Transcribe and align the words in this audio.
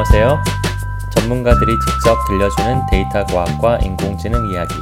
안녕하세요. 0.00 0.42
전문가들이 1.10 1.78
직접 1.78 2.16
들려주는 2.26 2.86
데이터 2.90 3.22
과학과 3.26 3.76
인공지능 3.80 4.48
이야기, 4.48 4.74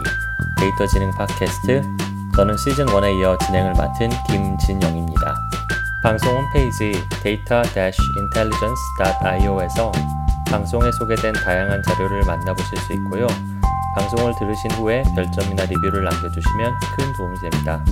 데이터 0.57 0.87
지능 0.87 1.11
팟캐스트. 1.11 1.83
저는 2.37 2.57
시즌 2.57 2.87
1에 2.87 3.19
이어 3.19 3.37
진행을 3.39 3.73
맡은 3.73 4.11
김진영입니다. 4.29 5.35
방송 6.05 6.37
홈페이지 6.37 6.93
data-intelligence.io에서 7.25 9.91
방송에 10.49 10.93
소개된 10.93 11.33
다양한 11.33 11.83
자료를 11.83 12.25
만나보실 12.25 12.79
수 12.79 12.93
있고요. 12.93 13.27
방송을 13.97 14.37
들으신 14.39 14.71
후에 14.71 15.03
별점이나 15.17 15.65
리뷰를 15.65 16.05
남겨주시면 16.05 16.79
큰 16.97 17.13
도움이 17.15 17.41
됩니다. 17.41 17.85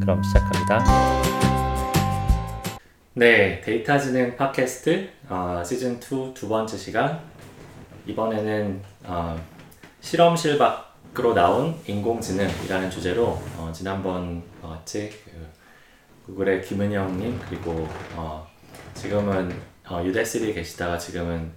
그럼 0.00 0.22
시작합니다. 0.22 1.47
네, 3.18 3.60
데이터 3.62 3.98
지능 3.98 4.36
팟캐스트 4.36 5.08
어, 5.28 5.60
시즌 5.66 5.96
2 5.96 6.34
두 6.34 6.48
번째 6.48 6.76
시간. 6.76 7.18
이번에는 8.06 8.80
어, 9.02 9.44
실험실 10.00 10.56
밖으로 10.56 11.34
나온 11.34 11.74
인공지능이라는 11.84 12.88
주제로 12.92 13.42
어, 13.56 13.72
지난번 13.74 14.40
어, 14.62 14.68
같이 14.68 15.10
그 15.24 15.32
구글의 16.26 16.62
김은영님 16.62 17.40
그리고 17.48 17.88
어, 18.14 18.48
지금은 18.94 19.52
어, 19.88 20.00
Udacity에 20.04 20.52
계시다가 20.52 20.96
지금은 20.96 21.50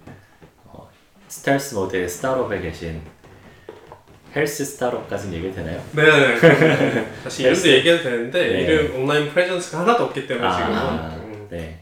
어, 0.64 0.90
stealth 1.28 1.76
mode의 1.76 2.08
스타트업에 2.08 2.60
계신 2.60 3.00
헬스 4.34 4.64
스타트업까지는 4.64 5.34
얘기 5.38 5.54
되나요? 5.54 5.80
네, 5.92 6.02
네. 6.02 7.08
사실 7.22 7.46
이름도 7.52 7.68
얘기해도 7.68 8.02
되는데 8.02 8.48
네. 8.48 8.60
이름 8.62 9.00
온라인 9.00 9.30
프레젠스가 9.30 9.82
하나도 9.82 10.06
없기 10.06 10.26
때문에 10.26 10.44
아, 10.44 10.56
지금은 10.56 11.18
음. 11.18 11.21
네. 11.52 11.78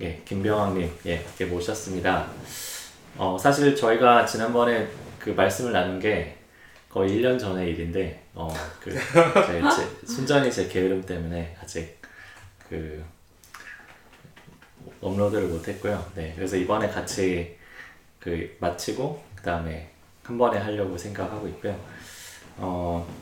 예, 0.00 0.22
김병왕님, 0.24 0.88
예, 1.06 1.14
이렇게 1.16 1.46
모셨습니다. 1.46 2.28
어, 3.16 3.36
사실 3.36 3.74
저희가 3.74 4.24
지난번에 4.24 4.86
그 5.18 5.30
말씀을 5.30 5.72
나눈 5.72 5.98
게 5.98 6.38
거의 6.88 7.10
1년 7.18 7.40
전의 7.40 7.70
일인데, 7.70 8.22
어, 8.34 8.48
그, 8.78 8.92
제, 8.92 9.60
제, 9.60 10.06
순전히 10.06 10.52
제 10.52 10.68
게으름 10.68 11.02
때문에 11.02 11.56
아직 11.60 12.00
그, 12.68 13.04
업로드를 15.00 15.48
못했고요. 15.48 16.12
네, 16.14 16.32
그래서 16.36 16.56
이번에 16.56 16.88
같이 16.88 17.56
그 18.20 18.56
마치고, 18.60 19.24
그 19.34 19.42
다음에 19.42 19.90
한 20.22 20.38
번에 20.38 20.58
하려고 20.58 20.96
생각하고 20.96 21.48
있고요. 21.48 21.76
어, 22.58 23.12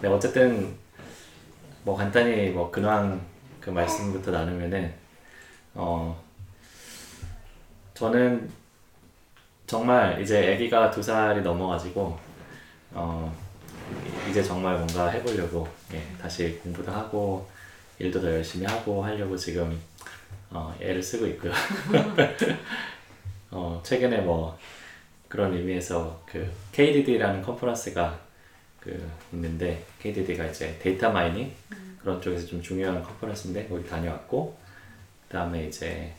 네, 0.00 0.06
어쨌든 0.08 0.76
뭐 1.82 1.96
간단히 1.96 2.50
뭐 2.50 2.70
근황 2.70 3.29
그 3.60 3.70
말씀부터 3.70 4.30
나누면은 4.30 4.92
어 5.74 6.22
저는 7.94 8.50
정말 9.66 10.20
이제 10.20 10.54
아기가 10.54 10.90
두 10.90 11.02
살이 11.02 11.42
넘어가지고 11.42 12.18
어 12.92 13.36
이제 14.28 14.42
정말 14.42 14.76
뭔가 14.76 15.08
해보려고 15.08 15.68
예 15.92 16.02
다시 16.20 16.58
공부도 16.58 16.90
하고 16.90 17.48
일도 17.98 18.20
더 18.20 18.32
열심히 18.32 18.66
하고 18.66 19.04
하려고 19.04 19.36
지금 19.36 19.80
어 20.50 20.74
애를 20.80 21.02
쓰고 21.02 21.26
있고요. 21.26 21.52
어 23.52 23.80
최근에 23.84 24.22
뭐 24.22 24.58
그런 25.28 25.52
의미에서 25.54 26.22
그 26.26 26.50
KDD라는 26.72 27.42
컨퍼런스가 27.42 28.18
그 28.80 29.08
있는데 29.32 29.84
KDD가 30.00 30.46
이제 30.46 30.76
data 30.82 31.10
mining 31.12 31.54
그런 32.02 32.20
쪽에서 32.20 32.46
좀 32.46 32.62
중요한 32.62 33.02
컨퍼런스인데 33.02 33.68
거기 33.68 33.86
다녀왔고 33.88 34.56
그 35.28 35.32
다음에 35.32 35.66
이제 35.66 36.14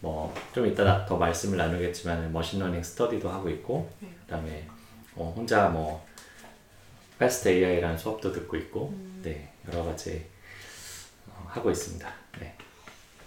뭐 0.00 0.32
좀 0.52 0.66
이따 0.66 1.06
더 1.06 1.16
말씀을 1.16 1.56
나누겠지만 1.56 2.32
machine 2.32 2.55
learning 2.55 2.82
스터디도 2.82 3.28
하고 3.30 3.48
있고 3.50 3.90
그 4.00 4.26
다음에 4.28 4.68
어, 5.14 5.32
혼자 5.36 5.68
뭐 5.68 6.04
fast 7.18 7.48
AI라는 7.48 7.96
수업도 7.96 8.32
듣고 8.32 8.56
있고 8.56 8.92
네 9.22 9.52
여러 9.68 9.84
가지 9.84 10.26
어, 11.28 11.46
하고 11.48 11.70
있습니다. 11.70 12.12
네 12.40 12.56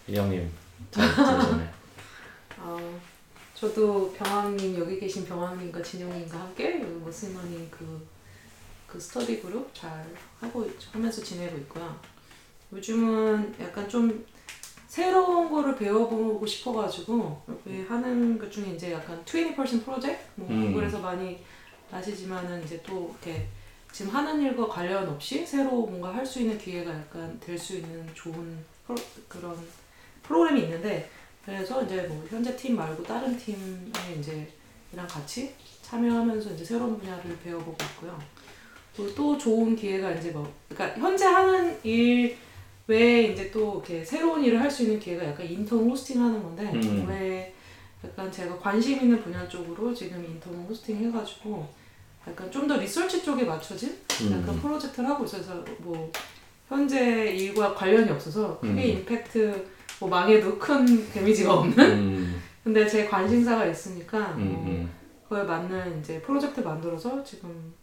은영님 0.07 0.51
잘 0.91 1.07
지내셨나요? 1.13 1.69
어, 2.59 2.99
저도 3.55 4.11
병왕님 4.13 4.77
여기 4.79 4.99
계신 4.99 5.25
병왕님과 5.25 5.81
진영님과 5.81 6.37
함께 6.39 6.81
여기 6.81 6.91
머슬머니 6.95 7.69
그, 7.71 8.07
그 8.87 8.99
스터디 8.99 9.41
그룹 9.41 9.73
잘 9.73 10.05
하고 10.41 10.65
있- 10.65 10.93
하면서 10.93 11.23
지내고 11.23 11.57
있고요. 11.59 11.95
요즘은 12.73 13.55
약간 13.61 13.87
좀 13.87 14.25
새로운 14.87 15.49
거를 15.49 15.75
배워보고 15.75 16.45
싶어가지고 16.45 17.41
여기 17.67 17.81
하는 17.83 18.37
것 18.37 18.51
중에 18.51 18.73
이제 18.73 18.91
약간 18.91 19.23
20% 19.23 19.85
프로젝트 19.85 20.25
뭐 20.35 20.49
음. 20.49 20.67
구글에서 20.73 20.99
많이 20.99 21.41
아시지만은 21.91 22.63
이제 22.65 22.81
또 22.85 23.15
이렇게 23.23 23.47
지금 23.91 24.11
하는 24.13 24.41
일과 24.41 24.67
관련 24.67 25.07
없이 25.09 25.45
새로 25.45 25.69
뭔가 25.85 26.13
할 26.13 26.25
수 26.25 26.39
있는 26.41 26.57
기회가 26.57 26.89
약간 26.91 27.37
될 27.39 27.57
수 27.57 27.75
있는 27.77 28.09
좋은 28.13 28.57
프로, 28.87 28.97
그런 29.27 29.57
프로그램이 30.23 30.63
있는데 30.63 31.09
그래서 31.45 31.83
이제 31.83 32.03
뭐 32.03 32.25
현재 32.29 32.55
팀 32.55 32.75
말고 32.77 33.03
다른 33.03 33.37
팀에 33.37 34.15
이제 34.19 34.49
이랑 34.93 35.07
같이 35.07 35.53
참여하면서 35.81 36.51
이제 36.51 36.63
새로운 36.63 36.97
분야를 36.99 37.37
배워보고 37.39 37.77
있고요. 37.95 38.17
또 39.15 39.37
좋은 39.37 39.75
기회가 39.75 40.11
이제 40.11 40.31
뭐 40.31 40.51
그러니까 40.69 40.99
현재 40.99 41.25
하는 41.25 41.77
일 41.83 42.35
외에 42.87 43.23
이제 43.23 43.49
또 43.51 43.75
이렇게 43.75 44.03
새로운 44.03 44.43
일을 44.43 44.59
할 44.59 44.69
수 44.69 44.83
있는 44.83 44.99
기회가 44.99 45.25
약간 45.25 45.45
인턴 45.45 45.89
호스팅 45.89 46.21
하는 46.21 46.41
건데 46.43 46.69
음. 46.73 47.05
왜 47.07 47.53
약간 48.03 48.31
제가 48.31 48.57
관심 48.57 48.99
있는 49.01 49.21
분야 49.21 49.47
쪽으로 49.47 49.93
지금 49.93 50.23
인턴 50.25 50.53
호스팅 50.67 50.97
해가지고 51.05 51.67
약간 52.27 52.51
좀 52.51 52.67
더 52.67 52.77
리서치 52.77 53.23
쪽에 53.23 53.43
맞춰진 53.45 53.97
약간 54.31 54.49
음. 54.49 54.59
프로젝트를 54.61 55.09
하고 55.09 55.23
있어서 55.25 55.63
뭐 55.79 56.11
현재 56.67 57.31
일과 57.33 57.73
관련이 57.73 58.09
없어서 58.11 58.59
크게 58.59 58.71
음. 58.93 58.99
임팩트 58.99 59.67
뭐 59.99 60.09
망해도 60.09 60.57
큰 60.59 61.09
데미지가 61.11 61.53
없는 61.53 61.79
음, 61.91 62.41
근데 62.63 62.87
제 62.87 63.05
관심사가 63.05 63.65
있으니까 63.65 64.33
음, 64.37 64.43
뭐 64.43 64.65
음. 64.65 64.91
그거에 65.23 65.43
맞는 65.43 65.99
이제 65.99 66.21
프로젝트 66.21 66.59
만들어서 66.61 67.23
지금 67.23 67.73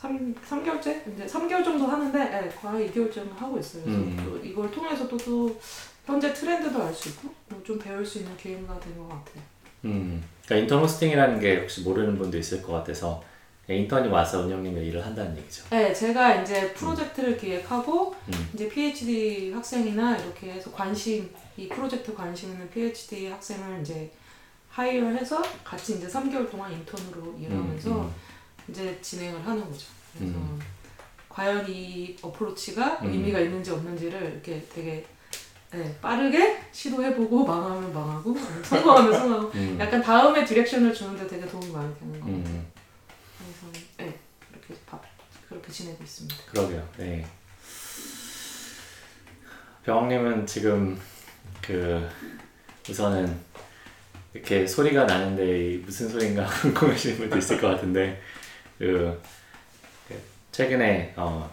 3, 0.00 0.32
삼개월째 0.44 1.02
이제 1.12 1.26
3개월 1.26 1.64
정도 1.64 1.86
하는데 1.86 2.18
예, 2.20 2.48
거의 2.50 2.88
2개월 2.90 3.12
정도 3.12 3.34
하고 3.34 3.58
있어요. 3.58 3.82
그래서 3.82 3.98
음. 4.00 4.16
또 4.24 4.38
이걸 4.46 4.70
통해서 4.70 5.08
또, 5.08 5.16
또 5.16 5.60
현재 6.06 6.32
트렌드도 6.32 6.80
알 6.80 6.94
수 6.94 7.08
있고 7.08 7.28
뭐 7.48 7.60
좀 7.64 7.78
배울 7.80 8.06
수 8.06 8.18
있는 8.18 8.36
기회가 8.36 8.78
된것 8.78 9.08
같아요. 9.08 9.42
음. 9.86 10.22
그러니까 10.44 10.62
인턴 10.62 10.82
호스팅이라는 10.82 11.40
게 11.40 11.58
혹시 11.60 11.80
모르는 11.82 12.16
분도 12.16 12.38
있을 12.38 12.62
것 12.62 12.72
같아서 12.74 13.22
인턴이 13.68 14.08
와서 14.08 14.46
은영님의 14.46 14.86
일을 14.86 15.04
한다는 15.04 15.36
얘기죠. 15.36 15.64
네, 15.70 15.92
제가 15.92 16.42
이제 16.42 16.72
프로젝트를 16.74 17.36
기획하고 17.36 18.14
음. 18.28 18.50
이제 18.54 18.68
PhD 18.68 19.52
학생이나 19.52 20.16
이렇게 20.16 20.52
해서 20.52 20.70
관심 20.70 21.28
이 21.56 21.68
프로젝트 21.68 22.14
관심 22.14 22.52
있는 22.52 22.70
PhD 22.70 23.26
학생을 23.26 23.80
이제 23.82 24.10
하이어해서 24.70 25.42
같이 25.64 25.96
이제 25.96 26.06
3개월 26.06 26.48
동안 26.48 26.72
인턴으로 26.72 27.34
일하면서 27.40 27.90
음, 27.90 28.14
이제 28.68 28.98
진행을 29.00 29.46
하는 29.46 29.64
거죠. 29.64 29.86
그래서 30.16 30.36
음. 30.36 30.60
과연 31.28 31.68
이 31.68 32.16
어프로치가 32.20 33.00
음. 33.02 33.12
의미가 33.12 33.40
있는지 33.40 33.70
없는지를 33.70 34.20
이렇게 34.32 34.66
되게 34.72 35.06
네, 35.70 35.98
빠르게 36.00 36.62
시도해보고 36.72 37.44
망하면 37.46 37.92
망하고 37.92 38.36
성공하면 38.64 39.12
성공하고 39.12 39.50
음. 39.54 39.76
약간 39.78 40.02
다음에 40.02 40.44
디렉션을 40.44 40.92
주는데 40.94 41.26
되게 41.26 41.46
도움이 41.46 41.70
많이 41.70 41.94
되는 41.98 42.12
것 42.14 42.26
같아요. 42.26 42.36
음. 42.36 42.72
그래서 43.38 43.86
네, 43.98 44.18
그렇게 44.50 44.80
밥 44.86 45.02
그렇게 45.48 45.70
지내고 45.70 46.02
있습니다. 46.02 46.36
그러게요. 46.50 46.88
네. 46.96 47.26
병님은 49.84 50.46
지금 50.46 51.00
그 51.62 52.06
우선은 52.88 53.38
이렇게 54.34 54.66
소리가 54.66 55.04
나는데 55.04 55.74
이 55.74 55.78
무슨 55.78 56.08
소리인가 56.08 56.46
궁금하시는 56.60 57.16
분도 57.18 57.38
있을 57.38 57.60
것 57.60 57.68
같은데 57.68 58.20
그, 58.78 59.20
그 60.06 60.22
최근에 60.52 61.14
어, 61.16 61.52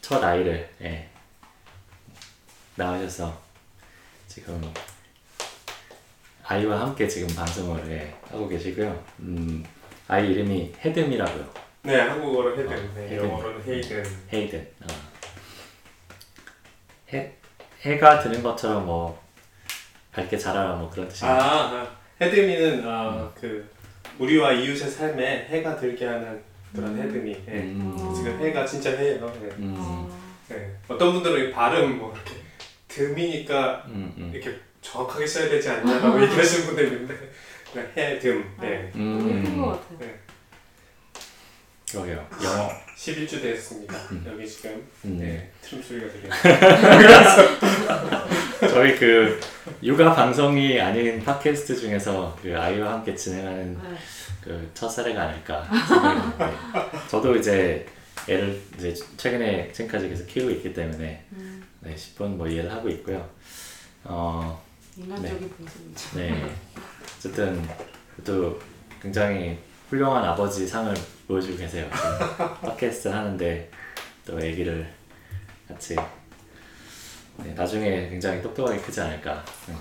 첫 0.00 0.22
아이를 0.22 0.70
예, 0.80 1.08
낳으셔서 2.76 3.42
지금 4.28 4.72
아이와 6.44 6.80
함께 6.80 7.08
지금 7.08 7.34
방송을 7.34 7.90
예, 7.90 8.16
하고 8.30 8.48
계시고요. 8.48 9.04
음, 9.18 9.64
아이 10.06 10.30
이름이 10.30 10.74
헤듬이라고요. 10.78 11.52
네 11.82 12.00
한국어로 12.00 12.56
헤든 12.56 12.68
어, 12.68 12.94
네, 12.94 13.08
헤든. 13.08 13.16
영어로는 13.16 13.66
헤이든 13.66 14.04
헤이든. 14.32 14.72
어. 14.82 14.86
해 17.12 17.32
해가 17.80 18.20
드는 18.20 18.42
것처럼 18.42 18.86
뭐 18.86 19.20
밝게 20.12 20.38
자라라 20.38 20.76
뭐 20.76 20.88
그런 20.88 21.08
뜻이. 21.08 21.24
아, 21.24 21.30
아 21.30 21.96
헤드미는 22.20 22.86
아, 22.86 23.32
그 23.34 23.68
우리와 24.18 24.52
이웃의 24.52 24.90
삶에 24.90 25.46
해가 25.48 25.76
들게 25.76 26.06
하는 26.06 26.40
그런 26.74 26.90
음. 26.96 27.02
헤드미 27.02 27.36
예. 27.48 27.52
음. 27.60 28.12
지금 28.14 28.38
해가 28.40 28.66
진짜 28.66 28.90
해예요 28.90 29.32
예. 29.42 29.46
음. 29.58 29.74
어, 29.76 30.10
예. 30.50 30.70
어떤 30.86 31.12
분들은 31.14 31.48
이 31.48 31.52
발음 31.52 31.98
뭐 31.98 32.12
이렇게 32.14 32.34
듬이니까 32.88 33.84
음, 33.88 34.12
음. 34.18 34.30
이렇게 34.34 34.58
정확하게 34.80 35.26
써야 35.26 35.48
되지 35.48 35.68
않냐라고 35.70 36.22
얘기하시는 36.22 36.66
분들 36.66 36.84
있는데 36.84 37.14
그냥 37.72 37.88
해듬 37.96 38.44
네. 38.60 38.90
너무 38.94 39.28
예쁜 39.28 39.46
음, 39.46 39.62
것 39.62 39.88
같아요. 39.90 40.10
그러게요. 41.90 42.26
영어. 42.44 42.70
11주 42.96 43.40
됐습니다. 43.40 43.96
음. 44.12 44.24
여기 44.26 44.46
지금 44.46 44.86
음. 45.04 45.18
네, 45.18 45.50
트림 45.62 45.82
소리가 45.82 46.06
들려요. 46.12 46.32
저희 48.60 48.96
그 48.96 49.40
육아 49.82 50.14
방송이 50.14 50.80
아닌 50.80 51.22
팟캐스트 51.22 51.76
중에서 51.76 52.36
그 52.42 52.58
아이와 52.58 52.94
함께 52.94 53.14
진행하는 53.14 53.78
네. 53.82 53.96
그첫 54.40 54.90
사례가 54.90 55.22
아닐까 55.28 55.64
생각이 55.86 56.20
드는데 56.20 56.58
저도 57.08 57.36
이제 57.36 57.86
애를 58.28 58.60
이제 58.76 58.94
최근에 59.16 59.70
지금까지 59.72 60.08
계속 60.08 60.26
키우고 60.26 60.50
있기 60.50 60.72
때문에 60.72 61.24
음, 61.32 61.64
네, 61.80 61.94
10분 61.94 62.36
뭐 62.36 62.48
이해를 62.48 62.70
하고 62.72 62.88
있고요. 62.88 63.28
어, 64.04 64.60
인간적인 64.96 65.50
분석이죠. 65.50 66.18
네. 66.18 66.56
어쨌든 67.16 67.62
또 68.24 68.58
굉장히 69.00 69.58
훌륭한 69.88 70.24
아버지 70.24 70.66
상을 70.66 70.92
보여주고 71.28 71.58
계세요. 71.58 71.88
팟캐스트 72.62 73.08
하는데 73.08 73.70
또 74.26 74.36
아기를 74.36 74.86
같이 75.68 75.96
네, 77.38 77.54
나중에 77.54 78.08
굉장히 78.08 78.42
똑똑하게 78.42 78.78
크지 78.80 79.00
않을까 79.00 79.44
네, 79.68 79.74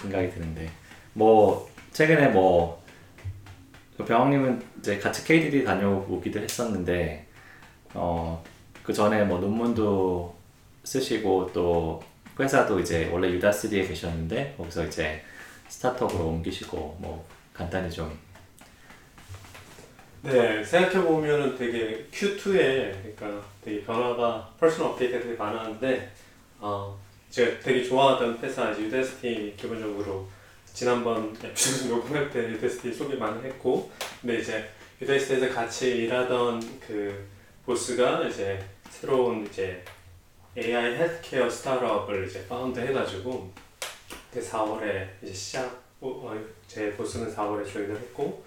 생각이 0.00 0.30
드는데. 0.30 0.70
뭐 1.12 1.70
최근에 1.92 2.28
뭐그 2.28 4.04
병원님은 4.06 4.62
이제 4.78 4.98
같이 4.98 5.24
KDD 5.24 5.64
다녀오기도 5.64 6.40
했었는데 6.40 7.26
어 7.94 8.42
그 8.86 8.92
전에 8.92 9.24
뭐 9.24 9.40
논문도 9.40 10.32
쓰시고 10.84 11.50
또 11.52 12.00
회사도 12.38 12.78
이제 12.78 13.10
원래 13.12 13.28
Udacity에 13.30 13.84
계셨는데 13.84 14.54
거기서 14.56 14.86
이제 14.86 15.20
스타트업으로 15.66 16.28
옮기시고 16.28 16.96
뭐 17.00 17.26
간단히 17.52 17.90
좀. 17.90 18.16
네, 20.22 20.62
생각해 20.62 21.04
보면은 21.04 21.56
되게 21.58 22.06
Q2에 22.12 23.16
그러니까 23.16 23.44
되게 23.60 23.82
변화가 23.82 24.54
personal 24.60 24.90
update가 24.90 25.20
되게 25.24 25.34
많았는데 25.34 26.12
어, 26.58 26.98
제가 27.30 27.60
되게 27.60 27.84
좋아하던 27.84 28.38
회사 28.38 28.70
Udacity 28.70 29.54
기본적으로 29.56 30.26
지난번 30.72 31.36
에피소드 31.42 31.88
녹음할 31.92 32.30
때 32.30 32.50
Udacity 32.50 32.92
소개 32.92 33.16
많이 33.16 33.42
했고 33.44 33.90
근데 34.20 34.38
이제 34.38 34.68
Udacity에서 35.00 35.52
같이 35.52 36.04
일하던 36.04 36.80
그 36.80 37.26
보스가 37.64 38.26
이제 38.28 38.62
새로운 38.90 39.46
이제 39.46 39.84
AI 40.56 40.96
healthcare 40.96 41.50
스타트업을 41.50 42.26
이제 42.26 42.46
found 42.48 42.80
해가지고 42.80 43.52
그 44.32 44.40
4월에 44.40 45.08
이제 45.22 45.32
시작 45.32 45.82
어, 46.00 46.38
제 46.66 46.92
보스는 46.92 47.34
4월에 47.34 47.70
join을 47.70 47.96
했고 47.96 48.44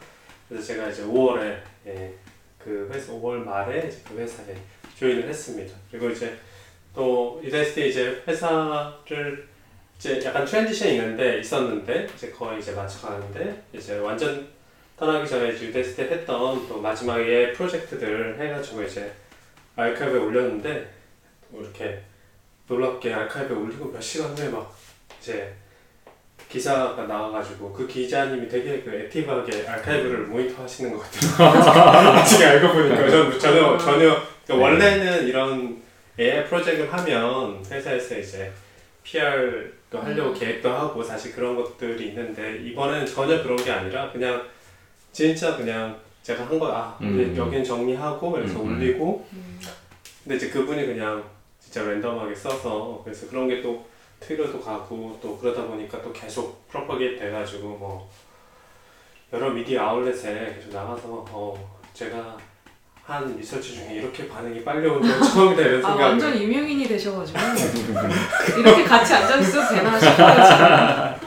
그래서 0.48 0.66
제가 0.66 0.90
이제 0.90 1.04
5월에 1.04 1.62
예, 1.86 2.14
그 2.58 2.90
회사 2.92 3.12
5월 3.14 3.44
말에 3.44 3.90
그 4.08 4.18
회사에 4.18 4.56
join을 4.98 5.30
했습니다. 5.30 5.76
그리고 5.92 6.10
이제 6.10 6.38
또 7.00 7.40
Udacity 7.42 7.88
이제 7.88 8.22
회사를 8.28 9.48
이제 9.98 10.22
약간 10.26 10.44
transition이 10.44 10.96
있는데 10.96 11.40
있었는데 11.40 12.10
이제 12.14 12.30
거의 12.30 12.60
이제 12.60 12.74
맞춰가는데 12.74 13.64
이제 13.72 13.98
완전 14.00 14.46
떠나기 14.98 15.26
전에 15.26 15.54
이제 15.54 15.68
Udacity 15.68 16.02
했던 16.02 16.68
또 16.68 16.82
마지막에 16.82 17.54
프로젝트들 17.54 18.38
해가지고 18.38 18.84
이제 18.84 19.14
arXiv에 19.78 20.20
올렸는데 20.20 20.90
또 21.50 21.62
이렇게 21.62 22.02
놀랍게 22.68 23.14
arXiv에 23.14 23.56
올리고 23.56 23.94
몇 23.94 24.02
시간 24.02 24.38
후에 24.38 24.50
막 24.50 24.76
이제 25.22 25.56
기사가 26.50 27.06
나와가지고 27.08 27.72
그 27.72 27.88
기자님이 27.88 28.50
되게 28.50 28.82
그 28.82 28.94
active하게 28.94 29.70
arXiv를 29.70 30.26
모니터 30.26 30.64
하시는 30.64 30.92
것 30.92 31.02
같아요. 31.04 32.12
나중에 32.12 32.44
알고 32.44 32.74
보니까. 32.74 33.10
전 33.10 33.40
전혀 33.40 33.78
전혀. 33.78 34.22
그러니까 34.46 34.68
원래는 34.68 35.28
이런 35.28 35.89
AI 36.20 36.46
프로젝트를 36.46 36.92
하면 36.92 37.64
회사에서 37.66 38.18
이제 38.18 38.52
PR도 39.04 40.00
하려고 40.00 40.34
계획도 40.34 40.70
하고 40.70 41.02
사실 41.02 41.34
그런 41.34 41.56
것들이 41.56 42.10
있는데 42.10 42.58
이번에는 42.58 43.06
전혀 43.06 43.42
그런 43.42 43.56
게 43.58 43.72
아니라 43.72 44.12
그냥 44.12 44.46
진짜 45.12 45.56
그냥 45.56 45.98
제가 46.22 46.46
한 46.46 46.68
거 46.68 46.90
아 46.90 46.98
음. 47.02 47.34
여긴 47.36 47.64
정리하고 47.64 48.32
그래서 48.32 48.62
음. 48.62 48.68
올리고 48.68 49.26
음, 49.32 49.60
근데 50.24 50.36
이제 50.36 50.50
그분이 50.50 50.86
그냥 50.86 51.24
진짜 51.60 51.84
random하게 51.84 52.36
써서 52.36 53.02
그래서 53.04 53.28
그런 53.30 53.48
게 53.48 53.62
또 53.62 53.88
트위터도 54.20 54.60
가고 54.60 55.18
또 55.22 55.38
그러다 55.38 55.66
보니까 55.66 56.02
또 56.02 56.12
계속 56.12 56.68
propagate 56.68 57.20
돼가지고 57.20 57.70
뭐 57.78 58.10
여러 59.32 59.50
media 59.50 59.82
outlet에 59.84 60.56
계속 60.56 60.74
나가서 60.74 61.26
어 61.30 61.80
제가 61.94 62.38
한 63.10 63.36
리서치 63.36 63.74
중에 63.74 63.96
이렇게 63.96 64.28
반응이 64.28 64.64
빨리 64.64 64.88
온건 64.88 65.20
처음이다 65.24 65.62
이런 65.64 65.84
아 65.84 65.88
생각을 65.90 66.04
완전 66.04 66.40
유명인이 66.40 66.88
되셔가지고. 66.88 67.40
이렇게 68.60 68.84
같이 68.84 69.16
앉아 69.16 69.38
있어도 69.40 69.76
되나 69.76 70.00
싶어요 70.00 71.20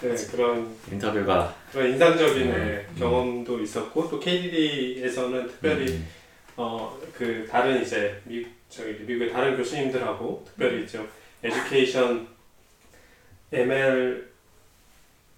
네, 0.00 0.14
그런 0.30 0.76
인터뷰가 0.92 1.52
그런 1.72 1.90
인상적인 1.90 2.42
음. 2.42 2.52
네, 2.52 2.86
경험도 2.96 3.60
있었고 3.60 4.08
또 4.08 4.20
KDD에서는 4.20 5.48
특별히 5.48 5.92
음, 5.94 6.08
어그 6.54 7.48
다른 7.50 7.82
이제 7.82 8.20
미 8.24 8.46
저기 8.68 8.92
미국의 9.00 9.32
다른 9.32 9.56
교수님들하고 9.56 10.44
특별히 10.46 10.84
이제 10.84 11.00
에듀케이션 11.42 12.28
ML 13.50 14.33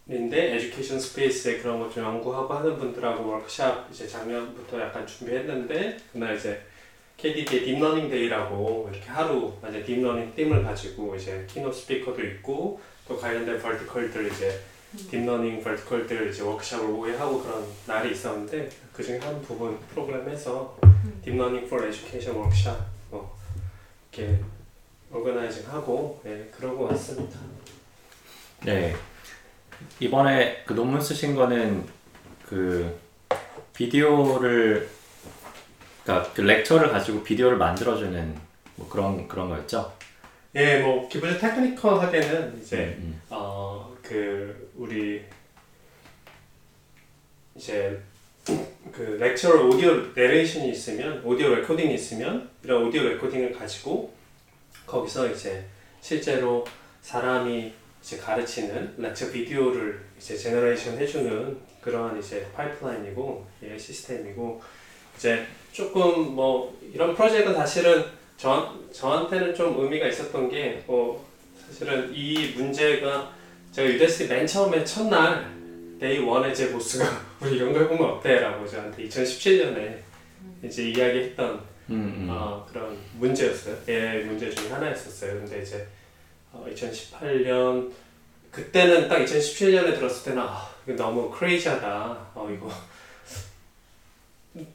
인데 0.09 0.55
에듀케이션 0.55 1.01
스페이스에 1.01 1.59
그런 1.59 1.81
것 1.81 1.91
좀 1.93 2.05
연구하고 2.05 2.55
하는 2.55 2.79
분들하고 2.79 3.29
워크샵 3.29 3.89
이제 3.91 4.07
작년부터 4.07 4.81
약간 4.81 5.05
준비했는데 5.07 5.97
그날 6.13 6.37
이제 6.37 6.63
KDD의 7.17 7.65
deep 7.65 7.80
learning 7.80 8.09
day라고 8.09 8.89
이렇게 8.93 9.07
하루 9.09 9.53
이제 9.69 9.83
deep 9.83 10.00
learning 10.00 10.35
theme을 10.37 10.63
가지고 10.63 11.17
이제 11.17 11.45
keynote 11.49 11.73
speaker도 11.73 12.23
있고 12.25 12.81
또 13.09 13.17
관련된 13.19 13.61
vertical들 13.61 14.31
이제 14.31 14.61
딥러닝 15.11 15.63
vertical들 15.63 16.31
이제 16.31 16.43
워크샵을 16.43 16.87
오후에 16.91 17.17
하고 17.17 17.43
그런 17.43 17.65
날이 17.87 18.13
있었는데 18.13 18.69
그 18.93 19.03
중에 19.03 19.19
한 19.19 19.41
부분 19.43 19.77
프로그램에서 19.93 20.79
deep 21.25 21.38
learning 21.38 21.65
for 21.65 21.85
education 21.85 22.37
workshop 22.37 22.79
뭐 23.11 23.37
이렇게 24.13 24.39
organizing 25.13 25.67
하고 25.69 26.21
네, 26.23 26.49
그러고 26.57 26.85
왔습니다. 26.85 27.39
네 28.65 28.95
이번에 30.01 30.63
그 30.67 30.73
논문 30.73 31.01
쓰신 31.01 31.35
거는 31.35 31.85
그 32.45 32.99
비디오를 33.75 34.89
그러니까 36.03 36.33
그 36.33 36.41
lecture를 36.41 36.91
가지고 36.91 37.23
비디오를 37.23 37.57
만들어주는 37.59 38.37
뭐 38.77 38.89
그런 38.89 39.27
그런 39.27 39.49
거였죠? 39.49 39.93
예, 40.55 40.79
뭐 40.81 41.09
기본적으로 41.09 41.41
technical하게는 41.41 42.61
이제 42.63 42.97
음, 42.99 43.21
어그 43.29 44.73
우리 44.77 45.23
이제 47.55 48.01
그 48.93 49.19
lecture를 49.21 49.67
오디오 49.67 50.13
내레이션이 50.15 50.71
있으면 50.71 51.21
오디오 51.25 51.55
recording이 51.55 51.95
있으면 51.95 52.49
이런 52.63 52.85
오디오 52.85 53.03
recording을 53.03 53.53
가지고 53.53 54.15
거기서 54.87 55.31
이제 55.33 55.67
실제로 56.01 56.65
사람이 57.03 57.73
이제 58.07 58.17
가르치는 58.19 58.95
lecture 58.99 59.33
비디오를 59.33 60.01
이제 60.17 60.37
generation 60.37 60.97
해주는 60.97 61.59
그러한 61.81 62.17
이제 62.21 62.47
파이프라인이고 62.55 63.47
예 63.65 63.77
시스템이고 63.77 64.63
이제 65.17 65.45
조금 65.73 66.37
뭐 66.37 66.79
이런 66.95 67.17
프로젝트는 67.17 67.57
사실은 67.57 68.05
저, 68.37 68.79
저한테는 68.93 69.53
좀 69.57 69.77
의미가 69.83 70.07
있었던 70.07 70.49
게 70.49 70.85
뭐 70.87 71.27
사실은 71.67 72.13
이 72.15 72.53
문제가 72.57 73.33
제가 73.73 73.89
Udacity 73.91 74.29
맨 74.29 74.47
처음에 74.47 74.85
첫날 74.85 75.45
day 75.99 76.21
one에 76.21 76.55
제 76.55 76.71
보스가 76.71 77.05
우리 77.41 77.57
이런 77.59 77.73
거 77.73 77.81
해보면 77.81 78.05
어때? 78.09 78.39
라고 78.39 78.65
저한테 78.65 79.09
2017년에 79.09 79.97
이제 80.63 80.91
이야기했던 80.91 81.55
음, 81.91 81.95
음. 81.95 82.27
어, 82.31 82.65
그런 82.71 82.97
문제였어요. 83.19 83.77
예, 83.89 84.23
문제 84.25 84.49
중에 84.49 84.69
하나였었어요. 84.69 85.41
근데 85.41 85.61
이제 85.63 85.85
어, 86.53 86.67
2018년 86.71 87.91
그때는 88.51 89.09
딱 89.09 89.19
2017년에 89.19 89.95
들었을 89.97 90.31
때는 90.31 90.43
아, 90.43 90.69
이거 90.87 90.97
너무 90.97 91.31
crazy하다. 91.31 92.17
어, 92.35 92.49
이거 92.51 92.71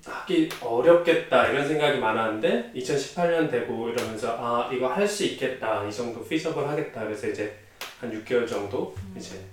하기 0.05 0.47
어렵겠다 0.61 1.47
이런 1.47 1.67
생각이 1.67 1.97
많았는데 1.99 2.71
2018년 2.75 3.49
되고 3.49 3.89
이러면서 3.89 4.37
아 4.39 4.69
이거 4.71 4.87
할 4.87 5.07
수 5.07 5.23
있겠다 5.25 5.83
이 5.85 5.91
정도 5.91 6.23
피저블 6.23 6.67
하겠다 6.67 7.03
그래서 7.03 7.27
이제 7.27 7.57
한 7.99 8.11
6개월 8.11 8.47
정도 8.47 8.95
이제 9.17 9.43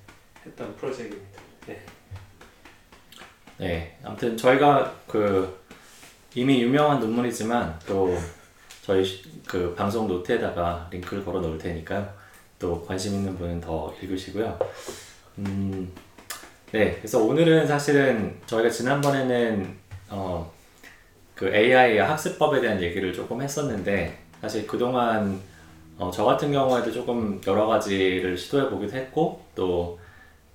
했던 0.44 0.74
프로젝트입니다. 0.76 1.40
네. 1.66 1.80
네, 3.56 3.98
아무튼 4.04 4.36
저희가 4.36 4.94
그 5.06 5.58
이미 6.34 6.62
유명한 6.62 7.00
논문이지만 7.00 7.80
또 7.86 8.16
저희 8.88 9.04
시- 9.04 9.22
그 9.46 9.74
방송 9.74 10.08
노트에다가 10.08 10.88
링크를 10.90 11.22
걸어 11.22 11.40
놓을 11.40 11.58
테니까요. 11.58 12.08
또 12.58 12.82
관심 12.86 13.12
있는 13.16 13.36
분은 13.36 13.60
더 13.60 13.94
읽으시고요. 14.00 14.58
음, 15.40 15.92
네, 16.72 16.94
그래서 16.96 17.22
오늘은 17.22 17.66
사실은 17.66 18.34
저희가 18.46 18.70
지난번에는 18.70 19.76
어, 20.08 20.50
그 21.34 21.54
AI 21.54 21.98
학습법에 21.98 22.62
대한 22.62 22.80
얘기를 22.80 23.12
조금 23.12 23.42
했었는데 23.42 24.18
사실 24.40 24.66
그동안 24.66 25.38
어, 25.98 26.10
저 26.10 26.24
같은 26.24 26.50
경우에도 26.50 26.90
조금 26.90 27.38
여러 27.46 27.66
가지를 27.66 28.38
시도해 28.38 28.70
보기도 28.70 28.96
했고 28.96 29.44
또 29.54 30.00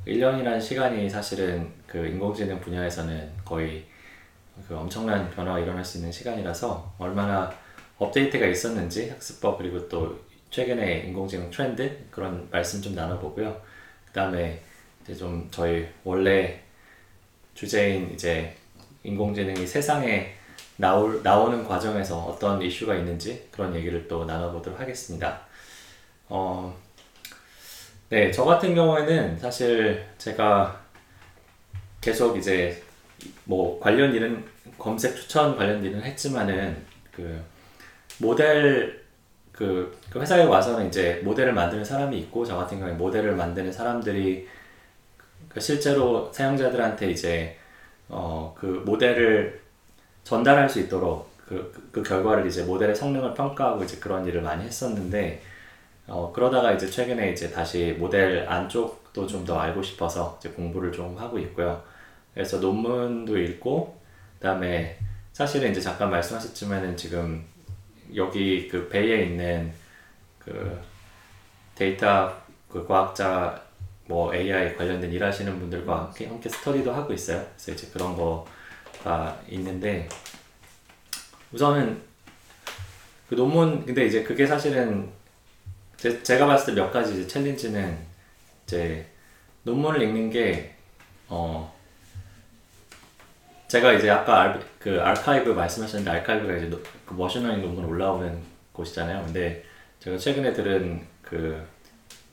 1년이라는 0.07 0.59
시간이 0.59 1.07
사실은 1.07 1.69
그 1.85 1.99
인공지능 2.07 2.59
분야에서는 2.59 3.29
거의 3.45 3.85
그 4.67 4.75
엄청난 4.75 5.29
변화가 5.29 5.59
일어날 5.59 5.85
수 5.85 5.99
있는 5.99 6.11
시간이라서 6.11 6.95
얼마나 6.97 7.53
업데이트가 8.03 8.45
있었는지 8.47 9.09
학습법 9.09 9.57
그리고 9.57 9.87
또 9.89 10.19
최근에 10.49 11.05
인공지능 11.07 11.49
트렌드 11.49 11.97
그런 12.11 12.47
말씀 12.51 12.81
좀 12.81 12.93
나눠보고요. 12.95 13.61
그 14.05 14.11
다음에 14.13 14.61
이제 15.03 15.15
좀 15.15 15.47
저희 15.51 15.87
원래 16.03 16.61
주제인 17.55 18.11
이제 18.13 18.55
인공지능이 19.03 19.65
세상에 19.67 20.35
나올, 20.77 21.21
나오는 21.23 21.63
과정에서 21.63 22.19
어떤 22.19 22.61
이슈가 22.61 22.95
있는지 22.95 23.47
그런 23.51 23.75
얘기를 23.75 24.07
또 24.07 24.25
나눠보도록 24.25 24.79
하겠습니다. 24.79 25.41
어, 26.29 26.75
네, 28.09 28.31
저 28.31 28.43
같은 28.45 28.75
경우에는 28.75 29.39
사실 29.39 30.05
제가 30.17 30.81
계속 31.99 32.37
이제 32.37 32.81
뭐 33.45 33.79
관련 33.79 34.13
일은 34.13 34.45
검색 34.77 35.15
추천 35.15 35.55
관련 35.55 35.83
일은 35.83 36.01
했지만은 36.03 36.85
그 37.11 37.41
모델 38.19 39.03
그, 39.51 39.95
그 40.09 40.19
회사에 40.19 40.43
와서는 40.45 40.87
이제 40.87 41.21
모델을 41.23 41.53
만드는 41.53 41.85
사람이 41.85 42.17
있고 42.21 42.45
저 42.45 42.57
같은 42.57 42.79
경우에 42.79 42.93
모델을 42.95 43.35
만드는 43.35 43.71
사람들이 43.71 44.47
그 45.49 45.59
실제로 45.59 46.31
사용자들한테 46.33 47.11
이제 47.11 47.57
어 48.09 48.53
그 48.57 48.83
모델을 48.85 49.61
전달할 50.23 50.69
수 50.69 50.79
있도록 50.81 51.29
그, 51.47 51.71
그, 51.73 51.89
그 51.91 52.03
결과를 52.03 52.47
이제 52.47 52.63
모델의 52.63 52.95
성능을 52.95 53.33
평가하고 53.33 53.83
이제 53.83 53.97
그런 53.97 54.25
일을 54.25 54.41
많이 54.41 54.63
했었는데 54.65 55.41
어 56.07 56.31
그러다가 56.33 56.71
이제 56.73 56.89
최근에 56.89 57.31
이제 57.31 57.51
다시 57.51 57.95
모델 57.99 58.45
안쪽도 58.49 59.27
좀 59.27 59.45
더 59.45 59.59
알고 59.59 59.81
싶어서 59.83 60.37
이제 60.39 60.49
공부를 60.49 60.91
좀 60.91 61.17
하고 61.17 61.39
있고요. 61.39 61.83
그래서 62.33 62.57
논문도 62.59 63.37
읽고 63.37 63.97
그다음에 64.39 64.97
사실은 65.33 65.71
이제 65.71 65.81
잠깐 65.81 66.09
말씀하셨지만은 66.11 66.97
지금 66.97 67.45
여기 68.15 68.67
그 68.67 68.87
베이에 68.89 69.23
있는 69.25 69.73
그 70.39 70.81
데이터 71.75 72.35
그 72.69 72.85
과학자 72.85 73.61
뭐 74.05 74.33
AI 74.33 74.75
관련된 74.75 75.11
일하시는 75.11 75.59
분들과 75.59 76.05
함께, 76.05 76.27
함께 76.27 76.49
스터디도 76.49 76.91
하고 76.93 77.13
있어요. 77.13 77.45
그래서 77.55 77.71
이제 77.71 77.87
그런 77.93 78.15
거가 78.15 79.39
있는데 79.47 80.07
우선은 81.51 82.01
그 83.29 83.35
논문 83.35 83.85
근데 83.85 84.05
이제 84.05 84.23
그게 84.23 84.45
사실은 84.45 85.09
제, 85.97 86.21
제가 86.21 86.45
봤을 86.45 86.75
때 86.75 86.81
몇 86.81 86.91
가지 86.91 87.13
이제 87.13 87.27
challenge는 87.27 87.97
이제 88.65 89.05
논문을 89.63 90.01
읽는 90.01 90.29
게 90.29 90.73
어 91.29 91.73
제가 93.67 93.93
이제 93.93 94.09
아까 94.09 94.41
알, 94.41 94.59
그 94.77 95.01
arXiv 95.01 95.49
말씀하셨는데 95.49 96.19
arXiv가 96.19 96.57
이제 96.57 96.67
노, 96.67 96.79
그 97.13 97.17
머신러닝 97.17 97.61
논문 97.61 97.85
올라오는 97.85 98.41
곳이잖아요. 98.71 99.23
근데 99.25 99.63
제가 99.99 100.17
최근에 100.17 100.51
들은 100.51 101.01
그 101.21 101.63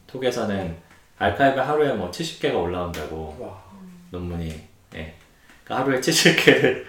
talk에서는 0.06 0.76
arXiv 1.18 1.60
하루에 1.60 1.92
뭐 1.92 2.10
70개가 2.10 2.54
올라온다고 2.54 3.36
와. 3.38 3.62
논문이 4.10 4.48
예. 4.96 5.14
그러니까 5.62 5.84
하루에 5.84 6.00
70개를 6.00 6.84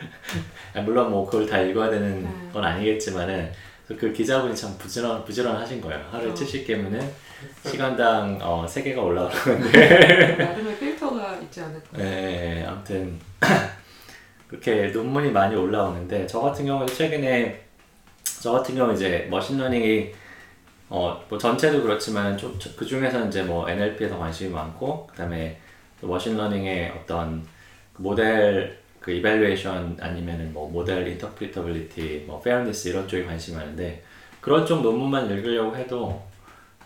물론 0.86 1.12
뭐 1.12 1.26
그걸 1.26 1.46
다 1.46 1.60
읽어야 1.60 1.90
되는 1.90 2.24
네. 2.24 2.30
건 2.52 2.64
아니겠지만은 2.64 3.52
그 4.00 4.14
기자분이 4.14 4.56
참 4.56 4.76
부지런 4.78 5.26
부지런하신 5.26 5.82
거예요. 5.82 6.04
하루에 6.10 6.32
어. 6.32 6.34
70개면은 6.34 7.06
시간당 7.66 8.40
어, 8.42 8.66
3개가 8.66 9.04
올라오는데 9.04 10.36
나름의 10.40 10.80
필터가 10.80 11.36
있지 11.40 11.62
않을까. 11.62 11.98
네, 11.98 12.66
아무튼 12.66 13.20
그렇게 14.48 14.88
논문이 14.88 15.32
많이 15.32 15.56
올라오는데 15.56 16.26
저 16.26 16.40
같은 16.40 16.66
경우는 16.66 16.88
최근에 16.88 17.71
저 18.42 18.52
같은 18.52 18.76
경우 18.76 18.94
이제 18.94 19.28
머신러닝이 19.30 20.12
어 20.90 21.22
뭐 21.32 21.38
전체도 21.38 21.82
그렇지만 21.82 22.38
좀그 22.38 22.86
중에서 22.86 23.26
이제 23.28 23.42
뭐 23.42 23.70
NLP에 23.70 24.10
더 24.10 24.20
관심이 24.20 24.52
많고 24.52 25.08
그다음에 25.08 25.58
또 26.02 26.08
머신러닝의 26.08 26.92
어떤 26.92 27.42
그 27.94 28.02
모델 28.02 28.78
그 29.00 29.12
evaluation 29.12 29.98
아니면은 30.02 30.52
뭐 30.52 30.70
모델 30.70 31.08
interpretability 31.08 32.26
뭐 32.28 32.42
fairness 32.42 32.90
이런 32.90 33.08
쪽에 33.08 33.24
관심이 33.24 33.56
많은데 33.56 34.04
그런 34.42 34.66
쪽 34.66 34.82
논문만 34.82 35.32
읽으려고 35.32 35.74
해도 35.78 36.22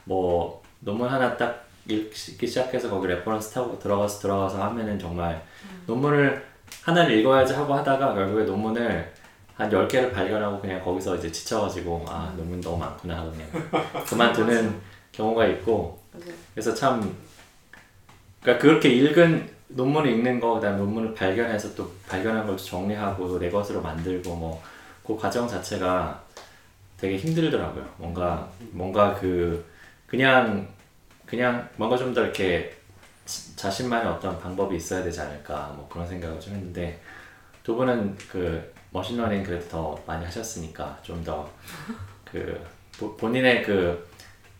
뭐 0.03 0.61
논문 0.79 1.09
하나 1.09 1.35
딱 1.35 1.65
읽기 1.87 2.45
시작해서 2.45 2.87
거기 2.89 3.07
reference 3.07 3.55
타고 3.55 3.79
들어가서 3.79 4.19
들어가서 4.19 4.63
하면은 4.63 4.99
정말 4.99 5.41
논문을 5.87 6.45
하나를 6.83 7.17
읽어야지 7.17 7.53
하고 7.53 7.73
하다가 7.73 8.13
결국에 8.13 8.43
논문을 8.43 9.11
한 9.55 9.69
10개를 9.69 10.11
발견하고 10.13 10.59
그냥 10.59 10.83
거기서 10.83 11.15
이제 11.15 11.31
지쳐가지고 11.31 12.05
아 12.07 12.33
논문 12.35 12.59
너무 12.61 12.77
많구나 12.77 13.17
하고 13.19 13.31
그냥 13.31 13.47
그만두는 14.05 14.79
경우가 15.13 15.45
있고. 15.47 15.99
그래서 16.53 16.73
참 16.73 17.15
그러니까 18.41 18.61
그렇게 18.61 18.89
읽은 18.89 19.49
논문을 19.69 20.11
읽는 20.11 20.39
거 20.39 20.55
그다음 20.55 20.77
논문을 20.77 21.13
발견해서 21.13 21.73
또 21.75 21.91
발견한 22.07 22.45
걸 22.45 22.55
정리하고 22.57 23.39
내 23.39 23.49
것으로 23.49 23.81
만들고 23.81 24.35
뭐 24.35 24.61
그 25.05 25.15
과정 25.15 25.47
자체가 25.47 26.19
되게 26.97 27.15
힘들더라고요. 27.17 27.87
뭔가 27.97 28.49
뭔가 28.71 29.13
그 29.13 29.63
그냥 30.07 30.67
그냥 31.27 31.69
뭔가 31.75 31.95
좀 31.95 32.11
더 32.11 32.23
이렇게 32.23 32.75
자- 33.23 33.55
자신만의 33.55 34.07
어떤 34.11 34.39
방법이 34.39 34.75
있어야 34.75 35.03
되지 35.03 35.21
않을까 35.21 35.71
뭐 35.75 35.87
그런 35.87 36.07
생각을 36.07 36.39
좀 36.39 36.55
했는데 36.55 36.99
두 37.65 37.75
분은 37.75 38.15
그 38.31 38.73
머신러닝 38.91 39.43
그래도 39.43 39.67
더 39.67 40.03
많이 40.05 40.23
하셨으니까 40.23 40.99
좀 41.03 41.21
더 41.23 41.49
그 42.31 42.61
본인의 43.17 43.63
그 43.63 44.07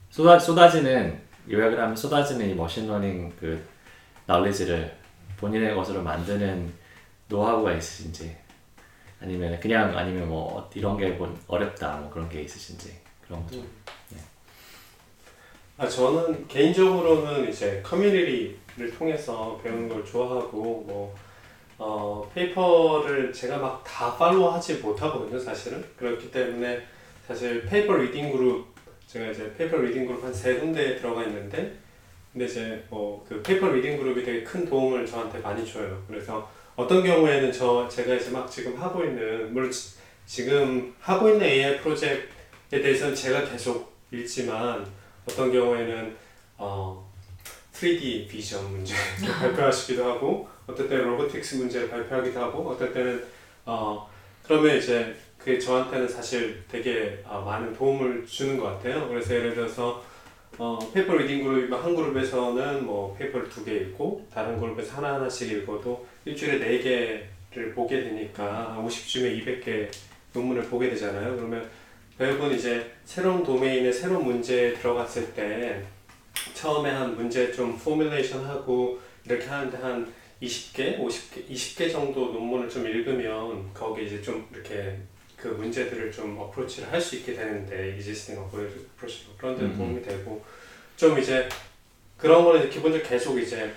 쏟아, 0.09 0.39
쏟아지는 0.39 1.19
요약을 1.49 1.79
하면 1.79 1.95
쏟아지는 1.95 2.49
이 2.49 2.53
머신러닝 2.55 3.33
그 3.39 3.63
나울리지를 4.25 4.95
본인의 5.37 5.75
것으로 5.75 6.01
만드는 6.01 6.73
노하우가 7.27 7.73
있으신지 7.73 8.35
아니면 9.21 9.59
그냥 9.59 9.95
아니면 9.97 10.27
뭐 10.27 10.69
이런 10.73 10.97
게뭐 10.97 11.37
어렵다 11.47 11.97
뭐 11.97 12.09
그런 12.09 12.29
게 12.29 12.41
있으신지 12.41 12.93
그런 13.25 13.43
거죠. 13.45 13.61
아 15.77 15.85
저는 15.87 16.47
개인적으로는 16.47 17.49
이제 17.49 17.81
커뮤니티를 17.83 18.95
통해서 18.97 19.59
배우는 19.61 19.89
걸 19.89 20.05
좋아하고 20.05 20.83
뭐 20.87 21.13
어, 21.77 22.29
paper를 22.33 23.31
제가 23.33 23.57
막 23.57 23.83
다 23.83 24.15
follow하지 24.17 24.75
못하거든요 24.75 25.37
사실은. 25.39 25.83
그렇기 25.97 26.31
때문에 26.31 26.81
사실 27.27 27.63
paper 27.65 27.93
reading 27.95 28.31
group 28.31 28.67
제가 29.07 29.27
이제 29.31 29.53
paper 29.57 29.77
reading 29.77 30.05
group 30.05 30.23
한 30.23 30.33
세 30.33 30.55
군데에 30.55 30.97
들어가 30.97 31.23
있는데 31.23 31.75
근데 32.33 32.45
이제 32.45 32.83
뭐 32.89 33.23
그 33.27 33.41
paper 33.41 33.67
reading 33.69 33.97
group이 33.97 34.23
되게 34.23 34.43
큰 34.43 34.65
도움을 34.65 35.05
저한테 35.05 35.39
많이 35.39 35.65
줘요. 35.65 36.01
그래서 36.07 36.49
어떤 36.75 37.03
경우에는 37.03 37.51
저 37.51 37.87
제가 37.87 38.15
이제 38.15 38.29
막 38.31 38.49
지금 38.51 38.75
하고 38.81 39.03
있는 39.03 39.53
물론 39.53 39.71
지- 39.71 39.95
지금 40.25 40.93
하고 40.99 41.29
있는 41.29 41.45
AI 41.45 41.79
프로젝트에 41.81 42.27
대해서는 42.81 43.15
제가 43.15 43.45
계속 43.45 43.93
읽지만 44.11 44.85
어떤 45.29 45.51
경우에는 45.51 46.15
어, 46.57 47.09
3D 47.73 48.27
비전 48.27 48.69
문제 48.71 48.93
발표하시기도 49.39 50.03
하고 50.05 50.47
어떨 50.67 50.89
때는 50.89 51.05
robotics 51.05 51.55
문제를 51.55 51.89
발표하기도 51.89 52.39
하고 52.39 52.69
어떨 52.69 52.93
때는 52.93 53.23
어, 53.65 54.09
그러면 54.43 54.77
이제 54.77 55.15
그게 55.37 55.59
저한테는 55.59 56.07
사실 56.07 56.63
되게 56.69 57.21
어, 57.25 57.41
많은 57.45 57.73
도움을 57.73 58.25
주는 58.25 58.57
것 58.57 58.65
같아요. 58.65 59.07
그래서 59.07 59.35
예를 59.35 59.53
들어서 59.53 60.03
어, 60.57 60.79
paper 60.93 61.15
reading 61.15 61.43
group이 61.43 61.71
한 61.73 61.95
그룹에서는 61.95 62.85
뭐 62.85 63.15
paper를 63.19 63.49
두 63.49 63.63
개 63.65 63.75
읽고 63.75 64.27
다른 64.33 64.59
그룹에서 64.59 64.97
하나 64.97 65.15
하나씩 65.15 65.51
읽어도 65.51 66.05
일주일에 66.23 66.59
네 66.59 66.79
개를 67.51 67.73
보게 67.73 68.01
되니까 68.03 68.75
50주면 68.79 69.43
200개 69.63 69.89
논문을 70.33 70.63
보게 70.63 70.89
되잖아요. 70.89 71.35
그러면 71.35 71.69
결국은 72.17 72.53
이제 72.55 72.91
새로운 73.03 73.43
도메인에 73.43 73.91
새로운 73.91 74.23
문제에 74.25 74.73
들어갔을 74.73 75.33
때 75.33 75.83
처음에 76.53 76.89
한 76.89 77.15
문제 77.15 77.51
좀 77.51 77.77
formulation 77.77 78.45
하고 78.45 78.99
이렇게 79.25 79.45
하는데 79.45 79.77
한 79.77 80.13
20개, 80.41 80.99
50개, 80.99 81.49
20개 81.49 81.91
정도 81.91 82.31
논문을 82.33 82.69
좀 82.69 82.85
읽으면 82.85 83.73
거기 83.73 84.05
이제 84.05 84.21
좀 84.21 84.47
이렇게 84.53 84.97
그 85.37 85.47
문제들을 85.49 86.11
좀 86.11 86.37
approach를 86.37 86.91
할 86.91 86.99
수 87.01 87.15
있게 87.17 87.33
되는데 87.33 87.93
existing 87.95 88.39
approach 88.39 89.27
그런 89.37 89.57
데 89.57 89.63
음. 89.63 89.77
도움이 89.77 90.01
되고 90.01 90.43
좀 90.97 91.17
이제 91.19 91.47
그런 92.17 92.43
거는 92.43 92.61
이제 92.61 92.69
기본적으로 92.69 93.07
계속 93.07 93.37
이제 93.39 93.71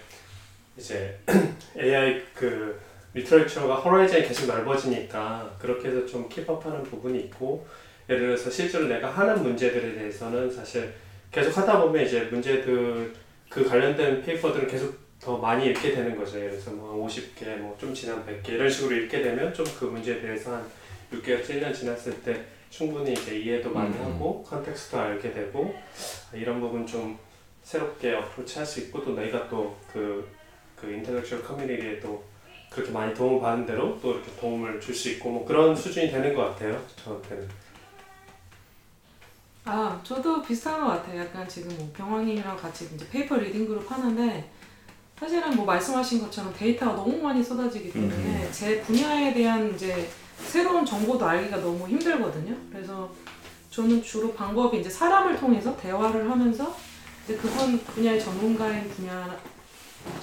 이제 0.76 1.18
AI 1.76 2.22
그 2.34 2.80
리터레처가 3.14 3.76
호라이즌이 3.76 4.26
계속 4.26 4.46
넓어지니까 4.46 5.56
그렇게 5.60 5.88
해서 5.88 6.06
좀 6.06 6.28
킵업하는 6.28 6.84
부분이 6.88 7.18
있고 7.20 7.66
예를 8.08 8.26
들어서 8.28 8.50
실제로 8.50 8.86
내가 8.86 9.10
하는 9.10 9.42
문제들에 9.42 9.94
대해서는 9.94 10.50
사실 10.50 10.92
계속 11.30 11.56
하다 11.56 11.82
보면 11.82 12.06
이제 12.06 12.22
문제들 12.22 13.12
그 13.48 13.64
관련된 13.68 14.22
페이퍼들은 14.22 14.68
계속 14.68 14.96
더 15.20 15.36
많이 15.38 15.66
읽게 15.66 15.92
되는 15.92 16.16
거죠. 16.16 16.32
들어서 16.32 16.70
뭐 16.72 17.06
50개, 17.06 17.56
뭐 17.58 17.76
좀 17.78 17.92
지난 17.94 18.24
100개 18.24 18.50
이런 18.50 18.70
식으로 18.70 18.94
읽게 18.96 19.20
되면 19.22 19.52
좀 19.52 19.66
그 19.78 19.84
문제에 19.86 20.20
대해서 20.20 20.54
한 20.54 20.64
6개월, 21.12 21.42
7년 21.44 21.74
지났을 21.74 22.22
때 22.22 22.44
충분히 22.70 23.12
이제 23.14 23.38
이해도 23.38 23.70
많이 23.70 23.94
음. 23.96 24.04
하고 24.04 24.42
context도 24.44 24.98
알게 24.98 25.32
되고 25.32 25.74
아, 26.32 26.36
이런 26.36 26.60
부분 26.60 26.86
좀 26.86 27.18
새롭게 27.62 28.14
approach 28.14 28.58
할 28.58 28.66
수 28.66 28.80
있고 28.80 29.02
또 29.04 29.14
내가 29.14 29.48
또그 29.48 30.28
그 30.76 30.92
interaction 30.92 31.42
커뮤니티에 31.42 31.98
또 32.00 32.22
그렇게 32.70 32.92
많이 32.92 33.14
도움 33.14 33.40
받은 33.40 33.64
대로 33.66 33.98
또 34.00 34.12
이렇게 34.12 34.30
도움을 34.38 34.80
줄 34.80 34.94
수 34.94 35.08
있고 35.10 35.30
뭐 35.30 35.44
그런 35.46 35.74
수준이 35.74 36.10
되는 36.10 36.34
것 36.34 36.42
같아요 36.50 36.80
저한테는 37.02 37.48
아, 39.64 40.00
저도 40.02 40.40
비슷한 40.42 40.80
것 40.80 40.86
같아요. 40.86 41.20
약간 41.20 41.46
지금 41.46 41.76
뭐 41.76 41.90
병학님이랑 41.94 42.56
같이 42.56 42.88
이제 42.94 43.06
paper 43.10 43.36
reading 43.36 43.66
group 43.66 43.90
하는데 43.90 44.50
사실은 45.18 45.56
뭐 45.56 45.64
말씀하신 45.64 46.20
것처럼 46.20 46.54
데이터가 46.56 46.94
너무 46.94 47.18
많이 47.18 47.42
쏟아지기 47.42 47.92
때문에 47.92 48.50
제 48.52 48.80
분야에 48.82 49.34
대한 49.34 49.74
이제 49.74 50.08
새로운 50.38 50.84
정보도 50.84 51.26
알기가 51.26 51.56
너무 51.58 51.88
힘들거든요. 51.88 52.54
그래서 52.70 53.10
저는 53.70 54.02
주로 54.02 54.32
방법이 54.32 54.78
이제 54.80 54.88
사람을 54.88 55.36
통해서 55.36 55.76
대화를 55.76 56.30
하면서 56.30 56.74
이제 57.24 57.36
그분 57.36 57.78
분야의 57.78 58.20
전문가인 58.20 58.88
분야 58.88 59.36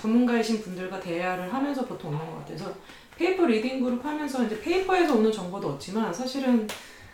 전문가이신 0.01 0.61
분들과 0.61 0.99
대화를 0.99 1.53
하면서 1.53 1.85
보통 1.85 2.11
오는 2.11 2.19
것 2.19 2.39
같아요. 2.39 2.57
그래서 2.57 2.73
paper 3.17 3.45
reading 3.45 3.83
그룹 3.83 4.03
하면서 4.03 4.43
이제 4.45 4.59
paper에서 4.59 5.15
오는 5.15 5.31
정보도 5.31 5.73
얻지만 5.73 6.13
사실은 6.13 6.67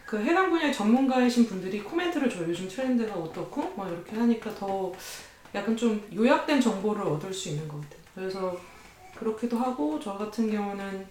그 0.05 0.19
해당 0.19 0.49
분야의 0.49 0.73
전문가이신 0.73 1.47
분들이 1.47 1.81
코멘트를 1.81 2.29
줘요. 2.29 2.45
요즘 2.47 2.67
트렌드가 2.67 3.15
어떻고 3.15 3.73
뭐 3.75 3.87
이렇게 3.87 4.15
하니까 4.15 4.53
더 4.55 4.91
약간 5.53 5.75
좀 5.75 6.01
요약된 6.13 6.61
정보를 6.61 7.03
얻을 7.03 7.33
수 7.33 7.49
있는 7.49 7.67
것 7.67 7.79
같아요. 7.81 8.01
그래서 8.15 8.57
그렇기도 9.15 9.57
하고 9.57 9.99
저 9.99 10.17
같은 10.17 10.49
경우는 10.49 11.05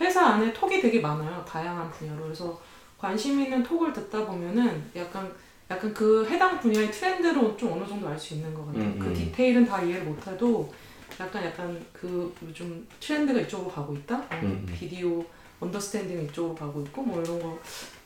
회사 0.00 0.26
안에 0.26 0.52
talk이 0.52 0.80
되게 0.80 1.00
많아요. 1.00 1.44
다양한 1.46 1.90
분야로. 1.90 2.22
그래서 2.24 2.60
관심 2.98 3.40
있는 3.40 3.62
talk을 3.62 3.92
듣다 3.92 4.24
보면은 4.26 4.90
약간 4.96 5.30
약간 5.70 5.92
그 5.94 6.26
해당 6.28 6.58
분야의 6.58 6.90
트렌드로 6.90 7.56
좀 7.56 7.72
어느 7.72 7.86
정도 7.86 8.08
알 8.08 8.18
수 8.18 8.34
있는 8.34 8.52
것 8.54 8.66
같아요. 8.66 8.84
음, 8.84 8.98
그 8.98 9.06
음. 9.08 9.14
디테일은 9.14 9.64
다 9.66 9.80
이해를 9.82 10.04
못해도 10.04 10.72
약간 11.18 11.44
약간 11.44 11.84
그 11.92 12.34
요즘 12.42 12.86
트렌드가 12.98 13.40
이쪽으로 13.40 13.70
가고 13.70 13.94
있다. 13.94 14.16
뭐 14.16 14.26
음, 14.42 14.66
음. 14.66 14.74
비디오 14.74 15.24
understanding 15.60 16.24
이쪽으로 16.24 16.54
가고 16.54 16.80
있고 16.82 17.02
뭐 17.02 17.22
이런 17.22 17.40
거 17.40 17.58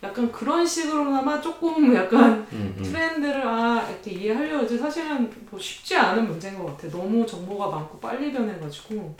약간 0.04 0.30
그런 0.30 0.66
식으로나마 0.66 1.40
조금 1.40 1.94
약간 1.96 2.46
음, 2.52 2.74
음. 2.78 2.82
트렌드를 2.82 3.46
아 3.46 3.88
이렇게 3.88 4.10
이해하려고 4.12 4.64
하지 4.64 4.78
사실은 4.78 5.30
뭐 5.50 5.58
쉽지 5.58 5.96
않은 5.96 6.28
문제인 6.28 6.58
것 6.58 6.66
같아. 6.66 6.88
너무 6.96 7.26
정보가 7.26 7.68
많고 7.68 7.98
빨리 7.98 8.32
변해가지고. 8.32 9.16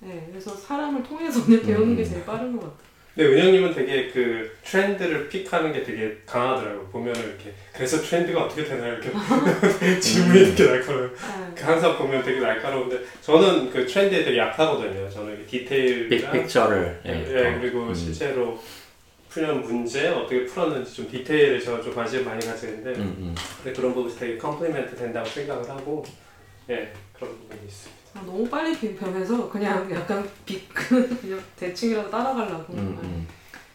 네, 0.00 0.26
그래서 0.30 0.50
사람을 0.50 1.02
통해서 1.02 1.44
배우는 1.46 1.96
게 1.96 2.02
음. 2.02 2.08
제일 2.08 2.24
빠른 2.24 2.56
것 2.56 2.62
같아. 2.62 2.92
근데 3.14 3.28
은영님은 3.30 3.74
되게 3.74 4.08
그 4.10 4.50
트렌드를 4.64 5.28
pick하는 5.28 5.70
게 5.72 5.82
되게 5.82 6.16
강하더라고 6.24 6.86
보면은 6.86 7.20
이렇게 7.20 7.52
그래서 7.70 8.00
트렌드가 8.00 8.44
어떻게 8.44 8.64
되나요 8.64 8.94
이렇게 8.94 9.10
질문이 10.00 10.40
이렇게 10.40 10.64
날카로워 10.64 11.08
네. 11.08 11.62
항상 11.62 11.98
보면 11.98 12.22
되게 12.22 12.40
날카로운데 12.40 12.98
저는 13.20 13.70
그 13.70 13.86
트렌드에 13.86 14.24
되게 14.24 14.38
약하거든요 14.38 15.10
저는 15.10 15.46
디테일이랑 15.46 16.32
big 16.32 16.47
picture를 16.47 17.02
예, 17.04 17.10
예, 17.10 17.52
더, 17.52 17.60
그리고 17.60 17.82
음, 17.88 17.94
실제로 17.94 18.58
풀는 19.32 19.62
문제 19.62 20.08
어떻게 20.08 20.44
풀었는지 20.44 20.94
좀 20.94 21.10
디테일에 21.10 21.58
제가 21.58 21.80
좀 21.80 21.94
관심 21.94 22.22
많이 22.24 22.44
가지는데 22.44 22.90
음, 23.00 23.16
음. 23.18 23.34
근데 23.62 23.72
그런 23.74 23.94
부분이 23.94 24.14
되게 24.14 24.36
complement 24.36 24.94
된다고 24.94 25.26
생각을 25.26 25.66
하고 25.70 26.04
예 26.68 26.92
그런 27.14 27.30
부분이 27.38 27.60
있습니다. 27.66 28.02
아, 28.14 28.22
너무 28.26 28.46
빨리 28.48 28.76
비- 28.78 28.94
변해서 28.94 29.48
그냥 29.48 29.90
약간 29.90 30.28
비 30.44 30.60
그냥 30.68 31.42
대충이라도 31.56 32.10
따라가려고. 32.10 32.74
음, 32.74 32.98
음. 33.02 33.28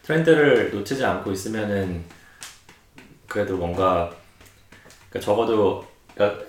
트렌드를 0.04 0.70
놓치지 0.70 1.04
않고 1.04 1.32
있으면은 1.32 2.04
그래도 3.26 3.56
뭔가 3.56 4.14
그러니까 5.10 5.20
적어도 5.20 5.84
그러니까 6.14 6.44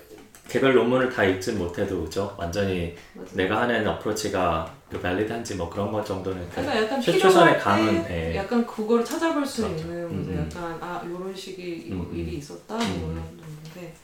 개별 0.50 0.74
논문을 0.74 1.08
다 1.10 1.22
읽진 1.24 1.58
못해도 1.58 2.04
그죠? 2.04 2.34
완전히 2.36 2.94
맞아. 3.14 3.30
내가 3.34 3.62
하는 3.62 3.86
어프로치가 3.86 4.74
그 4.90 5.00
밸리드한지 5.00 5.54
뭐 5.54 5.70
그런 5.70 5.92
것 5.92 6.04
정도는 6.04 6.42
그 6.48 6.56
그러니까 6.56 6.82
약간 6.82 7.00
최- 7.00 7.12
필요할 7.12 7.30
최선의 7.32 7.54
때 7.54 7.60
감은, 7.60 8.06
예. 8.10 8.34
약간 8.36 8.66
그거를 8.66 9.04
찾아볼 9.04 9.46
수 9.46 9.62
그렇죠. 9.62 9.80
있는 9.82 9.96
음, 10.06 10.10
음. 10.10 10.48
약간 10.52 10.76
아 10.80 11.02
이런 11.08 11.34
식의 11.34 11.64
이- 11.86 11.92
음, 11.92 12.00
음. 12.00 12.16
일이 12.16 12.36
있었다 12.38 12.74
뭐 12.74 12.84
음. 12.84 13.12
이런 13.12 13.24
정도인데 13.26 13.94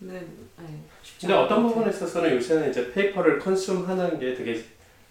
근데 0.00 0.20
네, 0.58 0.80
쉽지 1.02 1.26
근데 1.28 1.34
어떤 1.40 1.62
것 1.62 1.68
부분에. 1.68 1.90
있어서는 1.90 2.34
요새는 2.36 2.70
이제 2.70 2.92
paper를 2.92 3.38
consume하는 3.38 4.18
게 4.18 4.34
되게 4.34 4.60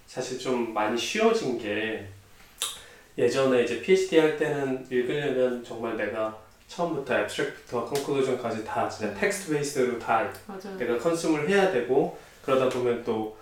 사실 0.06 0.38
좀 0.38 0.74
많이 0.74 0.98
쉬워진 0.98 1.58
게 1.58 2.06
예전에 3.18 3.64
이제 3.64 3.80
PhD 3.82 4.18
할 4.20 4.36
때는 4.38 4.86
읽으려면 4.92 5.64
정말 5.64 5.96
내가 5.96 6.38
처음부터 6.76 7.20
abstract부터 7.20 7.86
conclusion까지 7.86 8.66
다 8.66 8.90
진짜 8.90 9.14
텍스트 9.14 9.54
base로 9.54 10.00
다 10.00 10.28
맞아요. 10.48 10.78
내가 10.78 10.98
consume을 10.98 11.50
해야 11.50 11.72
되고 11.72 12.18
그러다 12.44 12.70
보면 12.70 13.04
또 13.04 13.36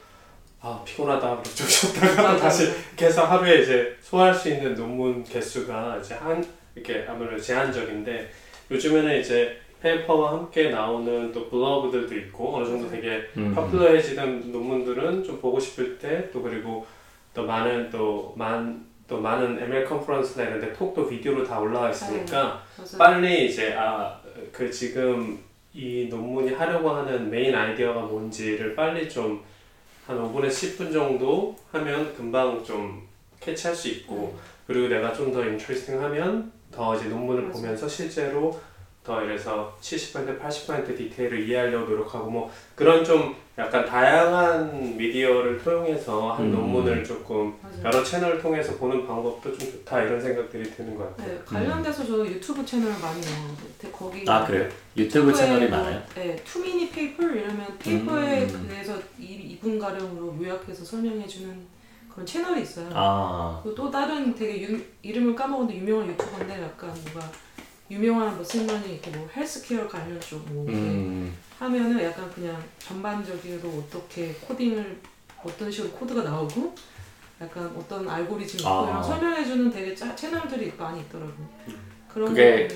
아 0.64 0.80
피곤하다 0.86 1.22
그러고 1.28 1.44
좀 1.44 1.68
쉬었다가 1.68 2.34
또. 2.36 2.40
다시 2.40 2.72
해서 3.02 3.26
하루에 3.26 3.62
이제 3.64 3.98
소화할 4.00 4.32
수 4.34 4.48
있는 4.50 4.76
논문 4.76 5.24
개수가 5.24 5.98
이제 6.00 6.14
한 6.14 6.46
이렇게 6.76 7.04
아무래도 7.10 7.42
제한적인데 7.42 8.30
요즘에는 8.70 9.20
이제 9.20 9.58
페이퍼와 9.82 10.34
함께 10.34 10.70
나오는 10.70 11.32
또 11.32 11.50
블로그들도 11.50 12.16
있고 12.16 12.58
어느 12.58 12.66
정도 12.66 12.88
되게 12.88 13.28
음, 13.38 13.48
음. 13.48 13.56
popular해지는 13.56 14.52
논문들은 14.52 15.24
좀 15.24 15.42
보고 15.42 15.60
싶을 15.60 15.98
때 15.98 16.30
또 16.32 16.44
그리고 16.44 16.86
또 17.34 17.44
많은 17.44 17.90
또 17.90 18.34
만 18.38 18.86
또 19.12 19.20
많은 19.20 19.60
ML 19.62 19.84
conference나 19.86 20.46
이런 20.46 20.62
데 20.62 20.72
talk도 20.72 21.06
비디오로 21.10 21.44
다 21.44 21.60
올라와 21.60 21.90
있으니까 21.92 22.64
맞아요. 22.78 22.98
빨리 22.98 23.48
이제 23.48 23.74
아 23.74 24.18
그 24.54 24.72
지금 24.72 25.38
이 25.74 26.08
논문이 26.10 26.54
하려고 26.54 26.90
하는 26.92 27.30
메인 27.30 27.54
아이디어가 27.54 28.02
뭔지를 28.04 28.74
빨리 28.76 29.10
좀 29.10 29.44
한 30.08 30.18
5분에서 30.18 30.50
10분 30.50 30.92
정도 30.92 31.56
하면 31.72 32.14
금방 32.16 32.64
좀 32.64 33.08
catch할 33.40 33.76
수 33.76 33.88
있고 33.90 34.36
그리고 34.66 34.88
내가 34.88 35.14
좀 35.14 35.32
더 35.32 35.46
interesting 35.46 36.02
하면 36.02 36.52
더 36.72 36.96
이제 36.96 37.08
논문을 37.08 37.44
맞아. 37.44 37.54
보면서 37.60 37.88
실제로 37.88 38.60
더 39.04 39.24
이래서 39.24 39.76
70% 39.82 40.40
80% 40.40 40.96
디테일을 40.96 41.48
이해하려고 41.48 41.90
노력하고 41.90 42.30
뭐 42.30 42.52
그런 42.76 43.04
좀 43.04 43.36
약간 43.58 43.84
다양한 43.84 44.96
미디어를 44.96 45.58
통해서 45.58 46.34
한 46.34 46.46
음. 46.46 46.52
논문을 46.52 47.04
조금 47.04 47.54
맞아요. 47.64 47.84
여러 47.86 48.04
채널을 48.04 48.40
통해서 48.40 48.76
보는 48.76 49.08
방법도 49.08 49.58
좀 49.58 49.72
좋다 49.72 50.04
이런 50.04 50.22
생각들이 50.22 50.64
드는 50.72 50.96
것 50.96 51.10
같아요. 51.18 51.34
네, 51.36 51.42
관련돼서 51.44 52.06
저 52.06 52.26
유튜브 52.26 52.64
채널 52.64 52.92
많이 52.92 53.20
나오는데 53.22 53.92
거기 53.92 54.24
아 54.28 54.46
그래요? 54.46 54.70
유튜브 54.96 55.34
채널이 55.34 55.68
뭐, 55.68 55.80
많아요? 55.80 56.02
네, 56.14 56.36
Two 56.46 56.61
Minute 56.61 56.92
Paper 56.92 57.24
이러면 57.24 57.78
페이퍼에 57.80 58.44
음. 58.44 58.68
대해서 58.70 58.94
2분 59.20 59.80
가량으로 59.80 60.38
요약해서 60.40 60.86
설명해 60.86 61.28
주는 61.28 61.66
그런 62.08 62.26
채널이 62.26 62.62
있어요. 62.62 62.88
아 62.94 63.60
그리고 63.64 63.76
또 63.76 63.90
다른 63.90 64.36
되게 64.36 64.62
유, 64.62 64.80
이름을 65.02 65.36
까먹었는데 65.36 65.82
유명한 65.82 66.08
유튜버인데 66.10 66.62
약간 66.62 66.90
뭔가 66.90 67.32
유명한 67.96 68.34
뭐 68.36 68.44
승만이 68.44 68.94
이렇게 68.94 69.12
뭐 69.12 69.28
헬스케어 69.36 69.86
관련 69.86 70.18
쪽뭐 70.22 70.66
음, 70.70 71.36
하면은 71.60 72.02
약간 72.02 72.32
그냥 72.32 72.58
전반적으로 72.80 73.80
어떻게 73.80 74.32
코딩을 74.36 74.98
어떤 75.44 75.70
식으로 75.70 75.92
코드가 75.92 76.24
나오고 76.24 76.74
약간 77.42 77.66
어떤 77.78 78.08
알고리즘 78.08 78.60
있고 78.60 78.70
아. 78.70 78.88
이런 78.90 79.04
설명해주는 79.04 79.72
되게 79.72 79.94
짜, 79.94 80.16
채널들이 80.16 80.72
많이 80.78 81.02
있더라고요. 81.02 81.50
그런 82.08 82.30
그게- 82.30 82.70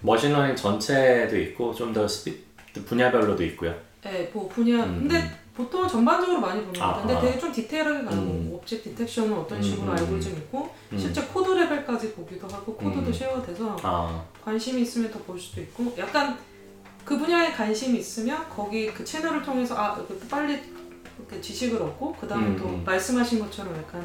machine 0.00 0.26
learning 0.26 0.56
전체도 0.56 1.38
있고 1.38 1.74
좀 1.74 1.92
더 1.92 2.08
speci 2.08 2.42
분야별로도 2.86 3.44
있고요. 3.44 3.74
네, 4.02 4.30
뭐 4.32 4.48
분야 4.48 4.82
음, 4.84 5.00
근데 5.00 5.18
음. 5.20 5.30
보통 5.54 5.86
전반적으로 5.86 6.40
많이 6.40 6.60
보는 6.62 6.72
것 6.80 6.82
아. 6.82 6.98
근데 7.00 7.14
아. 7.14 7.20
되게 7.20 7.38
좀 7.38 7.52
디테일하게 7.52 8.04
가고 8.04 8.16
음. 8.16 8.46
뭐 8.48 8.58
object 8.58 8.90
detection은 8.90 9.34
어떤 9.36 9.58
음, 9.58 9.62
식으로 9.62 9.82
음, 9.82 9.90
알고리즘 9.90 10.32
있고 10.32 10.74
음. 10.92 10.98
실제 10.98 11.22
코드 11.22 11.50
레벨까지 11.50 12.12
보기도 12.14 12.48
하고 12.48 12.74
코드도 12.74 13.06
음. 13.06 13.12
share돼서 13.12 13.76
아 13.82 14.24
관심이 14.44 14.80
있으면 14.82 15.10
더 15.10 15.18
볼 15.20 15.38
수도 15.38 15.60
있고 15.60 15.94
약간 15.98 16.38
그 17.04 17.18
분야에 17.18 17.52
관심이 17.52 17.98
있으면 17.98 18.48
거기 18.48 18.86
그 18.92 19.04
채널을 19.04 19.42
통해서 19.42 19.76
아 19.76 19.94
이렇게 19.96 20.26
빨리 20.28 20.58
이렇게 21.18 21.40
지식을 21.40 21.80
얻고 21.82 22.16
그 22.20 22.26
다음에 22.26 22.46
음, 22.46 22.56
또 22.56 22.64
음. 22.64 22.82
말씀하신 22.84 23.38
것처럼 23.40 23.76
약간 23.76 24.04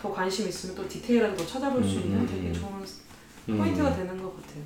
더 0.00 0.12
관심 0.12 0.48
있으면 0.48 0.74
또 0.76 0.88
디테일하게 0.88 1.36
더 1.36 1.46
찾아볼 1.46 1.82
수 1.84 1.96
음, 1.98 2.02
있는 2.02 2.20
음, 2.20 2.26
되게 2.26 2.48
음. 2.48 2.54
좋은 2.54 2.86
음. 3.50 3.58
포인트가 3.58 3.94
되는 3.94 4.22
것 4.22 4.34
같아요. 4.36 4.62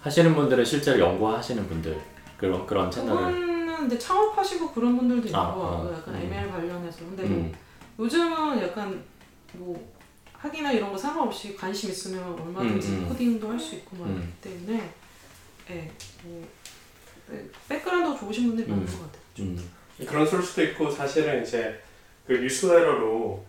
하시는 0.00 0.34
분들은 0.34 0.64
실제로 0.64 0.98
연구하시는 0.98 1.68
분들 1.68 2.00
그런 2.36 2.66
그런 2.66 2.90
채널을 2.90 3.32
그 3.32 3.61
분은 3.72 3.86
이제 3.86 3.98
창업하시고 3.98 4.72
그런 4.72 4.96
분들도 4.96 5.26
있는 5.26 5.38
아, 5.38 5.42
아, 5.42 5.92
약간 5.96 6.14
음. 6.14 6.20
ML 6.22 6.50
관련해서 6.50 7.00
근데 7.00 7.24
음. 7.24 7.52
뭐 7.96 8.06
요즘은 8.06 8.62
약간 8.62 9.02
뭐 9.54 9.92
학이나 10.32 10.72
이런 10.72 10.90
거 10.90 10.98
상관없이 10.98 11.54
관심 11.56 11.90
있으면 11.90 12.38
얼마든지 12.40 12.88
음, 12.88 12.94
음. 13.04 13.08
코딩도 13.08 13.48
할 13.48 13.58
수 13.60 13.76
있고 13.76 13.96
막 13.96 14.06
음. 14.08 14.32
때문에 14.40 14.90
예, 15.70 15.90
뭐 16.24 16.46
네, 17.28 17.44
백그라운드 17.68 18.18
좋으신 18.18 18.48
분들이 18.48 18.68
많은 18.68 18.82
음. 18.82 18.86
것 18.86 18.92
같아요. 19.02 19.22
음. 19.40 19.70
그런 20.06 20.26
쏠 20.26 20.42
수도 20.42 20.62
있고 20.64 20.90
사실은 20.90 21.42
이제 21.42 21.80
그 22.26 22.32
뉴스레터로 22.32 23.44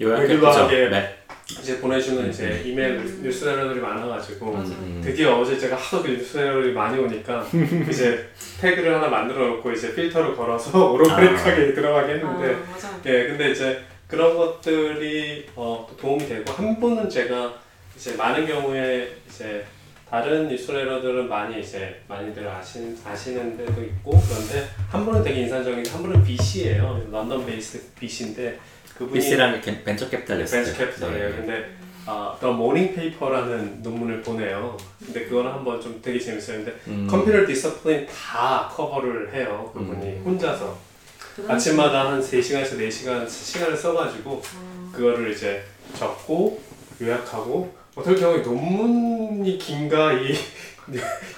요약해 0.00 0.26
레귤러하게 0.28 0.84
보죠. 0.84 0.90
네. 0.90 1.25
이제 1.48 1.80
보내주는 1.80 2.24
음. 2.24 2.28
이제 2.30 2.62
이메일 2.64 2.96
음. 2.96 3.20
뉴스레터들이 3.22 3.80
많아가지고 3.80 4.50
맞아요. 4.50 4.66
음. 4.66 5.00
드디어 5.02 5.38
어제 5.38 5.56
제가 5.56 5.76
하도 5.76 6.02
그 6.02 6.08
뉴스레터들이 6.08 6.72
많이 6.72 6.98
오니까 6.98 7.46
이제 7.88 8.28
태그를 8.60 8.96
하나 8.96 9.08
만들어 9.08 9.46
놓고 9.48 9.70
이제 9.70 9.94
필터를 9.94 10.34
걸어서 10.34 10.92
오로그래픽하게 10.92 11.72
들어가게 11.74 12.14
했는데 12.14 12.54
아, 12.54 12.70
맞아. 12.70 13.00
예, 13.06 13.28
근데 13.28 13.52
이제 13.52 13.80
그런 14.08 14.36
것들이 14.36 15.46
어, 15.54 15.86
또 15.88 15.96
도움이 15.96 16.26
되고 16.28 16.52
한 16.52 16.80
분은 16.80 17.08
제가 17.08 17.54
이제 17.94 18.16
많은 18.16 18.44
경우에 18.46 19.08
이제 19.28 19.64
다른 20.08 20.48
뉴스레터들은 20.48 21.28
많이 21.28 21.60
이제 21.60 22.00
많이들 22.08 22.46
아시, 22.48 22.96
아시는 23.04 23.56
데도 23.56 23.82
있고 23.82 24.10
그런데 24.28 24.68
한 24.88 25.04
분은 25.04 25.22
되게 25.22 25.42
인상적인 25.42 25.82
게한 25.82 26.02
분은 26.02 26.24
BC예요. 26.24 27.08
런던 27.10 27.44
베이스 27.44 27.92
BC인데 27.94 28.58
그분이 28.98 29.20
VC라는 29.20 29.60
게 29.60 29.84
venture 29.84 30.08
capitalist. 30.08 30.56
벤처 30.56 30.76
캐피탈이에요. 30.78 31.28
네. 31.30 31.36
근데 31.36 31.76
아, 32.06 32.36
The 32.40 32.54
Morning 32.54 32.94
Paper라는 32.94 33.82
논문을 33.82 34.22
보내요. 34.22 34.76
근데 35.04 35.24
그거는 35.26 35.50
한번 35.50 35.80
좀 35.80 36.00
되게 36.00 36.18
재밌어요. 36.18 36.58
근데 36.58 36.74
음. 36.86 37.06
컴퓨터 37.10 37.46
discipline 37.46 38.06
다 38.06 38.70
cover를 38.72 39.32
해요. 39.34 39.70
그분이 39.74 40.06
음. 40.06 40.22
혼자서 40.24 40.78
아침마다 41.48 42.12
한 42.12 42.20
3시간에서 42.20 42.78
4시간 42.78 43.28
시간을 43.28 43.76
써가지고 43.76 44.40
아, 44.44 44.92
그거를 44.96 45.32
이제 45.32 45.62
적고 45.94 46.60
요약하고 47.02 47.74
어떨 47.94 48.16
경우에 48.16 48.40
논문이 48.40 49.58
긴가 49.58 50.12
이 50.14 50.34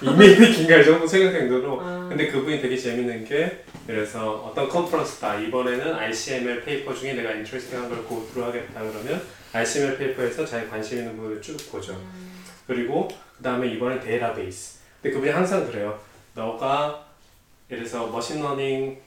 이메일이 0.01 0.53
긴가 0.53 0.77
이 0.77 0.85
정도 0.85 1.07
생각 1.07 1.31
정도로. 1.33 1.81
아, 1.81 2.07
근데 2.09 2.27
그분이 2.27 2.61
되게 2.61 2.77
재밌는 2.77 3.25
게 3.25 3.63
그래서 3.87 4.33
어떤 4.35 4.69
conference다. 4.69 5.39
이번에는 5.39 5.95
ICML 5.95 6.63
paper 6.63 6.93
중에 6.93 7.13
내가 7.13 7.31
interesting한 7.31 7.89
걸 7.89 8.03
go 8.03 8.12
through 8.12 8.45
하겠다. 8.45 8.81
그러면 8.81 9.21
ICML 9.53 9.97
paper에서 9.97 10.45
자기 10.45 10.69
관심 10.69 10.99
있는 10.99 11.15
부분을 11.15 11.41
쭉 11.41 11.57
보죠. 11.71 11.93
음, 11.93 12.31
그리고 12.67 13.07
그 13.37 13.43
다음에 13.43 13.67
이번엔 13.69 13.99
데이터베이스. 13.99 14.79
근데 15.01 15.13
그분이 15.15 15.31
항상 15.31 15.65
그래요 15.65 15.99
너가 16.35 17.05
예를 17.71 17.83
들어서 17.83 18.07
machine 18.07 18.50
learning 18.50 18.99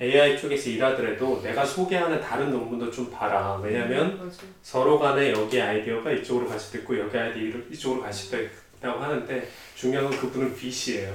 AI 0.00 0.38
쪽에서 0.38 0.70
일하더라도 0.70 1.42
내가 1.42 1.64
소개하는 1.66 2.20
다른 2.20 2.52
논문도 2.52 2.90
좀 2.90 3.10
봐라. 3.10 3.60
왜냐면 3.62 4.16
맞아. 4.24 4.42
서로 4.62 4.98
간에 4.98 5.32
여기 5.32 5.60
아이디어가 5.60 6.12
이쪽으로 6.12 6.48
갈 6.48 6.58
수도 6.58 6.78
있고 6.78 6.98
여기 6.98 7.18
아이디어 7.18 7.60
이쪽으로 7.70 8.02
갈 8.02 8.12
수도 8.12 8.40
있 8.40 8.48
다고 8.80 9.00
하는데 9.00 9.48
중요한 9.74 10.08
건 10.10 10.18
그분은 10.18 10.54
VC예요 10.56 11.14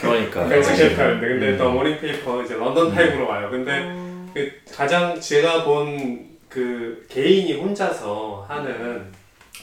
그러니까. 0.00 0.48
벤처 0.48 0.74
캐피탈인데 0.74 1.28
근데 1.28 1.48
음. 1.52 1.58
The 1.58 1.70
Morning 1.70 1.98
Paper 2.00 2.42
이제 2.42 2.54
런던 2.54 2.94
타임으로 2.94 3.28
와요 3.28 3.48
근데 3.50 3.80
어, 3.84 4.30
그 4.34 4.52
가장 4.72 5.20
제가 5.20 5.64
본 5.64 6.34
그 6.54 7.04
개인이 7.08 7.52
혼자서 7.54 8.46
하는 8.48 9.04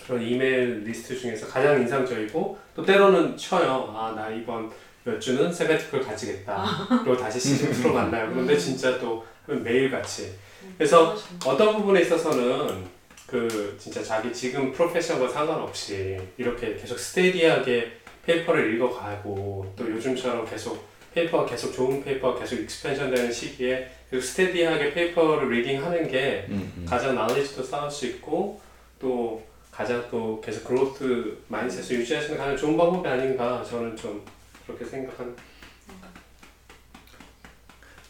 그런 0.06 0.22
이메일 0.22 0.84
리스트 0.84 1.18
중에서 1.18 1.48
가장 1.48 1.80
인상적이고 1.80 2.58
또 2.76 2.86
때로는 2.86 3.38
쳐요. 3.38 3.94
아 3.96 4.12
나 4.14 4.30
이번 4.30 4.70
몇 5.06 5.18
주는 5.18 5.52
sabbatical 5.52 6.02
가지겠다. 6.02 6.66
그리고 7.06 7.16
다시 7.16 7.40
시즌 7.40 7.72
2로 7.72 7.94
만나요. 7.94 8.30
그런데 8.30 8.58
진짜 8.58 9.00
또 9.00 9.26
매일 9.48 9.90
같이. 9.90 10.34
그래서 10.78 11.16
어떤 11.46 11.78
부분에 11.78 12.02
있어서는 12.02 12.86
그 13.32 13.78
진짜 13.80 14.04
자기 14.04 14.34
지금 14.34 14.74
profession과 14.74 15.30
상관없이 15.30 16.20
이렇게 16.38 16.76
계속 16.76 17.00
steady하게 17.00 17.94
paper를 18.26 18.76
읽어가고 18.76 19.74
또 19.78 19.90
요즘처럼 19.90 20.46
계속 20.46 20.86
paper가 21.14 21.46
계속 21.46 21.72
좋은 21.72 22.04
paper가 22.04 22.38
계속 22.38 22.58
expansion 22.58 23.10
되는 23.10 23.32
시기에 23.32 23.90
계속 24.10 24.26
steady하게 24.28 24.94
paper를 24.94 25.50
reading하는 25.50 26.10
게 26.10 26.46
음, 26.50 26.74
음. 26.76 26.86
가장 26.86 27.16
나레지도 27.16 27.64
쌓을 27.64 27.90
수 27.90 28.06
있고 28.08 28.60
또 29.00 29.42
가장 29.72 30.04
또 30.12 30.42
계속 30.42 30.66
growth 30.66 31.38
mindset을 31.48 32.02
유지하시는 32.02 32.38
가장 32.38 32.58
좋은 32.58 32.76
방법이 32.76 33.08
아닌가 33.08 33.64
저는 33.64 33.96
좀 33.96 34.26
그렇게 34.68 34.84
생각합니다. 34.84 35.42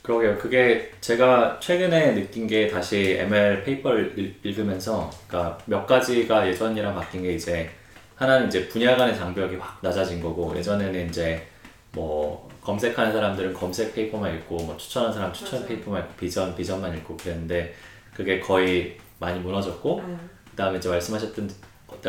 그러게요. 0.02 0.38
그게 0.40 0.92
제가 1.00 1.60
최근에 1.60 2.16
느낀 2.16 2.48
게 2.48 2.68
다시 2.68 3.18
ML 3.20 3.64
paper를 3.64 4.18
읽- 4.18 4.40
읽으면서 4.44 5.10
그러니까 5.28 5.58
몇 5.66 5.86
가지가 5.86 6.48
예전이랑 6.48 6.96
바뀐 6.96 7.22
게 7.22 7.34
이제 7.34 7.70
하나는 8.16 8.48
이제 8.48 8.68
분야 8.68 8.96
간의 8.96 9.16
장벽이 9.16 9.56
확 9.58 9.78
낮아진 9.82 10.20
거고 10.22 10.56
예전에는 10.58 11.10
이제 11.10 11.46
뭐 11.94 12.50
검색하는 12.62 13.12
사람들은 13.12 13.54
검색 13.54 13.94
paper만 13.94 14.34
읽고 14.36 14.58
뭐 14.58 14.78
추천하는 14.78 15.14
사람 15.14 15.34
추천 15.34 15.60
맞아요. 15.60 15.68
paper만 15.68 16.02
읽고 16.04 16.14
비전 16.16 16.56
비전만 16.56 16.98
읽고 16.98 17.18
그랬는데 17.18 17.74
그게 18.16 18.40
거의 18.40 18.98
많이 19.20 19.40
무너졌고 19.40 20.04
네. 20.08 20.16
그다음에 20.52 20.78
이제 20.78 20.90
말씀하셨던 20.90 21.50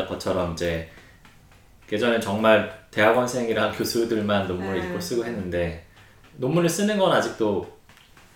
것처럼 0.07 0.53
이제 0.53 0.89
예전에 1.91 2.19
정말 2.19 2.85
대학원생이랑 2.91 3.73
교수들만 3.77 4.47
논문을 4.47 4.79
네. 4.81 4.87
읽고 4.87 4.99
쓰고 4.99 5.25
했는데 5.25 5.85
논문을 6.37 6.67
쓰는 6.69 6.97
건 6.97 7.11
아직도 7.11 7.71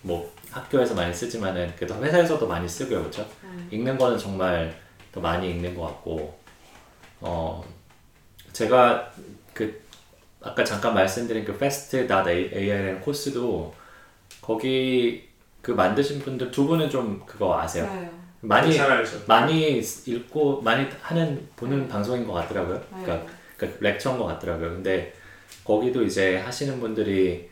뭐 0.08 0.32
학교에서 0.50 0.94
많이 0.94 1.12
쓰지만은 1.12 1.74
그래도 1.76 1.94
회사에서도 2.02 2.48
많이 2.48 2.66
쓰고요, 2.66 3.00
그렇죠? 3.00 3.28
네. 3.42 3.76
읽는 3.76 3.98
거는 3.98 4.16
정말 4.16 4.74
더 5.12 5.20
많이 5.20 5.50
읽는 5.50 5.74
것 5.74 5.82
같고 5.82 6.38
어 7.20 7.62
제가 8.54 9.12
그 9.52 9.82
아까 10.40 10.64
잠깐 10.64 10.94
말씀드린 10.94 11.44
그 11.44 11.52
fast.ai라는 11.52 13.00
코스도 13.02 13.74
거기 14.40 15.28
그 15.60 15.72
만드신 15.72 16.20
분들 16.20 16.50
두 16.50 16.66
분은 16.66 16.88
좀 16.88 17.22
그거 17.26 17.60
아세요? 17.60 17.84
네. 17.92 18.10
많이. 18.40 18.78
많이 19.26 19.78
읽고 20.06 20.62
많이 20.62 20.86
하는 21.02 21.48
보는 21.56 21.82
네. 21.82 21.88
방송인 21.88 22.26
것 22.26 22.32
같더라고요. 22.32 22.78
네. 22.78 23.02
그러니까, 23.02 23.26
그러니까 23.56 23.80
렉처인 23.82 24.16
것 24.16 24.24
같더라고요. 24.24 24.70
근데 24.70 25.12
거기도 25.64 26.02
이제 26.02 26.38
하시는 26.38 26.80
분들이 26.80 27.47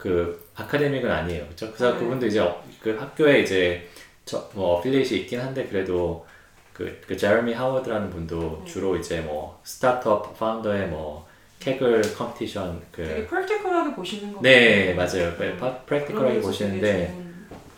그 0.00 0.48
아카데믹은 0.56 1.10
아니에요. 1.10 1.44
그렇죠? 1.44 1.66
그래서 1.72 1.92
네. 1.92 1.98
그분도 2.00 2.26
이제 2.26 2.40
어- 2.40 2.62
그 2.82 2.96
학교에 2.98 3.40
이제 3.42 3.86
저, 4.24 4.48
뭐 4.54 4.78
어필리에이션이 4.78 5.20
있긴 5.22 5.38
한데 5.40 5.66
그래도 5.66 6.26
그, 6.72 6.98
그 7.06 7.14
제레미 7.14 7.52
하워드라는 7.52 8.08
분도 8.08 8.62
네. 8.64 8.72
주로 8.72 8.96
이제 8.96 9.20
뭐 9.20 9.60
스타트업 9.62 10.38
파운더의 10.38 10.88
뭐 10.88 11.28
캐글 11.58 12.00
competition 12.16 12.80
되게 12.90 13.16
그 13.16 13.26
practical하게 13.28 13.94
보시는 13.94 14.32
거 14.32 14.40
네. 14.40 14.94
맞아요. 14.94 15.28
음. 15.38 15.56
파- 15.60 15.76
practical하게 15.80 16.30
되게 16.34 16.40
보시는데 16.46 17.14
좋은- 17.14 17.30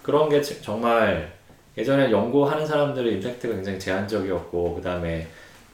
그런 0.05 0.29
게 0.29 0.41
지- 0.41 0.63
정말 0.63 1.33
예전에 1.77 2.13
연구하는 2.13 2.65
사람들의 2.65 3.15
impact가 3.15 3.55
굉장히 3.55 3.81
제한적이었고 3.81 4.77
그 4.77 4.83
다음에 4.83 5.27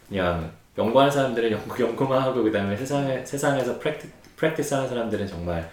그냥 0.09 0.51
연구하는 0.79 1.11
사람들은 1.13 1.51
연구 1.51 1.83
연구만 1.83 2.23
하고 2.23 2.43
그 2.43 2.51
다음에 2.51 2.75
세상에 2.75 3.23
세상에서 3.27 3.79
practi- 3.79 4.09
practice 4.37 4.73
하는 4.73 4.89
사람들은 4.89 5.27
정말 5.27 5.69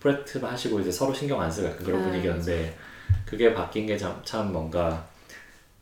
practice 0.00 0.38
하시고 0.38 0.80
이제 0.80 0.90
서로 0.90 1.12
신경 1.14 1.40
안 1.40 1.50
쓰고 1.50 1.68
약간 1.68 1.84
그런 1.84 2.00
네, 2.00 2.06
분위기였는데 2.06 2.76
그게 3.26 3.54
바뀐 3.54 3.86
게 3.86 3.96
참 3.96 4.52
뭔가 4.52 5.06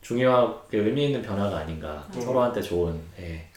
중요하게 0.02 0.78
의미 0.78 1.06
있는 1.06 1.22
변화가 1.22 1.58
아닌가 1.58 2.06
음. 2.14 2.20
서로한테 2.20 2.62
좋은 2.62 2.98
예. 3.18 3.22
네. 3.22 3.48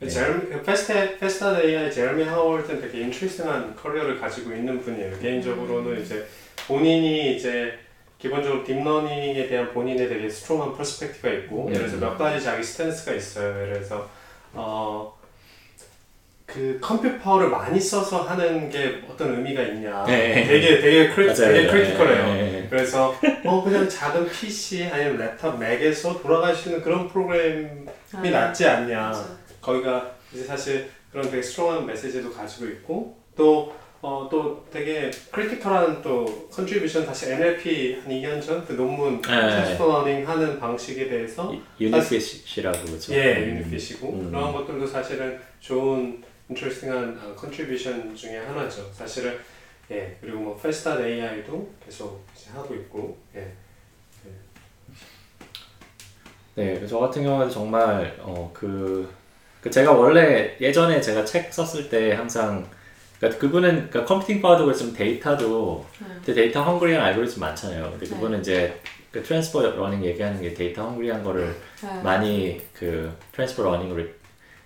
네. 0.00 0.08
제르미 0.08 0.46
그 0.48 0.62
페스타 0.62 1.16
페스타 1.18 1.60
AI 1.60 1.90
제르미 1.90 2.24
하워드는 2.24 2.80
되게 2.80 3.00
interesting한 3.02 3.74
커리어를 3.76 4.20
가지고 4.20 4.52
있는 4.52 4.80
분이에요. 4.80 5.18
개인적으로는 5.18 6.02
이제 6.02 6.26
본인이 6.66 7.36
이제 7.36 7.78
기본적으로 8.18 8.62
딥러닝에 8.64 9.48
대한 9.48 9.72
본인의 9.72 10.08
되게 10.08 10.28
strong한 10.28 10.76
perspective가 10.76 11.30
있고 11.34 11.66
네. 11.68 11.74
예를 11.76 11.88
들어서 11.88 12.06
몇 12.06 12.16
가지 12.18 12.44
자기 12.44 12.62
stance가 12.62 13.12
있어요. 13.14 13.52
그래서 13.54 14.08
어. 14.52 15.21
그 16.52 16.78
컴퓨터 16.80 17.18
power를 17.18 17.48
많이 17.48 17.80
써서 17.80 18.22
하는 18.22 18.68
게 18.68 19.00
어떤 19.10 19.34
의미가 19.36 19.62
있냐. 19.62 20.04
네. 20.04 20.44
되게 20.46 20.80
되게 20.80 21.08
criti-, 21.08 21.26
맞아요. 21.26 21.38
되게 21.38 21.62
예, 21.62 21.66
critical해요. 21.66 22.24
예, 22.36 22.58
예. 22.62 22.66
그래서 22.68 23.14
뭐 23.42 23.64
그냥 23.64 23.88
작은 23.88 24.28
PC 24.28 24.84
아니면 24.92 25.36
랩탑 25.38 25.58
맥에서 25.58 26.20
돌아갈 26.20 26.54
수 26.54 26.68
있는 26.68 26.82
그런 26.82 27.08
프로그램이 27.08 27.68
아, 28.14 28.20
낫지 28.20 28.66
않냐. 28.66 29.00
맞아. 29.08 29.26
거기가 29.60 30.10
이제 30.32 30.44
사실 30.44 30.88
그런 31.10 31.30
되게 31.30 31.42
strong한 31.42 31.86
메시지도 31.86 32.30
가지고 32.32 32.66
있고 32.66 33.16
또 33.36 33.74
어, 34.04 34.26
또 34.28 34.66
되게 34.72 35.12
critical한 35.30 36.02
또 36.02 36.48
contribution 36.50 37.06
다시 37.06 37.30
NLP 37.30 38.00
한 38.02 38.10
2년 38.12 38.44
전 38.44 38.64
그 38.66 38.72
논문 38.72 39.22
네. 39.22 39.28
transfer 39.28 39.86
learning 39.86 40.28
하는 40.28 40.58
방식에 40.58 41.08
대해서 41.08 41.54
유니피시라고 41.80 42.84
그렇죠. 42.84 43.14
예 43.14 43.46
유니핏이고 43.46 44.08
음. 44.12 44.30
그런 44.30 44.52
것들도 44.52 44.86
사실은 44.86 45.38
좋은 45.60 46.20
interesting한 46.52 47.36
contribution 47.36 48.14
중에 48.14 48.38
하나죠. 48.38 48.90
사실은 48.92 49.38
예 49.90 50.16
그리고 50.20 50.38
뭐 50.38 50.56
Fast 50.56 51.00
AI도 51.00 51.70
계속 51.84 52.24
이제 52.34 52.50
하고 52.50 52.74
있고 52.74 53.18
예 53.34 53.52
네, 56.54 56.86
저 56.86 56.98
같은 56.98 57.22
경우는 57.22 57.48
정말 57.48 58.14
어, 58.20 58.50
그, 58.52 59.10
그 59.62 59.70
제가 59.70 59.92
원래 59.92 60.54
예전에 60.60 61.00
제가 61.00 61.24
책 61.24 61.52
썼을 61.52 61.88
때 61.88 62.12
항상 62.12 62.68
그러니까 63.18 63.40
그분은 63.40 63.88
그러니까 63.88 64.04
computing 64.04 64.42
power도 64.42 64.66
그렇지만 64.66 64.92
데이터도 64.92 65.86
네. 66.00 66.06
근데 66.16 66.34
데이터 66.34 66.62
hungry한 66.62 67.02
알고리즘 67.02 67.40
많잖아요. 67.40 67.90
근데 67.92 68.04
네. 68.04 68.14
그분은 68.14 68.40
이제 68.40 68.80
그 69.10 69.22
transfer 69.22 69.62
learning 69.62 70.04
얘기하는 70.04 70.42
게 70.42 70.52
데이터 70.52 70.82
hungry한 70.82 71.24
거를 71.24 71.56
네. 71.82 72.02
많이 72.02 72.60
그 72.74 73.16
transfer 73.32 73.62
learning으로 73.62 74.04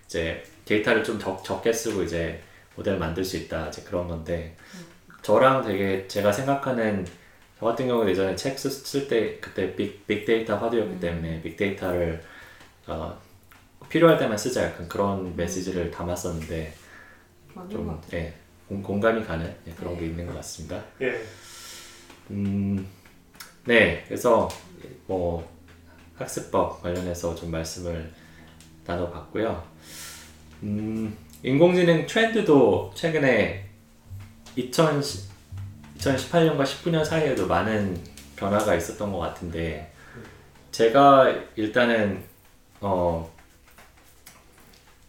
이제 0.07 0.43
데이터를 0.67 1.03
좀 1.03 1.19
적, 1.19 1.43
적게 1.43 1.73
쓰고 1.73 2.03
이제 2.03 2.43
모델을 2.75 2.99
만들 2.99 3.25
수 3.25 3.39
있다 3.39 3.69
이제 3.69 3.83
그런 3.83 4.07
건데 4.09 4.55
저랑 5.23 5.65
되게 5.65 6.07
제가 6.07 6.31
생각하는 6.31 7.07
저 7.59 7.65
같은 7.67 7.87
경우는 7.87 8.11
예전에 8.11 8.37
책 8.37 8.57
쓸 8.57 9.09
때 9.09 9.39
그때 9.41 9.75
빅, 9.75 10.07
빅데이터 10.07 10.57
화두였기 10.59 11.01
때문에 11.01 11.41
빅데이터를 11.43 12.23
어, 12.87 13.19
필요할 13.89 14.19
때만 14.19 14.37
쓰자 14.37 14.65
약간 14.65 14.89
그런 14.89 15.35
메시지를 15.37 15.91
담았었는데 15.91 16.75
좀. 17.71 18.01
예, 18.13 18.35
공, 18.69 18.83
공감이 18.83 19.25
가는 19.25 19.55
예, 19.67 19.73
그런 19.73 19.99
게 19.99 20.07
있는 20.07 20.27
것 20.27 20.35
같습니다. 20.35 20.83
예. 21.01 21.23
음, 22.31 22.87
네, 23.65 24.05
그래서 24.07 24.49
뭐 25.07 25.49
학습법 26.17 26.83
관련해서 26.83 27.35
좀 27.35 27.51
말씀을 27.51 28.13
나눠봤고요. 28.85 29.76
음, 30.67 31.17
인공지능 31.43 32.07
트렌드도 32.07 32.91
최근에 32.95 33.65
2010, 34.57 35.31
2018년과 35.99 36.65
19년 36.65 37.05
사이에도 37.05 37.47
많은 37.47 37.97
변화가 38.35 38.75
있었던 38.75 39.13
것 39.13 39.19
같은데 39.19 39.93
제가 40.73 41.33
일단은 41.55 42.23
어, 42.81 43.33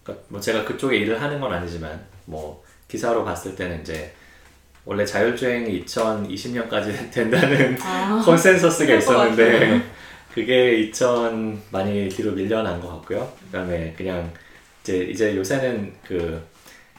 그러니까 0.04 0.26
뭐 0.30 0.40
제가 0.40 0.64
그쪽에 0.64 0.98
일을 0.98 1.22
하는 1.22 1.40
건 1.42 1.52
아니지만 1.52 2.06
뭐 2.26 2.64
기사로 2.88 3.26
봤을 3.26 3.56
때는 3.56 3.82
이제 3.82 4.14
원래 4.86 5.06
자율주행이 5.06 5.84
2020년까지 5.84 7.12
된다는 7.12 7.78
아, 7.82 8.22
consensus가 8.24 8.94
있었는데. 8.94 9.98
그게 10.38 10.78
2000 10.82 11.64
많이 11.72 12.08
뒤로 12.10 12.32
밀려난 12.34 12.80
것 12.80 12.90
같고요. 12.90 13.28
그다음에 13.48 13.92
그냥 13.98 14.32
이제 14.88 15.04
이제 15.04 15.36
요새는 15.36 15.94
그 16.06 16.42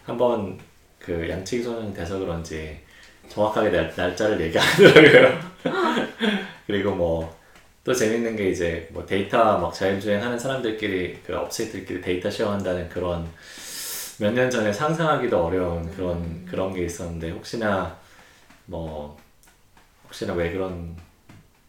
한번 0.05 0.59
그 0.99 1.27
양치기 1.29 1.63
소년이 1.63 1.95
돼서 1.95 2.19
그런지 2.19 2.79
정확하게 3.31 3.71
날, 3.71 3.93
날짜를 3.97 4.39
얘기하더라고요. 4.43 5.41
그리고 6.67 6.95
뭐 6.95 7.39
또 7.85 7.95
재밌는 7.95 8.37
게 8.37 8.51
이제 8.51 8.87
뭐 8.93 9.07
데이터 9.07 9.57
막 9.57 9.73
자율주행 9.73 10.23
하는 10.23 10.39
사람들끼리 10.39 11.21
그 11.25 11.35
업체들끼리 11.35 12.03
데이터 12.03 12.31
쉐어한다는 12.31 12.87
그런 12.91 13.27
몇 14.19 14.31
년 14.35 14.51
전에 14.51 14.71
상상하기도 14.71 15.47
어려운 15.47 15.91
그런 15.93 16.45
그런 16.45 16.75
게 16.75 16.85
있었는데 16.85 17.31
혹시나 17.31 17.97
뭐 18.67 19.17
혹시나 20.05 20.35
왜 20.35 20.53
그런 20.53 20.95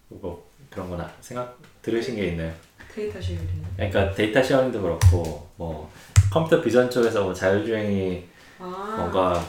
뭐 0.09 0.45
그런 0.69 0.89
거나 0.89 1.09
생각 1.21 1.57
들으신 1.81 2.17
게 2.17 2.25
있나요? 2.27 2.51
데이터 2.93 3.21
sharing. 3.21 3.47
그러니까 3.77 4.11
데이터 4.13 4.43
sharing도 4.43 4.81
그렇고 4.81 5.47
뭐 5.55 5.89
computer 6.31 6.61
vision 6.61 6.89
쪽에서 6.89 7.23
뭐 7.23 7.33
자율주행이 7.33 8.23
아, 8.59 8.95
뭔가 8.97 9.43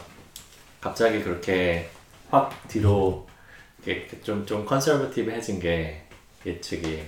갑자기 0.80 1.22
그렇게 1.22 1.88
확 2.30 2.50
뒤로 2.68 3.26
좀좀 4.22 4.64
conservative해진 4.64 5.58
게 5.60 6.02
예측이. 6.46 7.02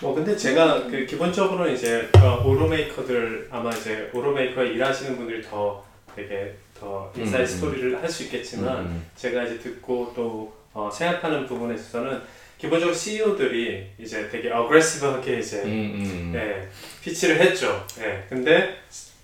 뭐 0.00 0.14
근데 0.14 0.36
제가 0.36 0.84
그 0.88 1.06
기본적으로 1.06 1.68
이제 1.68 2.08
어, 2.20 2.42
automaker들 2.44 3.48
아마 3.52 3.70
이제 3.70 4.10
automaker 4.12 4.64
일하시는 4.64 5.16
분들이 5.16 5.42
더 5.42 5.84
되게 6.16 6.56
더 6.78 7.12
inside 7.16 7.36
음, 7.36 7.42
음. 7.42 7.46
스토리를 7.46 8.02
할 8.02 8.08
수 8.10 8.24
있겠지만 8.24 8.78
음, 8.78 9.06
제가 9.16 9.44
이제 9.44 9.58
듣고 9.58 10.12
또 10.14 10.52
어, 10.74 10.90
생각하는 10.92 11.46
부분에 11.46 11.74
있어서는 11.74 12.20
기본적으로 12.62 12.94
CEO들이 12.94 13.88
이제 13.98 14.28
되게 14.30 14.48
aggressive하게 14.48 15.40
이제 15.40 15.62
음, 15.64 15.96
음, 15.96 16.32
예, 16.36 16.68
pitch를 17.02 17.40
했죠. 17.40 17.84
예. 17.98 18.24
근데 18.28 18.76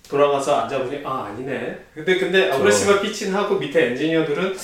돌아가서 0.09 0.63
앉아보니 0.63 0.99
아 1.05 1.29
아니네. 1.29 1.79
근데 1.93 2.19
근데 2.19 2.51
aggressive 2.51 2.99
pitch는 2.99 3.33
하고 3.33 3.55
밑에 3.55 3.91
엔지니어들은 3.91 4.57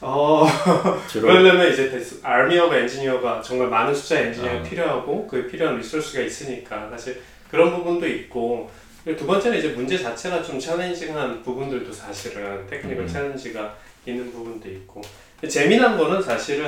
어 0.00 0.46
주로 1.06 1.28
그러려면 1.28 1.70
이제 1.70 2.02
army 2.22 2.58
of 2.58 2.74
engineer가 2.74 3.42
정말 3.42 3.68
많은 3.68 3.94
숫자의 3.94 4.28
엔지니어가 4.28 4.60
아. 4.60 4.62
필요하고 4.62 5.26
그 5.26 5.46
필요한 5.46 5.76
resource가 5.76 6.22
있으니까 6.22 6.88
사실 6.88 7.20
그런 7.50 7.76
부분도 7.76 8.08
있고 8.08 8.70
두 9.04 9.26
번째는 9.26 9.58
이제 9.58 9.68
문제 9.68 9.98
자체가 9.98 10.42
좀 10.42 10.58
challenging한 10.58 11.42
부분들도 11.42 11.92
사실은 11.92 12.66
technical 12.68 13.04
음. 13.04 13.06
challenge가 13.06 13.76
있는 14.06 14.32
부분도 14.32 14.66
있고 14.70 15.02
재미난 15.46 15.98
거는 15.98 16.22
사실은 16.22 16.66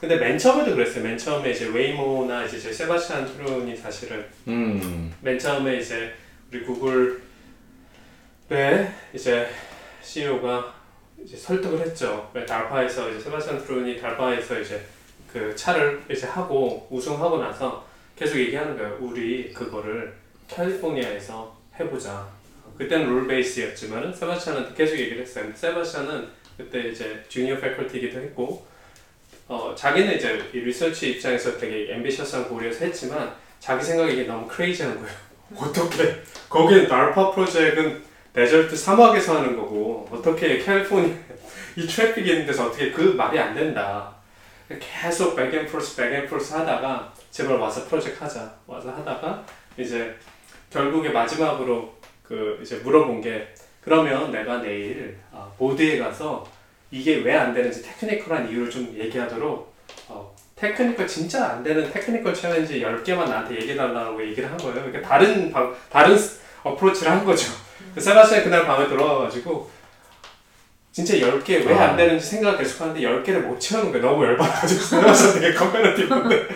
근데 0.00 0.16
맨 0.16 0.38
처음에도 0.38 0.76
그랬어요. 0.76 1.02
맨 1.02 1.18
처음에 1.18 1.50
이제 1.50 1.66
웨이모나 1.66 2.44
이제 2.44 2.58
제 2.58 2.72
세바스찬 2.72 3.26
트룬이 3.26 3.76
사실은 3.76 4.24
음, 4.46 5.12
맨 5.20 5.38
처음에 5.38 5.78
이제 5.78 6.14
우리 6.50 6.62
구글 6.62 7.20
네 8.48 8.92
이제 9.12 9.48
CEO가 10.00 10.72
이제 11.22 11.36
설득을 11.36 11.80
했죠. 11.80 12.30
왜 12.32 12.46
DARPA에서 12.46 13.10
이제 13.10 13.20
세바스찬 13.20 13.64
트룬이 13.64 14.00
DARPA에서 14.00 14.60
이제 14.60 14.80
그 15.32 15.54
차를 15.56 16.00
이제 16.08 16.26
하고 16.26 16.86
우승하고 16.90 17.38
나서 17.38 17.84
계속 18.14 18.38
얘기하는 18.38 18.76
거예요. 18.78 18.98
우리 19.00 19.52
그거를 19.52 20.14
캘리포니아에서 20.46 21.56
해보자. 21.78 22.28
그때는 22.76 23.08
rule 23.08 23.26
base였지만은 23.26 24.12
세바스찬은 24.12 24.74
계속 24.74 24.96
얘기를 24.96 25.22
했어요. 25.22 25.50
세바스찬은 25.52 26.28
그때 26.56 26.88
이제 26.88 27.24
junior 27.28 27.58
faculty이기도 27.58 28.20
했고 28.20 28.64
어 29.48 29.74
자기는 29.74 30.14
이제 30.14 30.38
이 30.52 30.58
research 30.58 31.12
입장에서 31.12 31.56
되게 31.56 31.90
ambitious한 31.94 32.48
고려해서 32.48 32.84
했지만 32.84 33.34
자기 33.58 33.82
생각에 33.82 34.12
이게 34.12 34.24
너무 34.24 34.46
crazy한 34.46 34.94
거예요. 34.94 35.16
어떻게 35.56 36.22
거기는 36.50 36.86
DARPA 36.86 37.30
프로젝트는 37.30 38.02
desert 38.34 38.76
사막에서 38.76 39.38
하는 39.38 39.56
거고 39.56 40.06
어떻게 40.12 40.58
캘리포니아 40.58 41.16
이 41.76 41.86
트래픽이 41.86 42.28
있는 42.30 42.46
데서 42.46 42.66
어떻게 42.66 42.92
그 42.92 43.00
말이 43.00 43.38
안 43.38 43.54
된다. 43.54 44.14
계속 44.68 45.34
백앤프로스 45.34 45.96
백앤프로스 45.96 46.52
하다가 46.54 47.10
제발 47.30 47.56
와서 47.56 47.86
프로젝트 47.86 48.22
하자 48.22 48.54
와서 48.66 48.90
하다가 48.90 49.42
이제 49.78 50.14
결국에 50.70 51.08
마지막으로 51.08 51.96
그 52.22 52.58
이제 52.60 52.76
물어본 52.76 53.22
게 53.22 53.48
그러면 53.82 54.30
내가 54.30 54.60
내일 54.60 55.16
아, 55.32 55.50
board에 55.56 55.98
가서 55.98 56.46
이게 56.90 57.16
왜 57.16 57.34
안 57.34 57.52
되는지 57.54 57.82
technical한 57.82 58.50
이유를 58.50 58.70
좀 58.70 58.94
얘기하도록 58.98 59.74
어, 60.08 60.34
technical 60.56 61.06
진짜 61.06 61.50
안 61.50 61.62
되는 61.62 61.90
technical 61.92 62.34
challenge 62.34 62.80
10개만 62.80 63.28
나한테 63.28 63.56
얘기해달라고 63.56 64.20
얘기를 64.22 64.50
한 64.50 64.56
거예요. 64.56 64.74
그러니까 64.74 65.00
다른 65.02 65.50
방, 65.52 65.74
다른 65.90 66.16
approach를 66.62 67.12
한 67.12 67.24
거죠. 67.24 67.52
그 67.94 68.00
세바스찬 68.00 68.44
그날 68.44 68.64
밤에 68.66 68.88
들어와가지고 68.88 69.70
진짜 70.92 71.14
10개 71.14 71.64
왜안 71.64 71.90
아. 71.90 71.96
되는지 71.96 72.26
생각을 72.26 72.58
계속 72.58 72.80
하는데 72.80 73.00
10개를 73.00 73.42
못 73.42 73.58
채우는 73.60 73.92
거예요. 73.92 74.06
너무 74.06 74.24
열받아가지고 74.24 74.80
세바스찬 74.82 75.40
되게 75.40 75.54
competitive인데 75.54 76.48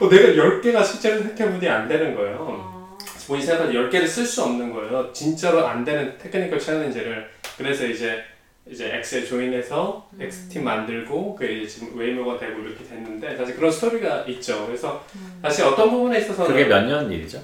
어, 0.00 0.08
내가 0.08 0.28
10개가 0.42 0.84
실제로 0.84 1.18
생각해보니 1.20 1.68
안 1.68 1.86
되는 1.88 2.14
거예요. 2.14 2.36
아, 2.48 2.96
본인 3.26 3.44
생각에 3.44 3.72
10개를 3.72 4.06
쓸 4.06 4.24
수 4.24 4.42
없는 4.44 4.72
거예요. 4.72 5.12
진짜로 5.12 5.66
안 5.66 5.84
되는 5.84 6.16
technical 6.18 6.58
challenge를. 6.58 7.28
그래서 7.58 7.84
이제 7.84 8.22
이제 8.68 8.94
X에 8.96 9.24
join해서 9.24 10.08
X팀 10.20 10.64
만들고 10.64 11.34
그 11.34 11.44
이제 11.44 11.66
지금 11.80 11.98
웨이모가 11.98 12.38
되고 12.38 12.60
이렇게 12.60 12.84
됐는데 12.84 13.36
사실 13.36 13.56
그런 13.56 13.70
스토리가 13.70 14.24
있죠. 14.28 14.66
그래서 14.66 15.04
사실 15.42 15.64
어떤 15.64 15.90
부분에 15.90 16.18
있어서는 16.18 16.50
그게 16.50 16.64
몇 16.66 16.82
년 16.86 17.10
일이죠? 17.10 17.42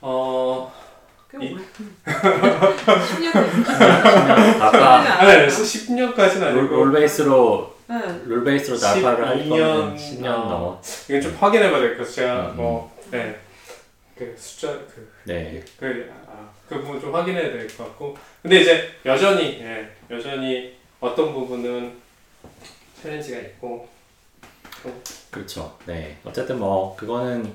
어꽤 0.00 1.38
이- 1.46 1.52
오래. 1.54 1.62
10년 2.04 3.32
됐어. 3.32 4.64
아까 4.64 5.20
아니 5.20 5.46
10년까지는 5.48 6.40
롤, 6.52 6.58
아니고 6.60 6.74
롤베이스로 6.84 7.74
네. 7.88 8.20
롤베이스로 8.26 8.76
날파를 8.78 9.26
할 9.28 9.38
12년, 9.38 9.48
거면 9.48 9.96
10년 9.96 10.26
어. 10.26 10.30
넘어. 10.48 10.82
이건 11.08 11.20
좀 11.20 11.36
확인해봐야 11.40 11.80
될것 11.80 11.98
같아요. 11.98 12.12
제가 12.14 12.50
음, 12.50 12.56
뭐 12.56 12.92
네 13.10 13.34
그 14.16 14.34
숫자 14.36 14.68
그 14.72 15.08
네. 15.24 15.62
그, 15.78 16.10
아, 16.12 16.17
그 16.68 16.80
부분 16.80 17.00
좀 17.00 17.14
확인해야 17.14 17.50
될 17.50 17.66
것 17.68 17.78
같고 17.78 18.16
근데 18.42 18.60
이제 18.60 18.90
여전히 19.04 19.60
예, 19.60 19.88
여전히 20.10 20.76
어떤 21.00 21.32
부분은 21.32 21.96
챌린지가 23.02 23.38
있고 23.40 23.88
그렇죠. 25.30 25.76
네. 25.86 26.18
어쨌든 26.24 26.58
뭐 26.58 26.94
그거는 26.96 27.54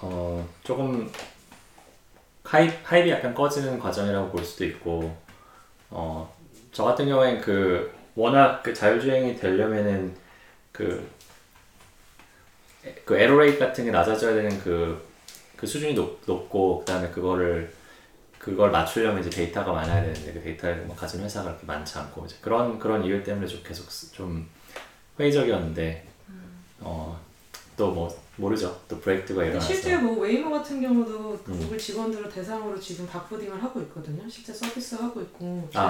어 0.00 0.48
조금 0.64 1.10
하입 2.44 2.72
하입이 2.82 3.10
약간 3.10 3.34
꺼지는 3.34 3.78
과정이라고 3.78 4.30
볼 4.30 4.44
수도 4.44 4.64
있고 4.64 5.16
어 5.90 6.28
저 6.72 6.84
같은 6.84 7.06
경우엔 7.06 7.42
그 7.42 7.92
워낙 8.14 8.62
그 8.62 8.72
자율주행이 8.72 9.36
되려면은 9.36 10.16
그, 10.72 11.06
그 13.04 13.14
error 13.18 13.38
rate 13.38 13.58
같은 13.58 13.84
게 13.84 13.90
낮아져야 13.90 14.34
되는 14.34 14.58
그, 14.60 15.06
그 15.54 15.66
수준이 15.66 15.92
높, 15.92 16.20
높고 16.24 16.78
그다음에 16.80 17.10
그거를 17.10 17.70
그걸 18.42 18.72
맞추려면 18.72 19.20
이제 19.20 19.30
데이터가 19.30 19.72
많아야 19.72 20.02
되는데 20.02 20.32
그 20.32 20.42
데이터를 20.42 20.84
뭐 20.84 20.96
가진 20.96 21.20
회사가 21.22 21.46
그렇게 21.50 21.64
많지 21.64 21.96
않고 21.96 22.26
이제 22.26 22.34
그런 22.40 22.76
그런 22.76 23.04
이유 23.04 23.22
때문에 23.22 23.46
좀 23.46 23.62
계속 23.62 23.88
스- 23.90 24.10
좀 24.12 24.48
회의적이었는데 25.20 26.08
어 26.80 27.16
또 27.76 27.90
뭐 27.92 28.14
모르죠 28.36 28.78
또 28.86 29.00
브레이크가 29.00 29.44
일어나서 29.44 29.66
실제 29.66 29.96
뭐 29.96 30.18
웨이모 30.18 30.50
같은 30.50 30.80
경우도 30.80 31.40
음. 31.48 31.58
구글 31.58 31.78
직원들을 31.78 32.28
대상으로 32.30 32.78
지금 32.78 33.06
dogfooding을 33.06 33.62
하고 33.62 33.80
있거든요. 33.82 34.28
실제 34.28 34.52
서비스 34.52 34.96
하고 34.96 35.20
있고 35.22 35.68
아, 35.74 35.80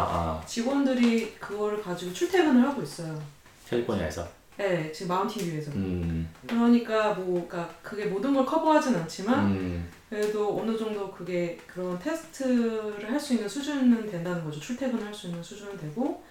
아 0.40 0.46
직원들이 0.46 1.34
그거를 1.40 1.82
가지고 1.82 2.12
출퇴근을 2.12 2.62
하고 2.62 2.82
있어요. 2.82 3.20
캘리포니아에서 3.68 4.28
네, 4.56 4.92
지금 4.92 5.08
마운틴 5.14 5.50
뷰에서. 5.50 5.72
음, 5.72 6.28
그러니까 6.46 7.14
뭐, 7.14 7.46
그러니까 7.48 7.74
그게 7.82 8.06
모든 8.06 8.32
걸 8.34 8.44
커버하진 8.46 8.94
않지만 8.96 9.46
음, 9.46 9.90
그래도 10.16 10.60
어느 10.60 10.76
정도 10.76 11.10
그게 11.10 11.56
그런 11.66 11.98
테스트를 11.98 13.10
할 13.10 13.18
수 13.18 13.32
있는 13.32 13.48
수준은 13.48 14.10
된다는 14.10 14.44
거죠. 14.44 14.60
출퇴근을 14.60 15.06
할 15.06 15.14
수 15.14 15.28
있는 15.28 15.42
수준은 15.42 15.78
되고. 15.78 16.22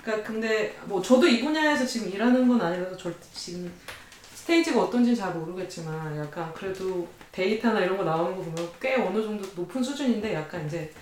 그러니까 0.00 0.28
근데 0.28 0.76
뭐 0.84 1.02
저도 1.02 1.26
이 1.26 1.42
분야에서 1.42 1.84
지금 1.84 2.10
일하는 2.12 2.46
건 2.46 2.60
아니라서 2.60 2.96
절 2.96 3.12
지금 3.32 3.72
스테이지가 4.34 4.80
어떤지는 4.84 5.16
잘 5.16 5.34
모르겠지만 5.34 6.16
약간 6.16 6.52
그래도 6.54 7.08
데이터나 7.32 7.80
이런 7.80 7.96
거 7.96 8.04
나오는 8.04 8.36
거 8.36 8.42
보면 8.42 8.70
꽤 8.80 8.94
어느 9.02 9.20
정도 9.20 9.44
높은 9.56 9.82
수준인데 9.82 10.32
약간 10.32 10.64
이제 10.66 10.92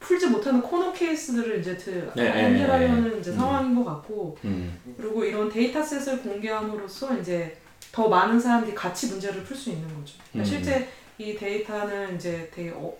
풀지 0.00 0.26
못하는 0.26 0.60
corner 0.60 0.92
case들을 0.92 1.60
이제 1.60 1.78
드- 1.78 2.10
네, 2.14 2.24
네, 2.24 2.54
해결하려는 2.56 3.20
이제 3.20 3.30
음. 3.30 3.36
상황인 3.36 3.74
것 3.74 3.84
같고 3.86 4.36
음, 4.44 4.78
그리고 4.98 5.24
이런 5.24 5.48
dataset을 5.48 6.20
공개함으로써 6.22 7.16
이제 7.18 7.56
더 7.92 8.06
많은 8.08 8.38
사람들이 8.38 8.74
같이 8.74 9.06
문제를 9.08 9.42
풀 9.44 9.56
수 9.56 9.70
있는 9.70 9.88
거죠. 9.94 10.18
그러니까 10.30 10.38
음. 10.38 10.44
실제 10.44 10.88
이 11.20 11.36
데이터는 11.36 12.16
이제 12.16 12.48
되게 12.54 12.70
어, 12.74 12.90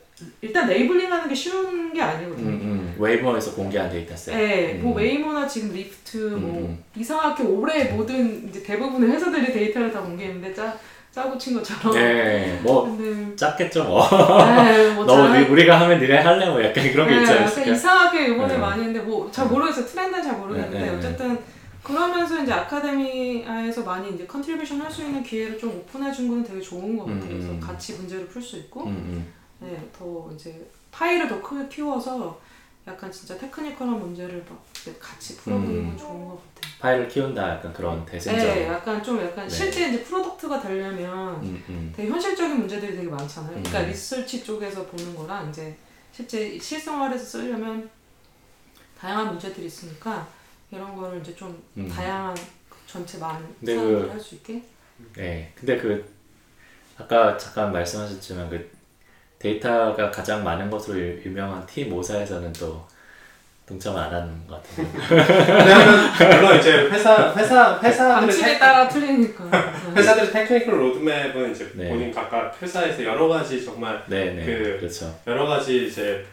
일단 0.43 0.69
labeling하는 0.69 1.27
게 1.27 1.35
쉬운 1.35 1.91
게 1.95 2.03
음, 2.03 2.05
아니거든요. 2.07 2.49
음. 2.51 2.95
웨이모에서 2.99 3.55
공개한 3.55 3.89
dataset 3.91 4.37
네, 4.37 4.75
뭐 4.75 4.93
음. 4.93 4.97
웨이모나 4.99 5.49
지금 5.49 5.73
리프트 5.73 6.17
뭐 6.37 6.61
음, 6.69 6.85
이상하게 6.95 7.45
올해 7.45 7.85
모든 7.85 8.47
이제 8.47 8.63
대부분의 8.63 9.11
회사들이 9.11 9.51
데이터를 9.51 9.91
다 9.91 10.03
공개했는데 10.03 10.53
짜 10.53 10.77
짜고 11.11 11.39
친 11.39 11.55
것처럼. 11.55 11.95
네, 11.95 12.61
뭐 12.63 12.85
근데 12.99 13.35
짰겠죠 13.35 13.85
뭐. 13.85 14.07
네, 14.07 14.91
뭐 14.93 15.05
너 15.07 15.27
잘- 15.29 15.51
우리가 15.51 15.81
하면 15.81 15.99
니네 15.99 16.19
할래 16.19 16.47
뭐 16.51 16.63
약간 16.63 16.93
그런 16.93 17.09
게 17.09 17.15
네, 17.15 17.21
있지 17.23 17.33
않습니까? 17.33 17.73
이상하게 17.73 18.29
이번에 18.35 18.53
네. 18.53 18.59
많이 18.59 18.83
했는데 18.85 19.01
뭐 19.01 19.31
잘 19.33 19.47
모르겠어요. 19.47 19.87
트렌드는 19.87 20.23
잘 20.23 20.37
모르겠는데 20.37 20.79
네, 20.79 20.85
네, 20.85 20.91
네. 20.93 20.97
어쨌든 20.99 21.39
그러면서 21.83 22.43
이제 22.43 22.53
academia에서 22.53 23.83
많이 23.85 24.15
이제 24.15 24.27
contribution 24.27 24.81
할 24.81 24.91
수 24.91 25.03
있는 25.03 25.23
기회를 25.23 25.59
좀 25.59 25.71
오픈해 25.71 26.13
준 26.13 26.29
거는 26.29 26.45
되게 26.45 26.61
좋은 26.61 26.97
것 26.97 27.05
같아요. 27.07 27.23
음, 27.25 27.29
그래서 27.29 27.49
음. 27.53 27.61
같이 27.61 27.95
문제를 27.95 28.27
풀 28.29 28.43
수 28.43 28.57
있고 28.59 28.85
음, 28.85 28.89
음. 28.89 29.33
네, 29.61 29.89
더 29.97 30.31
이제 30.35 30.69
파이를 30.91 31.29
더 31.29 31.41
크게 31.41 31.69
키워서 31.69 32.41
약간 32.87 33.11
진짜 33.13 33.37
technical한 33.39 33.99
문제를 34.01 34.45
막 34.49 34.65
같이 34.99 35.37
풀어보는 35.37 35.71
음. 35.71 35.87
건 35.89 35.99
좋은 35.99 36.27
것 36.29 36.41
같아요. 36.55 36.73
파이를 36.81 37.09
키운다 37.09 37.51
약간 37.57 37.73
그런 37.73 38.05
대승적. 38.05 38.43
네, 38.43 38.67
약간 38.67 39.03
좀 39.03 39.21
약간 39.23 39.47
네. 39.47 39.55
실제 39.55 39.89
이제 39.89 40.03
product가 40.03 40.61
되려면 40.61 41.35
음, 41.43 41.63
음. 41.69 41.93
되게 41.95 42.09
현실적인 42.11 42.59
문제들이 42.59 42.97
되게 42.97 43.09
많잖아요. 43.09 43.51
그러니까 43.53 43.81
음. 43.83 43.87
리서치 43.89 44.43
쪽에서 44.43 44.85
보는 44.87 45.15
거랑 45.15 45.51
이제 45.51 45.77
실제 46.13 46.59
실생활에서 46.59 47.25
쓰려면 47.25 47.89
다양한 48.99 49.29
문제들이 49.29 49.67
있으니까 49.67 50.27
이런 50.71 50.97
거를 50.97 51.19
이제 51.21 51.35
좀 51.35 51.61
음. 51.77 51.89
다양한 51.89 52.37
전체 52.87 53.19
많은 53.19 53.41
근데 53.59 53.75
사람들이 53.75 54.03
그- 54.07 54.11
할수 54.13 54.35
있게. 54.37 54.63
네, 55.17 55.53
근데 55.55 55.77
그 55.79 56.05
아까 56.99 57.37
잠깐 57.39 57.73
말씀하셨지만 57.73 58.51
그 58.51 58.71
데이터가 59.39 60.11
가장 60.11 60.45
많은 60.45 60.69
것으로 60.71 60.99
유- 60.99 61.23
유명한 61.25 61.65
T 61.67 61.85
모사에서는 61.87 62.53
또 62.55 62.87
동참을 63.67 63.99
안 63.99 64.13
하는 64.13 64.47
것 64.47 64.63
같아요. 64.63 64.87
왜냐면 65.49 66.41
물론 66.43 66.59
이제 66.59 66.73
회사 66.91 67.33
회사 67.35 67.79
회사들의 67.81 68.21
방침에 68.21 68.53
테- 68.53 68.59
따라 68.59 68.89
틀리니까. 68.89 69.45
네. 69.51 69.95
회사들의 69.97 70.31
technical 70.33 70.79
roadmap은 70.81 71.53
이제 71.53 71.71
네. 71.75 71.89
본인 71.89 72.13
각각 72.13 72.61
회사에서 72.61 73.03
여러 73.05 73.29
가지 73.29 73.65
정말 73.65 74.05
네, 74.09 74.35
네, 74.35 74.45
그- 74.45 74.77
그 74.81 74.85
렇죠. 74.85 75.19
여러 75.27 75.47
가지 75.47 75.87
이제 75.87 76.25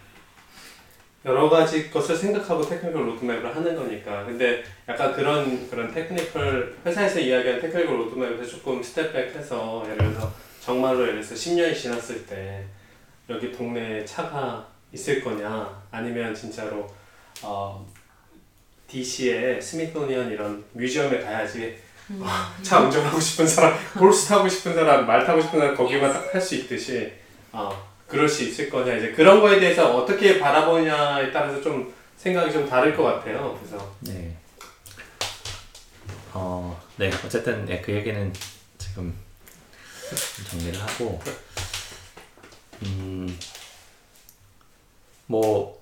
여러 1.28 1.50
가지 1.50 1.92
것을 1.92 2.16
생각하고 2.16 2.68
technical 2.68 3.06
roadmap을 3.10 3.54
하는 3.56 3.76
거니까. 3.76 4.24
근데 4.26 4.64
약간 4.88 5.14
그런 5.14 5.70
그런 5.70 5.94
technical 5.94 6.78
회사에서 6.86 7.20
이야기하는 7.20 7.62
technical 7.62 8.00
roadmap에서 8.00 8.46
조금 8.50 8.82
step 8.82 9.11
back해서 9.11 9.84
예를 9.86 9.98
들어서 9.98 10.32
정말로 10.64 11.02
예를 11.02 11.22
들어서 11.22 11.36
10년이 11.36 11.76
지났을 11.76 12.26
때 12.26 12.64
여기 13.30 13.52
동네에 13.52 14.06
차가 14.06 14.66
있을 14.94 15.22
거냐? 15.22 15.84
아니면 15.92 16.34
진짜로 16.34 16.88
어, 17.44 17.86
DC에 18.88 19.60
스미소니언 19.60 20.32
이런 20.32 20.64
museum에 20.72 21.20
가야지. 21.20 21.78
음. 22.10 22.24
차 22.62 22.80
운전하고 22.80 23.20
싶은 23.20 23.46
사람, 23.46 23.76
horse 24.00 24.30
타고 24.30 24.48
싶은 24.48 24.74
사람, 24.74 25.06
말 25.06 25.26
타고 25.26 25.42
싶은 25.42 25.60
사람 25.60 25.76
거기만 25.76 26.14
딱 26.14 26.34
할 26.34 26.42
수 26.42 26.56
있듯이 26.56 27.12
어, 27.52 27.70
그럴 28.08 28.28
수 28.28 28.44
있을 28.44 28.70
거냐? 28.70 28.96
이제 28.96 29.12
그런 29.12 29.42
거에 29.42 29.60
대해서 29.60 29.96
어떻게 29.96 30.40
바라보냐에 30.40 31.32
따라서 31.32 31.62
좀 31.62 31.94
생각이 32.16 32.52
좀 32.52 32.68
다를 32.68 32.96
것 32.96 33.04
같아요. 33.04 33.58
그래서. 33.60 33.96
네. 34.02 34.36
어, 36.34 36.82
네, 36.96 37.12
어쨌든 37.26 37.66
네, 37.66 37.82
그 37.82 37.92
얘기는 37.92 38.34
지금 38.78 39.14
좀 40.36 40.46
정리를 40.46 40.82
하고, 40.82 41.22
음, 42.84 43.38
뭐, 45.26 45.78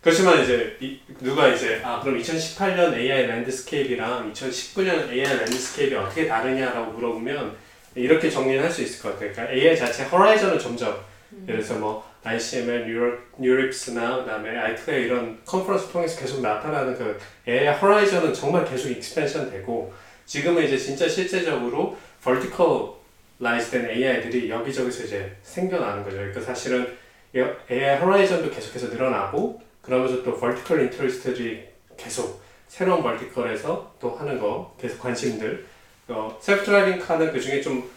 그렇지만 0.00 0.42
이제 0.42 0.76
이, 0.80 1.00
누가 1.20 1.48
이제 1.48 1.80
아 1.84 2.00
그럼 2.00 2.18
2018년 2.18 2.94
AI 2.94 3.26
landscape랑 3.26 4.32
2019년 4.32 5.10
AI 5.10 5.38
landscape이 5.38 5.98
어떻게 5.98 6.26
다르냐라고 6.26 6.92
물어보면 6.92 7.56
이렇게 7.98 8.30
정리를 8.30 8.62
할수 8.62 8.82
있을 8.82 9.02
것 9.02 9.12
같아요. 9.12 9.32
그러니까 9.32 9.54
AI 9.54 9.76
자체 9.76 10.04
horizon은 10.04 10.58
점점 10.58 10.98
예를 11.46 11.62
들어서 11.62 11.78
뭐 11.78 12.08
ICML, 12.24 12.86
Neur, 12.86 13.18
NeurIPS나 13.38 14.18
그다음에 14.18 14.56
ICLR 14.56 15.02
이런 15.02 15.38
컨퍼런스 15.44 15.88
통해서 15.88 16.20
계속 16.20 16.40
나타나는 16.40 16.96
그 16.96 17.18
AI 17.46 17.74
horizon은 17.74 18.32
정말 18.34 18.64
계속 18.64 18.88
expansion 18.90 19.50
되고 19.50 19.92
지금은 20.26 20.64
이제 20.64 20.76
진짜 20.76 21.08
실제적으로 21.08 21.96
verticalized 22.22 23.70
된 23.70 23.90
AI들이 23.90 24.50
여기저기서 24.50 25.04
이제 25.04 25.36
생겨나는 25.42 26.04
거죠. 26.04 26.16
그러니까 26.16 26.40
사실은 26.40 26.96
AI 27.34 27.98
horizon도 27.98 28.50
계속해서 28.50 28.88
늘어나고 28.88 29.60
그러면서 29.82 30.22
또 30.22 30.38
vertical 30.38 30.82
interest들이 30.82 31.66
계속 31.96 32.42
새로운 32.68 33.02
vertical에서 33.02 33.94
또 34.00 34.10
하는 34.16 34.38
거 34.38 34.74
계속 34.78 34.98
관심들 35.00 35.66
어, 36.08 36.38
self-driving 36.40 36.98
car는 37.00 37.32
그 37.32 37.40
중에 37.40 37.60
좀 37.60 37.88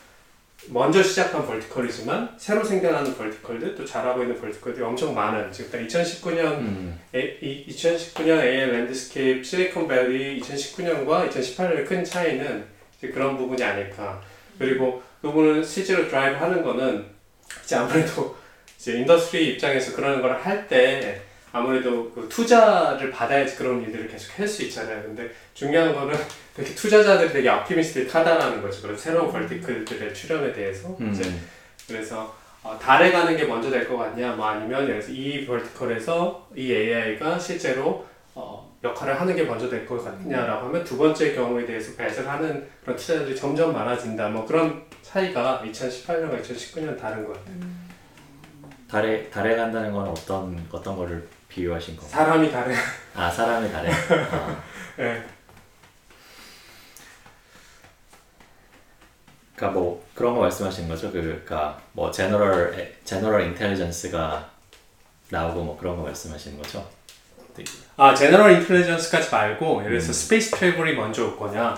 먼저 0.68 1.02
시작한 1.02 1.46
vertical이지만 1.48 2.36
새로 2.38 2.64
생겨나는 2.64 3.16
vertical들 3.16 3.76
또 3.76 3.84
잘하고 3.86 4.22
있는 4.22 4.40
vertical들이 4.40 4.84
엄청 4.84 5.16
많은 5.16 5.52
지금 5.52 5.72
딱 5.72 5.80
2019년 5.88 6.44
음, 6.60 7.00
에, 7.16 7.38
이, 7.42 7.66
2019년 7.68 8.44
AI 8.44 8.70
landscape 8.72 9.44
실리콘밸리 9.44 10.40
2019년과 10.42 11.30
2018년의 11.32 11.88
큰 11.88 12.04
차이는 12.04 12.64
그런 13.02 13.38
부분이 13.38 13.64
아닐까. 13.64 14.22
그리고 14.60 15.02
그 15.22 15.33
부분을 15.33 15.64
실제로 15.64 16.08
드라이브 16.08 16.38
하는 16.38 16.62
거는 16.62 17.06
이제 17.64 17.76
아무래도 17.76 18.36
이제 18.78 18.94
industry 19.00 19.54
입장에서 19.54 19.96
그런 19.96 20.22
걸 20.22 20.32
할 20.38 20.68
때 20.68 21.22
아무래도 21.52 22.12
그 22.12 22.30
투자를 22.30 23.10
받아야지 23.12 23.56
그런 23.56 23.82
일들을 23.82 24.08
계속 24.08 24.38
할 24.38 24.48
수 24.48 24.64
있잖아요. 24.64 25.02
근데 25.02 25.30
중요한 25.56 25.94
거는 25.94 26.16
되게 26.56 26.74
투자자들이 26.76 27.32
되게 27.32 27.50
optimistic하다라는 27.50 28.62
거죠. 28.62 28.82
그런 28.84 28.98
새로운 28.98 29.32
벌티클들의 29.32 30.14
출현에 30.14 30.52
대해서 30.54 30.90
음, 31.00 31.12
이제 31.12 31.32
그래서 31.88 32.36
어, 32.64 32.78
달에 32.80 33.12
가는 33.12 33.36
게 33.36 33.44
먼저 33.46 33.70
될 33.72 33.88
것 33.88 33.98
같냐, 33.98 34.34
뭐 34.34 34.46
아니면 34.48 34.84
예를 34.84 35.00
들어서 35.00 35.12
이 35.12 35.46
벌티컬에서 35.46 36.48
이 36.56 36.72
AI가 36.74 37.40
실제로 37.40 38.06
어, 38.36 38.72
역할을 38.84 39.20
하는 39.20 39.36
게 39.36 39.44
먼저 39.44 39.68
될 39.70 39.86
것 39.88 40.04
같냐라고 40.04 40.68
하면 40.68 40.84
두 40.84 40.98
번째 40.98 41.34
경우에 41.34 41.66
대해서 41.66 41.96
배설하는 41.96 42.68
그런 42.84 42.96
투자들이 42.96 43.36
점점 43.36 43.74
많아진다. 43.74 44.30
뭐 44.30 44.46
그런 44.46 44.84
차이가 45.02 45.62
2018년과 45.66 46.42
2019년 46.42 47.00
다른 47.00 47.26
것 47.26 47.34
같아요. 47.34 47.56
달에 48.90 49.30
달에 49.30 49.56
간다는 49.56 49.92
건 49.92 50.08
어떤 50.08 50.64
어떤 50.72 50.96
거를 50.98 51.26
비유하신 51.48 51.96
건가요? 51.96 52.12
사람이 52.12 52.52
다른. 52.52 52.76
아 53.16 53.30
사람이 53.30 53.72
달에. 53.72 53.90
아, 54.32 54.62
네. 54.98 55.24
그러니까 59.62 59.80
뭐 59.80 60.04
그런 60.16 60.34
거 60.34 60.42
말씀하시는 60.42 60.90
거죠? 60.90 61.12
그, 61.12 61.22
그러니까 61.22 61.80
뭐 61.92 62.10
general 62.10 62.96
general 63.06 63.44
intelligence가 63.44 64.50
나오고 65.30 65.64
뭐 65.64 65.78
그런 65.78 65.98
거 65.98 66.04
말씀하시는 66.04 66.60
거죠? 66.60 66.84
아 67.96 68.16
general 68.16 68.54
intelligence까지 68.54 69.30
말고 69.30 69.82
예를 69.82 69.98
음. 69.98 70.00
들어서 70.00 70.14
space 70.14 70.52
travel이 70.52 70.96
먼저 70.96 71.26
올 71.26 71.38
거냐 71.38 71.78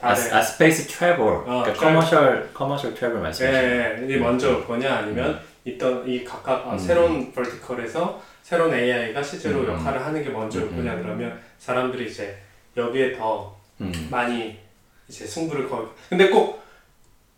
아, 0.00 0.10
아 0.10 0.14
space 0.14 0.88
travel 0.88 1.44
그러니까 1.44 1.72
travel. 1.72 1.74
commercial 1.74 2.50
commercial 2.52 2.94
travel 2.94 3.18
예, 3.18 3.22
말씀하시는 3.22 4.10
예, 4.10 4.12
이 4.12 4.16
음. 4.16 4.22
먼저 4.22 4.48
올 4.50 4.66
거냐 4.66 4.92
아니면 4.92 5.40
있던 5.64 6.08
이 6.08 6.24
각각 6.24 6.66
아, 6.66 6.72
음. 6.72 6.78
새로운 6.78 7.32
벌티컬에서 7.32 8.20
새로운 8.42 8.74
AI가 8.74 9.22
실제로 9.22 9.60
음. 9.60 9.68
역할을 9.68 10.04
하는 10.04 10.24
게 10.24 10.30
먼저 10.30 10.58
올 10.58 10.64
음. 10.64 10.76
거냐 10.76 11.00
그러면 11.00 11.40
사람들이 11.58 12.10
이제 12.10 12.36
여기에 12.76 13.16
더 13.16 13.56
음. 13.80 14.08
많이 14.10 14.65
이제 15.08 15.26
승부를 15.26 15.68
걸. 15.68 15.88
근데 16.08 16.28
꼭 16.30 16.62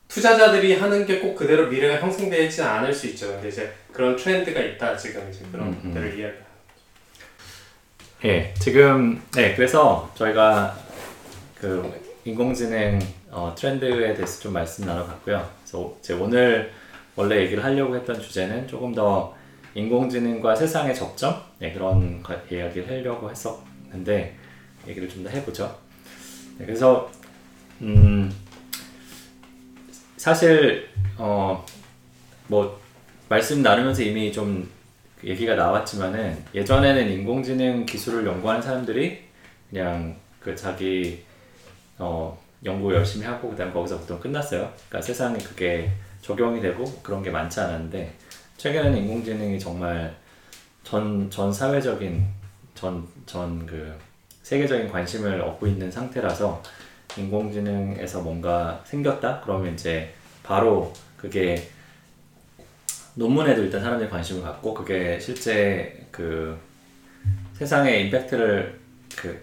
투자자들이 0.09 0.75
하는 0.75 1.05
게 1.05 1.21
꼭 1.21 1.35
그대로 1.37 1.66
미래가 1.69 2.01
형성되지는 2.01 2.66
않을 2.69 2.93
수 2.93 3.07
있죠. 3.09 3.29
근데 3.29 3.49
이제 3.49 3.73
그런 3.93 4.16
트렌드가 4.16 4.59
있다 4.61 4.97
지금 4.97 5.29
이제 5.31 5.45
그런 5.53 5.69
음, 5.69 5.81
음. 5.85 5.93
것들을 5.95 6.19
이야기. 6.19 6.37
예, 8.25 8.53
지금 8.59 9.23
네 9.33 9.55
그래서 9.55 10.11
저희가 10.14 10.77
그 11.55 11.93
인공지능 12.25 12.99
어, 13.31 13.55
트렌드에 13.57 14.14
대해서 14.14 14.41
좀 14.41 14.53
말씀 14.55 14.85
나눠봤고요. 14.87 15.49
그래서 15.62 15.97
이제 16.01 16.14
오늘 16.14 16.73
원래 17.14 17.41
얘기를 17.43 17.62
하려고 17.62 17.95
했던 17.97 18.21
주제는 18.21 18.66
조금 18.66 18.95
더 18.95 19.37
인공지능과 19.75 20.57
세상의 20.57 20.95
접점 20.95 21.41
네, 21.59 21.73
그런 21.73 22.23
거- 22.23 22.35
이야기를 22.51 22.89
하려고 22.89 23.31
했었는데 23.31 24.37
얘기를 24.89 25.09
좀 25.09 25.23
더 25.23 25.31
해보죠. 25.31 25.79
네, 26.59 26.66
그래서 26.66 27.11
음, 27.83 28.33
사실 30.16 30.89
어, 31.16 31.64
뭐 32.49 32.81
말씀 33.29 33.62
나누면서 33.62 34.03
이미 34.03 34.33
좀 34.33 34.68
얘기가 35.22 35.55
나왔지만은 35.55 36.45
예전에는 36.55 37.11
인공지능 37.12 37.85
기술을 37.87 38.26
연구하는 38.26 38.62
사람들이 38.62 39.24
그냥 39.70 40.16
그 40.41 40.55
자기 40.57 41.24
어 41.99 42.39
연구 42.64 42.95
열심히 42.95 43.26
하고 43.26 43.51
그다음 43.51 43.72
거기서 43.72 43.99
보통 43.99 44.18
끝났어요. 44.20 44.72
그러니까 44.89 45.03
세상에 45.03 45.39
그게 45.39 45.91
적용이 46.22 46.61
되고 46.61 46.85
그런 47.03 47.22
게 47.22 47.31
많지 47.31 47.61
않았는데 47.61 48.14
최근에는 48.57 48.97
인공지능이 48.99 49.59
정말 49.59 50.14
전 50.85 51.29
전 51.31 51.53
사회적인 51.53 52.26
전 52.74 53.07
전 53.26 53.66
그 53.66 53.93
세계적인 54.43 54.91
관심을 54.91 55.41
얻고 55.43 55.66
있는 55.66 55.91
상태라서 55.91 56.62
인공지능에서 57.17 58.21
뭔가 58.23 58.83
생겼다 58.85 59.41
그러면 59.41 59.75
이제 59.75 60.15
바로 60.43 60.93
그게 61.17 61.71
논문에도 63.15 63.63
일단 63.63 63.81
사람들이 63.81 64.09
관심을 64.09 64.43
갖고 64.43 64.73
그게 64.75 65.19
실제 65.19 66.07
그 66.11 66.57
세상에 67.55 67.99
임팩트를 68.03 68.79
그 69.17 69.43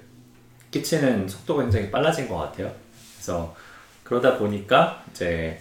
끼치는 0.72 1.28
속도가 1.28 1.64
굉장히 1.64 1.92
빨라진 1.92 2.28
것 2.30 2.38
같아요. 2.38 2.72
그래서 3.16 3.56
그러다 4.04 4.38
보니까 4.38 5.04
이제 5.12 5.60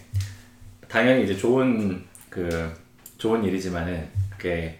당연히 0.89 1.25
이제 1.25 1.37
좋은 1.37 2.05
그 2.31 2.73
좋은 3.19 3.43
일이지만은 3.43 4.09
그게 4.31 4.79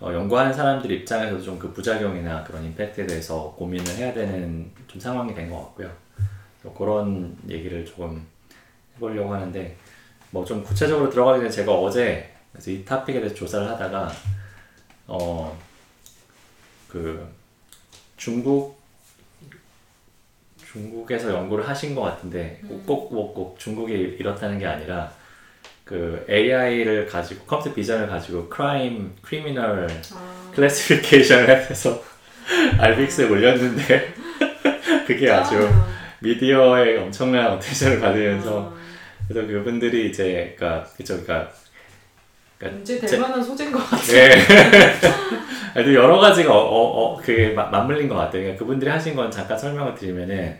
어, 0.00 0.12
연구하는 0.12 0.52
사람들 0.52 0.90
입장에서도 0.92 1.42
좀 1.42 1.58
그 1.58 1.72
부작용이나 1.72 2.44
그런 2.44 2.64
임팩트에 2.64 3.06
대해서 3.06 3.52
고민을 3.58 3.96
해야 3.96 4.12
되는 4.14 4.70
좀 4.86 5.00
상황이 5.00 5.34
된 5.34 5.50
것 5.50 5.56
같고요. 5.60 5.90
그래서 6.68 6.74
그런 6.74 7.36
얘기를 7.48 7.84
조금 7.84 8.26
해보려고 8.96 9.32
하는데 9.34 9.76
뭐 10.30 10.44
좀 10.44 10.62
구체적으로 10.62 11.08
들어가기 11.10 11.40
전에 11.40 11.50
제가 11.50 11.72
어제 11.72 12.30
이 12.66 12.84
topic에 12.84 13.20
대해서 13.20 13.34
조사를 13.34 13.66
하다가 13.68 14.10
어 15.08 15.56
그 16.88 17.28
중국 18.16 18.78
중국에서 20.72 21.30
연구를 21.32 21.68
하신 21.68 21.94
것 21.94 22.00
같은데 22.02 22.60
꼭꼭 22.66 23.12
뭐 23.12 23.34
꼭 23.34 23.58
중국이 23.58 23.92
이렇다는 24.18 24.58
게 24.58 24.66
아니라 24.66 25.12
그 25.84 26.24
AI를 26.28 27.06
가지고 27.06 27.44
computer 27.44 27.74
vision을 27.74 28.08
가지고 28.08 28.48
crime 28.48 29.14
criminal 29.22 29.86
아, 30.14 30.50
classification을 30.54 31.48
해서 31.70 32.02
arXiv에 32.78 33.28
올렸는데 33.28 34.14
그게 35.06 35.30
아주 35.30 35.56
아, 35.66 35.97
미디어에 36.20 36.98
엄청난 36.98 37.52
attention을 37.52 38.00
받으면서 38.00 38.72
아, 38.74 38.78
그래서 39.28 39.46
그분들이 39.46 40.08
이제 40.08 40.54
그러니까 40.56 40.88
그쵸 40.96 41.20
그러니까 41.22 41.50
문제 42.60 42.98
제- 43.00 43.06
될 43.06 43.20
만한 43.20 43.42
소재인 43.42 43.70
것 43.70 43.78
같아. 43.78 44.02
네. 44.02 44.30
하여튼 45.74 45.94
여러 45.94 46.18
가지가 46.18 46.52
어, 46.52 46.58
어, 46.58 47.12
어, 47.14 47.16
그게 47.16 47.50
마- 47.50 47.66
맞물린 47.68 48.08
것 48.08 48.16
같아요. 48.16 48.42
그러니까 48.42 48.58
그분들이 48.58 48.90
하신 48.90 49.14
건 49.14 49.30
잠깐 49.30 49.56
설명을 49.56 49.94
드리면은 49.94 50.58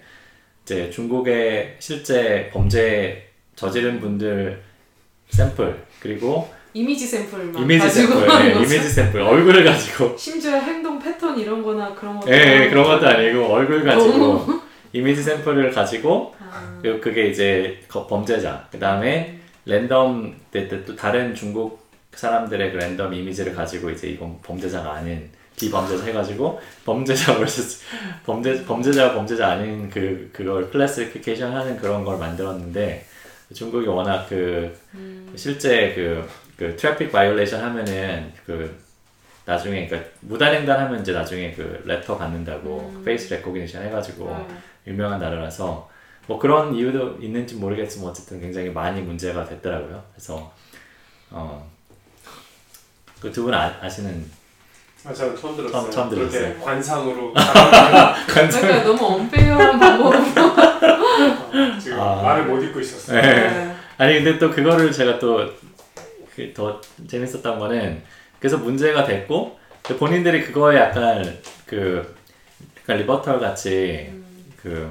이제 0.63 0.91
중국의 0.91 1.77
실제 1.79 2.51
범죄 2.53 3.27
저지른 3.57 3.99
분들 4.01 4.63
샘플 5.31 5.83
그리고 5.99 6.49
이미지 6.75 7.07
샘플만 7.07 7.63
이미지 7.63 7.81
가지고 7.81 8.21
샘플, 8.21 8.39
네. 8.45 8.55
이미지 8.55 8.81
샘플 8.89 9.21
얼굴을 9.23 9.65
가지고 9.65 10.17
심지어 10.17 10.53
행동 10.57 10.99
패턴 10.99 11.37
이런 11.39 11.63
거나 11.63 11.93
그런 11.95 12.21
것도 12.21 12.31
예, 12.31 12.37
예, 12.37 12.57
아니고. 12.59 12.71
그런 12.71 12.85
것도 12.85 13.09
아니고 13.09 13.45
얼굴 13.47 13.85
가지고 13.85 14.58
이미지 14.93 15.22
샘플을 15.22 15.70
가지고 15.72 16.34
아, 16.41 16.78
그- 16.82 17.01
그게 17.01 17.26
이제 17.26 17.80
거- 17.89 18.07
범죄자 18.07 18.66
그 18.70 18.78
다음에 18.78 19.39
랜덤 19.66 20.34
때또 20.51 20.97
다른 20.97 21.34
중국 21.34 21.86
사람들의 22.12 22.72
그 22.72 22.76
랜덤 22.78 23.12
이미지를 23.12 23.55
가지고 23.55 23.91
이제 23.91 24.09
이건 24.09 24.41
범죄자가 24.43 24.95
아닌 24.95 25.28
비범죄자 25.59 26.05
해가지고 26.05 26.61
범죄자 26.84 27.36
vs 27.36 27.80
범죄 28.24 28.64
범죄자 28.64 29.12
범죄자 29.12 29.49
아닌 29.49 29.91
그 29.91 30.30
그걸 30.32 30.70
classification 30.70 31.53
하는 31.55 31.76
그런 31.76 32.05
걸 32.05 32.16
만들었는데 32.18 33.05
중국이 33.55 33.86
워낙 33.86 34.26
그 34.28 34.74
음, 34.95 35.32
실제 35.36 35.93
그, 35.95 36.28
그 36.57 36.76
traffic 36.76 37.11
violation 37.11 37.62
하면은 37.62 38.32
그 38.47 38.76
나중에 39.47 39.86
그러니까 39.89 40.11
무단횡단 40.20 40.78
하면 40.78 41.01
이제 41.01 41.12
나중에 41.12 41.53
그 41.53 41.82
letter 41.87 42.16
받는다고 42.18 42.93
음. 42.97 43.03
face 43.05 43.33
recognition 43.33 43.83
해가지고 43.86 44.26
네. 44.26 44.55
유명한 44.89 45.20
나라라서 45.20 45.89
뭐 46.26 46.39
그런 46.39 46.74
이유도 46.74 47.16
있는지 47.20 47.55
모르겠지만 47.57 48.11
어쨌든 48.11 48.41
굉장히 48.41 48.70
많이 48.70 49.01
문제가 49.03 49.45
됐더라고요. 49.45 50.03
그래서 50.14 50.53
어 51.30 51.62
그 53.20 53.30
두 53.32 53.43
분 53.45 53.53
아, 53.55 53.89
시는 53.89 54.30
아, 55.05 55.12
저는 55.12 55.36
처음 55.36 55.57
들었어요. 55.57 55.72
처음- 55.82 55.91
처음 55.91 56.11
그렇게 56.11 56.30
들었어요. 56.30 56.61
관상으로 56.64 57.32
그러니까 58.28 58.84
너무 58.84 59.05
언페어한 59.07 59.78
방법으로. 59.78 60.18
지금 61.80 62.01
아. 62.01 62.22
말을 62.22 62.45
못 62.47 62.62
잇고 62.62 62.80
있었어요. 62.80 63.20
네. 63.20 63.74
아니 63.97 64.14
근데 64.22 64.39
또 64.39 64.51
그거를 64.51 64.91
제가 64.93 65.18
또 65.18 65.49
더 66.55 66.80
재밌었던 67.09 67.59
거는 67.59 68.01
그래서 68.39 68.59
문제가 68.59 69.03
됐고 69.05 69.59
근데 69.82 69.99
본인들이 69.99 70.45
그거에 70.45 70.76
약간 70.76 71.36
그 71.66 72.14
약간 72.80 72.97
rebuttal 72.99 73.41
같이 73.41 74.09
그 74.69 74.91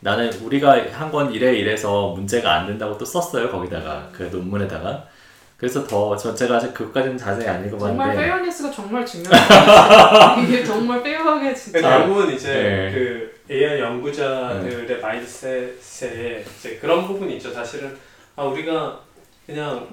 나는 0.00 0.32
우리가 0.42 0.76
한 0.92 1.10
건 1.10 1.32
이래 1.32 1.52
이래서 1.54 2.08
문제가 2.10 2.54
안 2.54 2.66
된다고 2.66 2.96
또 2.98 3.04
썼어요 3.04 3.50
거기다가 3.50 4.08
그 4.12 4.24
논문에다가 4.24 5.06
그래서 5.56 5.86
더 5.86 6.14
아직 6.56 6.74
그것까지는 6.74 7.16
자세히 7.16 7.48
안 7.48 7.62
정말 7.62 7.68
읽어봤는데 7.68 8.26
fairness가 8.26 8.70
정말 8.70 9.06
중요해요. 9.06 9.40
이게 10.44 10.62
정말 10.62 11.02
fair하게 11.02 11.54
진짜. 11.54 11.98
대부분 12.00 12.30
이제 12.34 12.52
네. 12.52 12.92
그 12.92 13.40
AI 13.50 13.80
연구자들의 13.80 15.00
mindset에 15.00 16.44
이제 16.58 16.76
그런 16.78 17.06
부분이 17.06 17.36
있죠. 17.36 17.50
사실은 17.52 17.96
아 18.36 18.44
우리가 18.44 19.00
그냥 19.46 19.88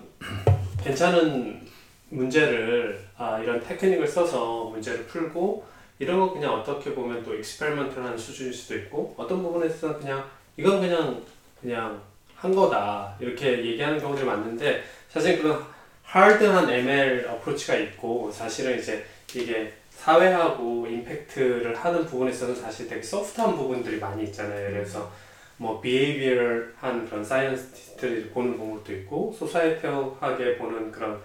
괜찮은 0.83 1.61
문제를 2.09 2.99
아 3.17 3.39
이런 3.41 3.61
테크닉을 3.63 4.05
써서 4.05 4.65
문제를 4.65 5.05
풀고 5.05 5.65
이런 5.99 6.19
거 6.19 6.33
그냥 6.33 6.53
어떻게 6.53 6.93
보면 6.93 7.23
또 7.23 7.35
experiment를 7.35 8.03
하는 8.03 8.17
수준일 8.17 8.53
수도 8.53 8.75
있고 8.75 9.13
어떤 9.17 9.41
부분에서는 9.41 9.99
그냥 9.99 10.25
이건 10.57 10.81
그냥 10.81 11.21
그냥 11.61 12.01
한 12.35 12.53
거다 12.53 13.15
이렇게 13.19 13.65
얘기하는 13.65 13.99
경우들이 13.99 14.25
많은데 14.25 14.83
사실 15.09 15.41
그런 15.41 15.63
하드한 16.03 16.69
ML 16.69 17.27
어프로치가 17.27 17.75
있고 17.75 18.31
사실은 18.31 18.77
이제 18.77 19.05
이게 19.33 19.73
사회하고 19.89 20.85
임팩트를 20.87 21.75
하는 21.75 22.05
부분에서는 22.05 22.55
사실 22.55 22.87
되게 22.87 23.01
soft한 23.01 23.55
부분들이 23.55 23.99
많이 23.99 24.25
있잖아요. 24.25 24.71
그래서 24.71 25.09
뭐 25.57 25.79
behavioral한 25.79 27.07
그런 27.07 27.23
science들이 27.23 28.29
보는 28.29 28.57
방법도 28.57 28.93
있고 28.93 29.33
societal하게 29.37 30.57
보는 30.57 30.91
그런 30.91 31.19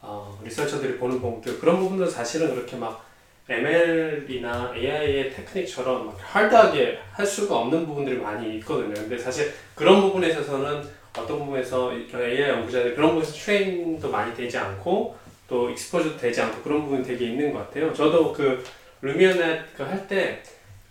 어, 0.00 0.40
리서처들이 0.42 0.96
보는 0.98 1.20
방법도 1.20 1.58
그런 1.58 1.78
부분들은 1.78 2.10
사실은 2.10 2.54
그렇게 2.54 2.76
막 2.76 3.04
ML이나 3.48 4.72
AI의 4.74 5.30
테크닉처럼 5.30 6.06
막 6.06 6.18
hard하게 6.18 6.98
할 7.12 7.26
수가 7.26 7.56
없는 7.58 7.86
부분들이 7.86 8.16
많이 8.16 8.56
있거든요. 8.56 8.94
근데 8.94 9.18
사실 9.18 9.52
그런 9.74 10.00
부분에 10.00 10.28
있어서는 10.30 10.82
어떤 11.16 11.38
부분에서 11.38 11.92
AI 11.92 12.50
연구자들 12.50 12.94
그런 12.94 13.10
부분에서 13.10 13.32
train도 13.32 14.10
많이 14.10 14.34
되지 14.34 14.56
않고 14.56 15.16
또 15.46 15.70
expose도 15.70 16.16
되지 16.16 16.40
않고 16.40 16.62
그런 16.62 16.82
부분이 16.82 17.04
되게 17.04 17.26
있는 17.26 17.52
것 17.52 17.58
같아요. 17.58 17.92
저도 17.92 18.32
그 18.32 18.64
LumièreNet 19.02 19.76
그할때 19.76 20.42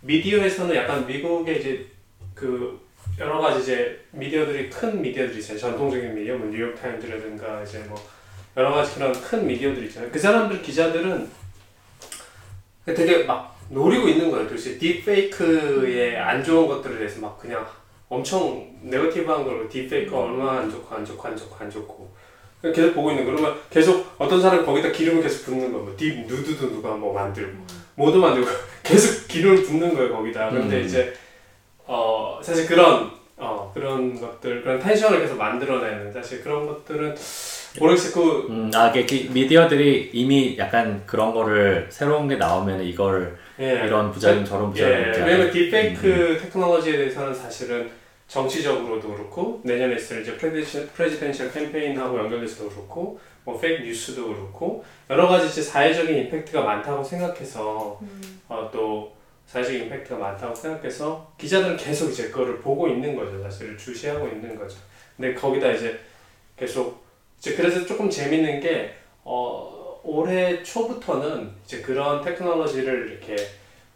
미디어에서는 0.02 0.76
약간 0.76 1.08
미국의 1.08 1.60
이제 1.60 1.88
그 2.36 2.80
여러 3.20 3.40
가지 3.40 3.62
이제 3.62 4.00
미디어들이 4.12 4.70
큰 4.70 5.02
미디어들이 5.02 5.40
있어요. 5.40 5.58
전통적인 5.58 6.14
미디어, 6.14 6.38
뭐 6.38 6.50
뉴욕 6.50 6.76
타임즈라든가 6.76 7.64
이제 7.64 7.80
뭐 7.88 7.98
여러 8.56 8.72
가지 8.72 8.96
그런 8.96 9.12
큰 9.14 9.48
미디어들이 9.48 9.88
있잖아요. 9.88 10.12
그 10.12 10.20
사람들 10.20 10.62
기자들은 10.62 11.43
되게 12.86 13.24
막 13.24 13.58
노리고 13.70 14.08
있는 14.08 14.30
거예요. 14.30 14.48
도대체 14.48 14.78
딥페이크의 14.78 16.18
안 16.18 16.44
좋은 16.44 16.68
것들에 16.68 16.98
대해서 16.98 17.22
막 17.22 17.38
그냥 17.40 17.66
엄청 18.10 18.68
네거티브한 18.82 19.44
걸 19.44 19.70
딥페이크가 19.70 20.20
얼마나 20.20 20.60
안 20.60 20.70
좋고 20.70 20.96
안 20.96 21.06
좋고 21.06 21.28
안 21.28 21.36
좋고 21.38 21.56
안 21.60 21.70
좋고 21.72 22.14
계속 22.62 22.94
보고 22.94 23.12
있는 23.12 23.26
거. 23.26 23.32
그러면 23.32 23.58
계속 23.70 24.14
어떤 24.18 24.42
사람이 24.42 24.66
거기다 24.66 24.92
기름을 24.92 25.22
계속 25.22 25.46
붓는 25.46 25.72
거예요. 25.72 25.86
뭐딥 25.86 26.28
누드도 26.28 26.70
누가 26.70 26.96
뭐 26.96 27.14
만들고 27.14 27.66
뭐도 27.96 28.20
만들고 28.20 28.48
계속 28.84 29.28
기름을 29.28 29.64
붓는 29.64 29.96
거예요 29.96 30.14
거기다. 30.16 30.50
근데 30.50 30.78
음. 30.78 30.86
이제 30.86 31.14
어 31.86 32.40
사실 32.42 32.68
그런 32.68 33.12
어 33.38 33.72
그런 33.74 34.20
것들 34.20 34.62
그런 34.62 34.80
텐션을 34.80 35.20
계속 35.20 35.38
만들어내는 35.38 36.14
사실 36.14 36.42
그런 36.42 36.68
것들은 36.68 37.16
모르겠어요. 37.80 38.14
그 38.14 38.48
음, 38.50 38.72
아, 38.74 38.90
이게 38.90 39.06
기- 39.06 39.30
미디어들이 39.30 40.12
이미 40.14 40.56
약간 40.58 41.04
그런 41.06 41.34
거를 41.34 41.88
새로운 41.90 42.28
게 42.28 42.36
나오면 42.36 42.84
이걸 42.84 43.38
예. 43.60 43.84
이런 43.86 44.12
부작용 44.12 44.44
저런 44.46 44.70
예, 44.70 44.72
부작용 44.74 45.08
있지 45.10 45.20
왜냐면? 45.22 45.52
딥페이크 45.52 46.40
테크놀로지에 46.42 46.98
대해서는 46.98 47.34
사실은 47.34 47.90
정치적으로도 48.28 49.14
그렇고 49.14 49.62
내년에 49.64 49.96
있을 49.96 50.22
이제 50.22 50.36
presidential 50.38 51.52
캠페인하고 51.52 52.18
연결돼서도 52.20 52.70
그렇고 52.70 53.20
뭐 53.44 53.60
fake 53.60 53.84
news도 53.84 54.28
그렇고 54.28 54.84
여러 55.10 55.28
가지 55.28 55.48
이제 55.48 55.62
사회적인 55.62 56.16
임팩트가 56.18 56.62
많다고 56.62 57.04
생각해서 57.04 58.00
어, 58.48 58.70
또 58.72 59.12
사회적인 59.46 59.84
임팩트가 59.84 60.18
많다고 60.18 60.56
생각해서 60.56 61.32
기자들은 61.38 61.76
계속 61.78 62.10
이제 62.12 62.30
그거를 62.30 62.60
보고 62.60 62.88
있는 62.88 63.16
거죠 63.16 63.42
사실 63.44 63.78
주시하고 63.78 64.28
있는 64.28 64.56
거죠 64.58 64.78
근데 65.18 65.34
거기다 65.34 65.70
이제 65.72 66.00
계속 66.58 67.03
이제 67.44 67.56
그래서 67.56 67.86
조금 67.86 68.10
재밌는 68.10 68.62
게 68.62 68.94
어, 69.26 70.00
올해 70.02 70.64
초부터는 70.64 71.52
이제 71.66 71.82
그런 71.82 72.24
테크놀로지를 72.24 73.20
이렇게 73.22 73.36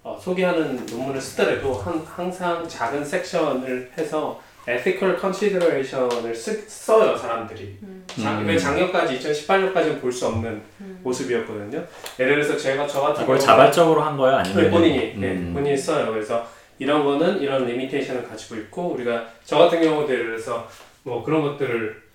어, 0.03 0.19
소개하는 0.21 0.85
논문을 0.85 1.21
쓰더라도 1.21 1.73
한, 1.73 1.97
항상 2.05 2.67
작은 2.67 3.05
섹션을 3.05 3.89
해서 3.97 4.41
ethical 4.67 5.17
consideration을 5.17 6.35
쓰, 6.35 6.61
써요 6.67 7.15
사람들이 7.15 7.77
작, 8.21 8.39
음. 8.39 8.47
왜 8.47 8.57
작년까지 8.57 9.17
2018년까지는 9.17 10.01
볼 10.01 10.11
수 10.11 10.27
없는 10.27 10.61
모습이었거든요 11.03 11.81
예를 12.19 12.43
들어서 12.43 12.57
제가 12.57 12.85
저 12.85 12.99
같은 12.99 13.21
그걸 13.21 13.37
경우는 13.37 13.39
자발적으로 13.45 14.01
한 14.01 14.17
거예요? 14.17 14.35
아니면 14.35 14.63
네, 14.65 14.69
본인이 14.69 14.97
네, 15.15 15.27
음. 15.31 15.53
본인이 15.53 15.77
써요. 15.77 16.11
그래서 16.11 16.45
이런 16.79 17.05
거는 17.05 17.39
이런 17.39 17.65
limitation을 17.65 18.27
가지고 18.27 18.55
있고 18.57 18.89
우리가 18.89 19.25
저 19.45 19.57
같은 19.57 19.81
경우도 19.81 20.11
예를 20.11 20.25
들어서 20.31 20.67
뭐 21.03 21.23
그런 21.23 21.43
것들을 21.43 22.06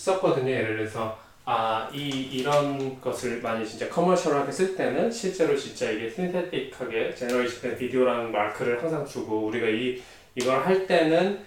썼거든요. 0.00 0.50
예를 0.50 0.76
들어서 0.76 1.18
아 1.44 1.80
이 1.92 2.08
이런 2.32 3.00
것을 3.00 3.40
많이 3.42 3.66
진짜 3.66 3.88
commercial하게 3.88 4.52
쓸 4.52 4.76
때는 4.76 5.10
실제로 5.10 5.56
진짜 5.56 5.90
이게 5.90 6.08
synthetic하게 6.08 7.14
generation된 7.14 7.76
비디오라는 7.78 8.30
마크를 8.30 8.80
항상 8.80 9.04
주고 9.04 9.46
우리가 9.46 9.68
이 9.68 10.00
이걸 10.36 10.64
할 10.64 10.86
때는 10.86 11.40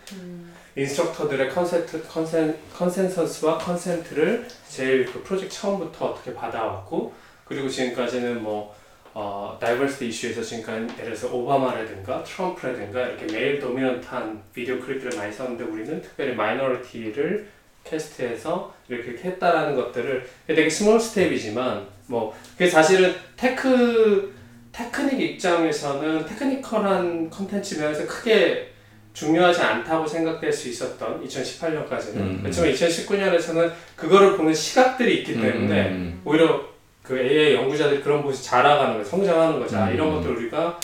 instructor들의 0.76 1.49
consent 1.49 2.03
consen 2.07 2.57
consensus와 2.74 3.57
consent를 3.59 4.45
제일 4.68 5.06
그 5.06 5.22
프로젝트 5.24 5.56
처음부터 5.56 6.06
어떻게 6.08 6.34
받아왔고 6.34 7.14
그리고 7.45 7.70
지금까지는 7.70 8.43
뭐 8.43 8.76
어, 9.14 9.58
diversity 9.61 10.07
이슈에서 10.08 10.41
지금까지 10.41 10.99
예를 10.99 11.14
들어서 11.14 11.34
오바마라든가 11.34 12.24
트럼프라든가 12.24 13.08
이렇게 13.08 13.32
male 13.32 13.59
dominant한 13.59 14.41
비디오 14.51 14.80
클립들을 14.80 15.18
많이 15.18 15.32
썼는데 15.32 15.64
우리는 15.64 16.01
특별히 16.01 16.34
minority를 16.36 17.47
cast해서 17.84 18.74
이렇게 18.88 19.11
했다라는 19.23 19.75
것들을 19.75 20.27
되게 20.47 20.69
small 20.69 20.99
step이지만 20.99 21.86
뭐 22.07 22.36
그게 22.53 22.69
사실은 22.69 23.15
테크 23.36 24.34
테크닉 24.71 25.21
입장에서는 25.21 26.25
technical한 26.26 27.30
컨텐츠 27.29 27.79
면에서 27.79 28.07
크게 28.07 28.73
중요하지 29.13 29.61
않다고 29.61 30.07
생각될 30.07 30.51
수 30.51 30.69
있었던 30.69 31.23
2018년까지는 31.23 32.15
음, 32.15 32.21
음. 32.21 32.39
그렇지만 32.41 32.71
2019년에서는 32.71 33.71
그거를 33.95 34.36
보는 34.36 34.53
시각들이 34.53 35.19
있기 35.19 35.39
때문에 35.39 35.89
음, 35.89 36.21
오히려 36.25 36.61
그 37.03 37.19
AI 37.19 37.53
연구자들이 37.53 38.01
그런 38.01 38.23
곳이 38.23 38.43
자라가는 38.43 38.93
거예요. 38.93 39.05
성장하는 39.05 39.59
거죠. 39.59 39.77
아, 39.77 39.89
음. 39.89 39.93
이런 39.93 40.11
것들 40.11 40.31
우리가 40.31 40.79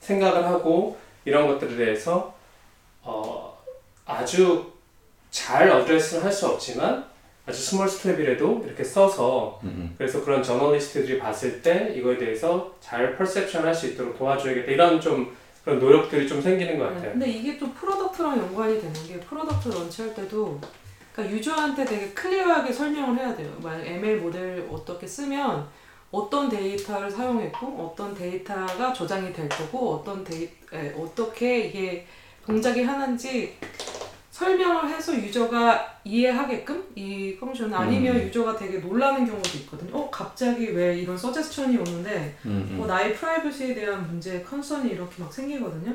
생각을 0.00 0.46
하고 0.46 0.96
이런 1.26 1.46
것들에 1.46 1.76
대해서 1.76 2.34
어, 3.02 3.62
아주 4.06 4.72
잘 5.36 5.68
address는 5.70 6.22
할 6.22 6.32
수 6.32 6.46
없지만 6.46 7.04
아주 7.46 7.60
small 7.62 7.86
step이라도 7.88 8.62
이렇게 8.66 8.82
써서 8.82 9.60
음, 9.62 9.68
음. 9.68 9.94
그래서 9.98 10.24
그런 10.24 10.42
저널리스트들이 10.42 11.18
봤을 11.18 11.60
때 11.62 11.92
이거에 11.94 12.16
대해서 12.16 12.74
잘 12.80 13.16
perception 13.16 13.64
할 13.64 13.74
수 13.74 13.88
있도록 13.88 14.18
도와줘야겠다 14.18 14.72
이런 14.72 14.98
좀 15.00 15.36
그런 15.62 15.78
노력들이 15.78 16.26
좀 16.26 16.40
생기는 16.40 16.78
것 16.78 16.88
네, 16.88 16.94
같아요. 16.94 17.12
근데 17.12 17.28
이게 17.28 17.58
또 17.58 17.70
product랑 17.74 18.38
연관이 18.38 18.80
되는 18.80 18.94
게 19.06 19.20
product 19.20 19.68
launch할 19.68 20.14
때도 20.14 20.58
그러니까 21.12 21.36
유저한테 21.36 21.84
되게 21.84 22.08
clear하게 22.10 22.72
설명을 22.72 23.18
해야 23.18 23.36
돼요. 23.36 23.52
만약 23.62 23.84
ML 23.86 24.16
모델 24.18 24.66
어떻게 24.72 25.06
쓰면 25.06 25.66
어떤 26.10 26.48
데이터를 26.48 27.10
사용했고 27.10 27.66
어떤 27.92 28.14
데이터가 28.14 28.92
저장이 28.92 29.32
될 29.34 29.48
거고 29.50 29.96
어떤 29.96 30.24
데이 30.24 30.48
에, 30.72 30.94
어떻게 30.98 31.58
이게 31.66 32.06
동작이 32.46 32.82
하는지 32.82 33.56
설명을 34.36 34.90
해서 34.90 35.14
유저가 35.14 35.98
이해하게끔 36.04 36.92
이 36.94 37.36
function 37.40 37.72
아니면 37.72 38.16
음. 38.16 38.22
유저가 38.24 38.54
되게 38.54 38.76
놀라는 38.80 39.24
경우도 39.24 39.58
있거든요. 39.60 39.96
어 39.96 40.10
갑자기 40.10 40.76
왜 40.76 40.98
이런 40.98 41.16
서제스천이 41.16 41.78
오는데 41.78 42.36
음, 42.44 42.68
음. 42.70 42.76
뭐 42.76 42.86
나의 42.86 43.14
프라이버시에 43.14 43.74
대한 43.74 44.06
문제, 44.06 44.42
concern이 44.42 44.90
이렇게 44.90 45.22
막 45.22 45.32
생기거든요. 45.32 45.90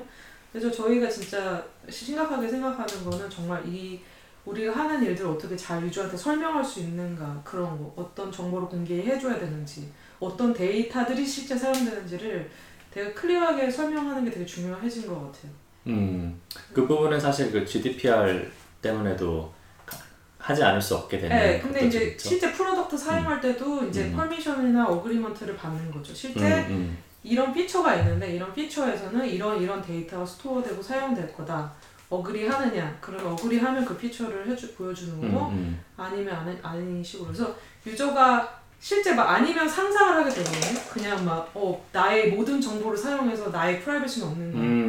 그래서 0.51 0.71
저희가 0.71 1.07
진짜 1.07 1.63
심각하게 1.87 2.47
생각하는 2.47 3.03
거는 3.07 3.29
정말 3.29 3.63
이 3.67 3.99
우리가 4.43 4.75
하는 4.75 5.03
일들 5.03 5.23
을 5.23 5.29
어떻게 5.29 5.55
잘 5.55 5.83
유저한테 5.83 6.17
설명할 6.17 6.65
수 6.65 6.79
있는가 6.79 7.39
그런 7.43 7.77
거 7.77 7.93
어떤 7.95 8.31
정보를 8.31 8.67
공개해줘야 8.67 9.37
되는지 9.37 9.91
어떤 10.19 10.51
데이터들이 10.51 11.23
실제 11.23 11.55
사용되는지를 11.55 12.49
되게 12.89 13.13
clear하게 13.13 13.69
설명하는 13.69 14.25
게 14.25 14.31
되게 14.31 14.43
중요해진 14.43 15.05
것 15.05 15.13
같아요. 15.13 15.60
음, 15.87 16.39
그 16.73 16.85
부분은 16.87 17.19
사실 17.19 17.51
그 17.51 17.65
GDPR 17.65 18.49
때문에도 18.81 19.51
가- 19.85 19.97
하지 20.37 20.63
않을 20.63 20.81
수 20.81 20.95
없게 20.95 21.19
되는 21.19 21.35
네, 21.35 21.59
근데 21.59 21.85
이제 21.87 21.99
좀 21.99 22.07
있죠. 22.09 22.29
실제 22.29 22.51
product 22.53 22.97
사용할 22.97 23.41
때도 23.41 23.85
이제 23.87 24.05
음. 24.05 24.15
permission이나 24.15 24.87
agreement를 24.87 25.55
받는 25.55 25.91
거죠. 25.91 26.13
실제 26.13 26.45
음, 26.67 26.71
음. 26.71 26.97
이런 27.23 27.53
피처가 27.53 27.95
있는데 27.95 28.35
이런 28.35 28.53
feature에서는 28.53 29.27
이런 29.27 29.61
이런 29.61 29.81
데이터가 29.81 30.25
store되고 30.25 30.81
사용될 30.81 31.33
거다. 31.33 31.71
agree 32.09 32.47
하느냐? 32.47 32.97
그러면 32.99 33.33
agree 33.33 33.57
하면 33.59 33.85
그 33.85 33.95
feature를 33.95 34.47
해주 34.49 34.73
보여주는 34.75 35.13
음, 35.23 35.31
거고 35.33 35.49
음. 35.51 35.79
아니면 35.95 36.35
아니 36.35 36.57
아닌 36.61 37.01
식으로 37.03 37.27
그래서 37.27 37.55
유저가 37.85 38.59
실제 38.79 39.13
막 39.13 39.29
아니면 39.29 39.69
상상을 39.69 40.15
하게 40.17 40.29
되거든요. 40.33 40.79
그냥 40.91 41.23
막 41.23 41.49
어 41.53 41.79
나의 41.93 42.31
모든 42.31 42.59
정보를 42.59 42.97
사용해서 42.97 43.49
나의 43.49 43.79
프라이버시는 43.81 44.27
없는. 44.27 44.53
음, 44.55 44.80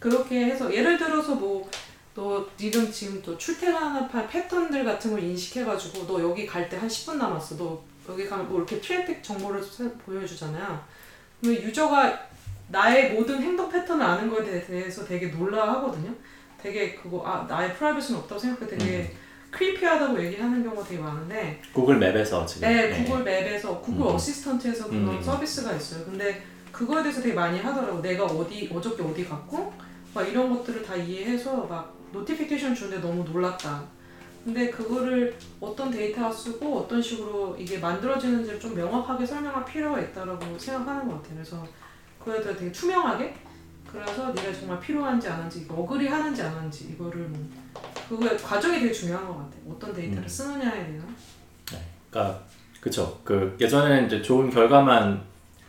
그렇게 0.00 0.44
해서 0.46 0.72
예를 0.72 0.96
들어서 0.98 1.34
뭐 1.34 1.68
너 2.14 2.46
지금 2.56 2.90
지금 2.90 3.20
또 3.20 3.36
출퇴근하는 3.36 4.08
파- 4.08 4.26
패턴들 4.26 4.82
같은 4.86 5.10
걸 5.10 5.22
인식해가지고 5.22 6.06
너 6.06 6.22
여기 6.22 6.46
갈 6.46 6.66
때 6.66 6.78
한 6.78 6.88
10분 6.88 7.16
남았어. 7.16 7.58
너 7.58 7.78
여기 8.08 8.26
가면 8.26 8.48
뭐 8.48 8.56
이렇게 8.56 8.80
트래픽 8.80 9.22
정보를 9.22 9.62
사- 9.62 9.84
보여주잖아요. 10.02 10.82
그러면 11.42 11.62
유저가 11.62 12.18
나의 12.68 13.12
모든 13.12 13.42
행동 13.42 13.68
패턴을 13.70 14.02
아는 14.02 14.30
거에 14.30 14.42
대- 14.42 14.64
대해서 14.66 15.04
되게 15.04 15.26
놀라하거든요. 15.26 16.10
되게 16.62 16.94
그거 16.94 17.22
아 17.26 17.44
나의 17.46 17.74
프라이버시는 17.74 18.20
없다고 18.20 18.40
생각해 18.40 18.66
되게 18.78 19.14
creepy하다고 19.50 20.24
얘기하는 20.24 20.64
경우가 20.64 20.88
되게 20.88 20.98
많은데 21.02 21.60
구글 21.74 21.98
맵에서 21.98 22.46
지금 22.46 22.66
네, 22.66 23.04
구글 23.04 23.24
맵에서 23.24 23.78
구글 23.82 24.06
음. 24.06 24.14
어시스턴트에서 24.14 24.88
그런 24.88 25.08
음. 25.08 25.22
서비스가 25.22 25.74
있어요. 25.74 26.02
근데 26.06 26.42
그거에 26.72 27.02
대해서 27.02 27.20
되게 27.20 27.34
많이 27.34 27.58
하더라고. 27.60 28.00
내가 28.00 28.24
어디 28.24 28.70
어저께 28.74 29.02
어디 29.02 29.22
갔고 29.26 29.70
막 30.16 30.26
이런 30.26 30.48
것들을 30.48 30.82
다 30.82 30.96
이해해서 30.96 31.66
막 31.66 31.94
notification 32.10 32.74
주는데 32.74 33.06
너무 33.06 33.22
놀랐다. 33.22 33.84
근데 34.42 34.70
그거를 34.70 35.36
어떤 35.60 35.90
데이터가 35.90 36.32
쓰고 36.32 36.78
어떤 36.78 37.02
식으로 37.02 37.54
이게 37.58 37.78
만들어지는지를 37.78 38.58
좀 38.58 38.74
명확하게 38.74 39.26
설명할 39.26 39.62
필요가 39.66 40.00
있다라고 40.00 40.58
생각하는 40.58 41.06
것 41.06 41.16
같아요. 41.16 41.34
그래서 41.34 41.66
그거에 42.18 42.42
대해 42.42 42.56
되게 42.56 42.72
투명하게 42.72 43.34
그래서 43.92 44.32
네가 44.32 44.52
정말 44.54 44.80
필요한지 44.80 45.28
안 45.28 45.42
한지 45.42 45.66
어그리 45.68 46.08
하는지 46.08 46.42
안 46.42 46.54
하는지 46.54 46.88
이거를 46.94 47.20
뭐 47.28 47.50
그거 48.08 48.36
과정이 48.38 48.80
되게 48.80 48.90
중요한 48.90 49.26
것 49.26 49.36
같아. 49.36 49.50
어떤 49.68 49.92
데이터를 49.92 50.22
음. 50.22 50.28
쓰느냐에 50.28 50.86
대한. 50.86 51.16
그러니까 52.10 52.42
그쵸. 52.80 53.20
그 53.22 53.54
예전에는 53.60 54.06
이제 54.06 54.22
좋은 54.22 54.48
결과만 54.48 55.22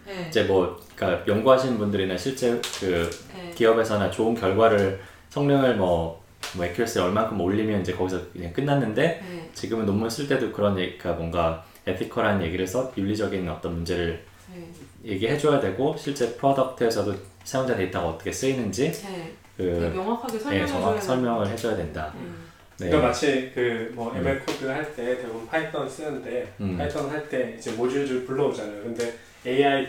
네. 0.05 0.27
이제 0.29 0.43
뭐 0.43 0.79
그러니까 0.97 1.27
연구하시는 1.27 1.77
분들이나 1.77 2.17
실제 2.17 2.59
그 2.79 3.09
네. 3.35 3.51
기업에서나 3.55 4.09
좋은 4.09 4.33
결과를 4.33 4.99
성능을 5.29 5.75
뭐, 5.75 6.23
뭐 6.55 6.65
accuracy 6.65 6.99
얼만큼 6.99 7.39
올리면 7.39 7.81
이제 7.81 7.93
거기서 7.93 8.19
그냥 8.33 8.51
끝났는데 8.51 9.21
네. 9.21 9.49
지금은 9.53 9.85
논문 9.85 10.09
쓸 10.09 10.27
때도 10.27 10.51
그런 10.51 10.77
얘기가 10.79 11.13
뭔가 11.13 11.63
ethical한 11.85 12.41
얘기를 12.41 12.65
써 12.65 12.91
윤리적인 12.97 13.47
어떤 13.47 13.75
문제를 13.75 14.23
네. 14.51 14.67
얘기해줘야 15.05 15.59
되고 15.59 15.95
실제 15.95 16.35
product에서도 16.35 17.13
사용자 17.43 17.75
데이터가 17.75 18.07
어떻게 18.09 18.31
쓰이는지 18.31 18.91
네. 18.91 19.33
그 19.55 19.61
명확하게 19.95 20.33
네, 20.33 20.39
설명해줘야 20.39 20.79
정확히 20.79 20.99
되는 20.99 21.07
설명을 21.15 21.47
해줘야 21.47 21.75
된다. 21.75 22.11
음. 22.15 22.47
네. 22.79 22.87
그러니까 22.87 23.07
마치 23.07 23.51
그뭐 23.53 24.11
음. 24.13 24.17
ML 24.17 24.39
코드 24.45 24.65
할 24.65 24.95
때 24.95 25.17
대부분 25.17 25.45
파이썬 25.47 25.87
쓰는데 25.89 26.53
음. 26.59 26.75
파이썬 26.77 27.09
할 27.09 27.29
때 27.29 27.55
이제 27.57 27.71
모듈을 27.71 28.25
불러오잖아요. 28.25 28.83
근데 28.83 29.13
AI 29.45 29.87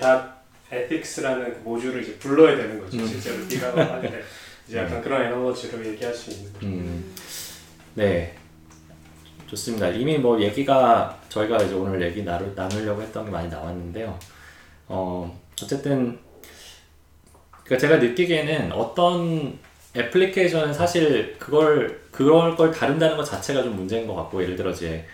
ethics라는 0.72 1.54
그 1.54 1.60
모듈을 1.64 2.02
이제 2.02 2.14
불러야 2.18 2.56
되는 2.56 2.78
거죠. 2.78 2.98
음. 2.98 3.06
실제로 3.06 3.46
비가가 3.46 3.94
하는데 3.94 4.22
이제 4.66 4.78
약간 4.78 5.00
그런 5.00 5.22
에너지로 5.22 5.84
얘기할 5.84 6.14
수 6.14 6.30
있는 6.30 6.52
거죠. 6.52 6.66
음, 6.66 7.14
네. 7.94 8.34
좋습니다. 9.46 9.88
이미 9.88 10.18
뭐 10.18 10.38
얘기가 10.40 11.18
저희가 11.30 11.56
이제 11.56 11.74
오늘 11.74 12.02
얘기 12.02 12.22
나누, 12.22 12.52
나누려고 12.54 13.00
했던 13.00 13.24
게 13.24 13.30
많이 13.30 13.48
나왔는데요. 13.48 14.18
어, 14.88 15.40
어쨌든 15.62 16.18
그러니까 17.64 17.78
제가 17.78 17.96
느끼기에는 17.96 18.72
어떤 18.72 19.58
애플리케이션은 19.96 20.74
사실 20.74 21.36
그걸 21.38 22.02
그럴 22.10 22.56
걸 22.56 22.70
다룬다는 22.70 23.16
것 23.16 23.24
자체가 23.24 23.62
좀 23.62 23.74
문제인 23.74 24.06
것 24.06 24.14
같고 24.14 24.42
예를 24.42 24.56
들어 24.56 24.70
이제 24.70 25.06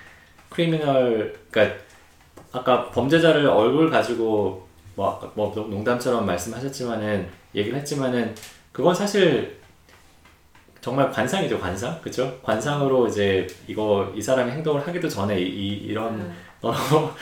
크리미널 0.51 1.39
그러니까 1.51 1.79
아까 2.53 2.91
범죄자를 2.91 3.47
얼굴 3.47 3.91
가지고 3.91 4.64
뭐, 4.95 5.11
아까 5.17 5.31
뭐 5.35 5.53
농담처럼 5.55 6.25
말씀하셨지만은 6.27 7.29
얘기를 7.55 7.79
했지만은 7.79 8.35
그건 8.73 8.95
사실 8.95 9.59
정말 10.81 11.11
관상이죠 11.11 11.59
관상 11.59 12.01
그죠 12.03 12.39
관상으로 12.43 13.07
이제 13.09 13.47
이거 13.67 14.13
이 14.15 14.21
사람이 14.21 14.51
행동을 14.53 14.87
하기도 14.87 15.09
전에 15.09 15.41
이, 15.41 15.45
이 15.49 15.69
이런 15.87 16.15
음. 16.15 16.35
어, 16.63 17.15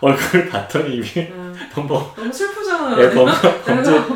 얼굴을 0.00 0.48
봤더니 0.48 0.96
이미 0.96 1.06
음. 1.30 1.54
뭐 1.86 2.12
너무 2.16 2.32
슬프잖아요. 2.32 2.96
네, 3.08 3.14
범, 3.14 3.26
범죄 3.64 3.90
내가 3.92 4.06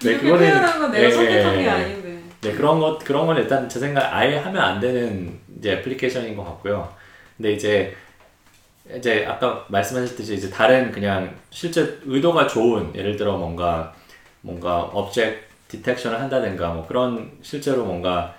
네, 0.00 0.18
그거는- 0.18 0.38
표현한 0.38 0.78
건 0.80 0.90
내가 0.92 1.08
네, 1.08 1.10
선택한 1.10 1.56
게 1.56 1.62
네. 1.62 1.68
아닌데. 1.68 2.22
네 2.40 2.52
그런 2.52 2.78
것 2.80 2.98
그런 3.04 3.26
건 3.26 3.36
일단 3.36 3.68
제 3.68 3.78
생각 3.80 4.14
아예 4.14 4.36
하면 4.36 4.62
안 4.62 4.80
되는 4.80 5.38
이제 5.58 5.72
애플리케이션인 5.72 6.36
것 6.36 6.44
같고요. 6.44 6.88
근데 7.36 7.52
이제 7.52 7.94
이제 8.96 9.26
아까 9.26 9.66
말씀하셨듯이 9.68 10.34
이제 10.34 10.50
다른 10.50 10.90
그냥 10.90 11.36
실제 11.50 11.98
의도가 12.04 12.46
좋은 12.48 12.94
예를 12.94 13.16
들어 13.16 13.36
뭔가 13.36 13.94
뭔가 14.40 14.84
object 14.92 15.46
디텍션을 15.68 16.18
한다든가 16.20 16.72
뭐 16.72 16.86
그런 16.86 17.30
실제로 17.42 17.84
뭔가 17.84 18.34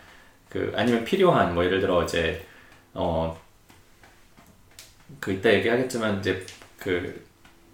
그 0.49 0.73
아니면 0.75 1.03
필요한 1.03 1.53
뭐 1.53 1.63
예를 1.63 1.79
들어 1.81 2.03
이제 2.03 2.45
어그 2.93 3.37
이따 5.29 5.53
얘기하겠지만 5.53 6.19
이제 6.19 6.43
그 6.79 7.23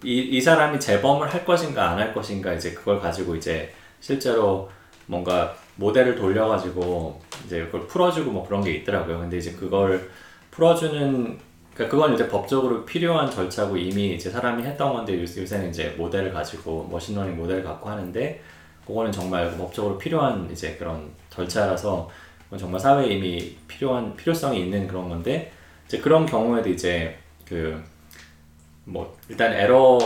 이, 0.04 0.20
이 0.20 0.42
사람이 0.42 0.80
재범을 0.80 1.34
할 1.34 1.46
것인가 1.46 1.92
안 1.92 2.00
할 2.00 2.14
것인가 2.14 2.54
이제 2.54 2.74
그걸 2.74 3.00
가지고 3.00 3.36
이제 3.36 3.74
실제로 4.02 4.70
뭔가 5.08 5.56
모델을 5.78 6.16
돌려가지고 6.16 7.22
이제 7.46 7.66
그걸 7.66 7.88
풀어주고 7.88 8.32
뭐 8.32 8.46
그런 8.48 8.64
게 8.64 8.72
있더라고요. 8.74 9.20
근데 9.20 9.38
이제 9.38 9.52
그걸 9.54 10.10
풀어주는 10.52 11.40
그러니까 11.76 11.96
그건 11.96 12.14
이제 12.16 12.28
법적으로 12.28 12.84
필요한 12.86 13.30
절차고 13.30 13.78
이미 13.78 14.16
이제 14.16 14.32
사람이 14.32 14.64
했던 14.64 14.94
건데 14.94 15.22
요새, 15.22 15.42
요새는 15.42 15.70
이제 15.70 15.94
모델을 15.98 16.34
가지고 16.34 16.88
머신러닝 16.90 17.38
모델을 17.38 17.64
갖고 17.64 17.90
하는데 17.90 18.42
그거는 18.88 19.12
정말 19.12 19.56
법적으로 19.56 19.98
필요한 19.98 20.50
이제 20.52 20.76
그런 20.78 21.12
절차라서 21.30 22.10
정말 22.58 22.80
사회에 22.80 23.14
이미 23.14 23.56
필요한 23.68 24.16
필요성이 24.16 24.62
있는 24.62 24.88
그런 24.88 25.10
건데 25.10 25.52
이제 25.86 26.00
그런 26.00 26.26
경우에도 26.26 26.70
이제 26.70 27.18
그 27.46 27.96
뭐 28.86 29.18
일단 29.28 29.52
에러 29.54 30.00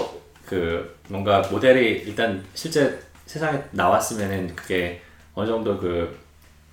그 0.45 0.97
뭔가 1.09 1.41
모델이 1.51 2.03
일단 2.05 2.43
실제 2.53 2.99
세상에 3.26 3.61
나왔으면은 3.72 4.55
그게 4.55 5.01
어느 5.36 5.47
정도 5.47 5.78
그 5.78 6.17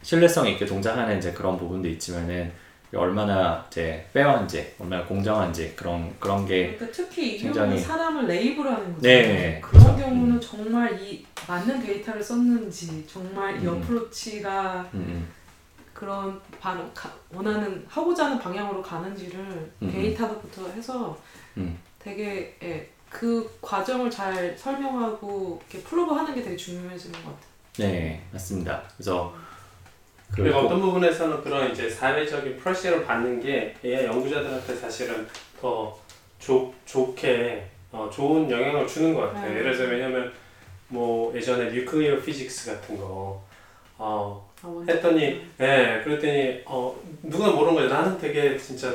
신뢰성 0.03 0.49
있게 0.49 0.65
동작하는 0.65 1.19
이제 1.19 1.33
그런 1.33 1.59
부분도 1.59 1.89
있지만은 1.89 2.53
얼마나 2.97 3.65
이제 3.71 4.07
페어한지 4.13 4.75
얼마나 4.79 5.05
공정한지 5.05 5.75
그런 5.77 6.15
그런 6.19 6.47
게 6.47 6.75
그러니까 6.77 6.87
특히 6.93 7.37
이 7.37 7.39
굉장히- 7.39 7.69
경우는 7.71 7.83
사람을 7.83 8.27
레이블하는 8.27 8.95
거죠. 8.95 9.01
네, 9.03 9.61
그런 9.63 9.83
그렇죠. 9.85 9.97
경우는 9.99 10.41
정말 10.41 11.01
이 11.01 11.25
맞는 11.49 11.81
데이터를 11.81 12.23
썼는지 12.23 13.07
정말 13.07 13.63
이 13.63 13.67
음. 13.67 13.81
어프로치가 13.83 14.89
음, 14.95 15.29
그런 15.95 16.41
방, 16.61 16.91
가, 16.95 17.11
원하는 17.33 17.85
하고자 17.89 18.27
하는 18.27 18.39
방향으로 18.39 18.83
가는지를 18.83 19.39
음. 19.83 19.91
데이터부터 19.93 20.69
해서 20.71 21.17
음. 21.57 21.79
되게 21.99 22.57
예, 22.63 22.89
그 23.09 23.49
과정을 23.63 24.11
잘 24.11 24.57
설명하고 24.59 25.61
이렇게 25.71 25.87
프로브하는 25.87 26.35
게 26.35 26.43
되게 26.43 26.57
중요해지는 26.57 27.13
것 27.23 27.31
같아요. 27.31 27.47
네 27.79 28.23
맞습니다. 28.33 28.83
그래서 28.97 29.35
그 30.31 30.43
그리고 30.43 30.59
어떤 30.59 30.81
부분에서는 30.81 31.43
그런 31.43 31.71
이제 31.71 31.89
사회적인 31.89 32.57
프레셔를 32.59 33.05
받는 33.05 33.41
게 33.41 33.75
AI 33.85 34.05
연구자들한테 34.07 34.75
사실은 34.75 35.27
더 35.61 35.97
좋, 36.39 36.73
좋게 36.85 37.65
어, 37.93 38.11
좋은 38.13 38.51
영향을 38.51 38.87
주는 38.87 39.15
것 39.15 39.23
같아요. 39.23 39.51
음. 39.53 39.57
예를 39.57 39.77
들어 39.77 39.89
왜냐면 39.91 40.33
뭐 40.89 41.35
예전에 41.35 41.71
뉴클리어 41.71 42.21
피직스 42.21 42.73
같은 42.73 42.97
거 42.99 43.43
어, 43.99 44.51
아, 44.63 44.85
했더니 44.89 45.47
예 45.61 46.01
그랬더니 46.05 46.61
어 46.67 46.95
누가 47.23 47.51
모르는 47.51 47.75
거예요. 47.75 47.89
나는 47.89 48.19
되게 48.19 48.59
진짜 48.59 48.95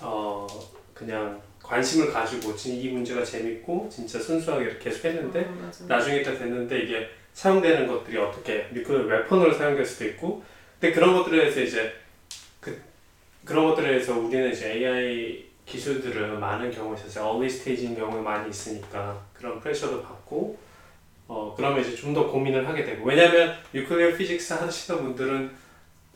어 0.00 0.46
그냥 0.92 1.40
관심을 1.62 2.12
가지고 2.12 2.54
진- 2.56 2.80
이 2.80 2.88
문제가 2.88 3.24
재밌고 3.24 3.88
진짜 3.90 4.18
순수하게 4.18 4.64
이렇게 4.64 4.78
계속 4.90 5.04
했는데 5.04 5.40
어. 5.48 5.70
나중에 5.86 6.22
딱 6.22 6.36
됐는데 6.38 6.78
이게 6.80 7.08
사용되는 7.36 7.86
것들이 7.86 8.16
어떻게 8.16 8.66
nuclear 8.72 9.04
weapon으로 9.04 9.52
사용될 9.52 9.84
수도 9.84 10.06
있고 10.06 10.42
근데 10.80 10.94
그런 10.94 11.14
것들에 11.14 11.38
대해서 11.38 11.60
이제 11.60 11.94
그 12.60 12.80
그런 13.44 13.66
것들에 13.66 13.88
대해서 13.88 14.18
우리는 14.18 14.50
이제 14.50 14.72
AI 14.72 15.44
기술들은 15.66 16.40
많은 16.40 16.70
경우에 16.70 16.96
있어서 16.96 17.20
early 17.28 17.46
stage인 17.46 17.94
경우가 17.94 18.22
많이 18.22 18.48
있으니까 18.48 19.20
그런 19.34 19.60
pressure도 19.60 20.02
받고 20.02 20.58
어 21.28 21.52
그러면 21.54 21.82
이제 21.82 21.94
좀 21.94 22.14
더 22.14 22.26
고민을 22.26 22.66
하게 22.66 22.84
되고. 22.84 23.04
왜냐면 23.04 23.54
nuclear 23.74 24.16
physics 24.16 24.54
하시던 24.54 25.02
분들은 25.02 25.50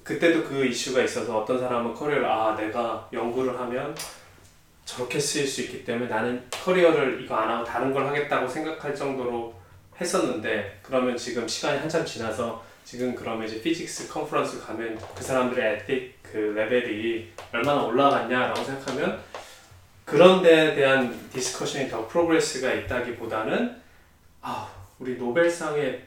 그때도 0.02 0.44
그 0.44 0.64
이슈가 0.64 1.02
있어서 1.02 1.40
어떤 1.40 1.58
사람은 1.58 1.92
커리어를 1.92 2.24
아 2.24 2.56
내가 2.56 3.06
연구를 3.12 3.58
하면 3.60 3.94
저렇게 4.86 5.20
쓰일 5.20 5.46
수 5.46 5.60
있기 5.62 5.84
때문에 5.84 6.08
나는 6.08 6.42
커리어를 6.50 7.20
이거 7.22 7.34
안 7.34 7.50
하고 7.50 7.62
다른 7.62 7.92
걸 7.92 8.06
하겠다고 8.06 8.48
생각할 8.48 8.94
정도로 8.94 9.59
했었는데 10.00 10.78
그러면 10.82 11.16
지금 11.16 11.46
시간이 11.46 11.78
한참 11.78 12.04
지나서 12.04 12.64
지금 12.84 13.14
그러면 13.14 13.46
이제 13.46 13.60
physics 13.60 14.08
conference 14.08 14.60
가면 14.64 14.98
그 15.14 15.22
사람들의 15.22 15.74
ethic 15.74 16.18
그 16.22 16.36
레벨이 16.36 17.28
얼마나 17.52 17.82
올라갔냐라고 17.82 18.64
생각하면 18.64 19.20
그런 20.04 20.42
데에 20.42 20.74
대한 20.74 21.16
discussion이 21.32 21.88
더 21.88 22.06
progress가 22.08 22.72
있다기보다는 22.72 23.76
아 24.42 24.68
우리 24.98 25.16
노벨상에 25.16 26.00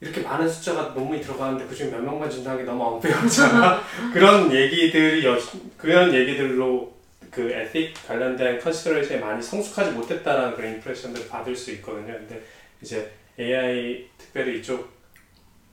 이렇게 0.00 0.20
많은 0.20 0.48
숫자가 0.48 0.94
논문이 0.94 1.20
들어가는데 1.20 1.66
그중에 1.66 1.90
몇 1.90 2.02
명만 2.02 2.28
준다는 2.28 2.58
게 2.58 2.64
너무 2.64 2.82
엉뚱하잖아. 2.94 3.80
그런 4.12 4.52
얘기들이 4.52 5.24
여, 5.24 5.38
그런 5.76 6.12
얘기들로 6.12 6.92
그 7.30 7.50
ethic 7.50 7.94
관련된 8.06 8.60
consideration에 8.60 9.18
많이 9.20 9.40
성숙하지 9.40 9.92
못했다라는 9.92 10.56
그런 10.56 10.74
impression들을 10.74 11.28
받을 11.28 11.54
수 11.54 11.70
있거든요. 11.72 12.14
근데 12.14 12.42
이제 12.82 13.10
AI 13.38 14.08
특별히 14.18 14.58
이쪽 14.58 14.90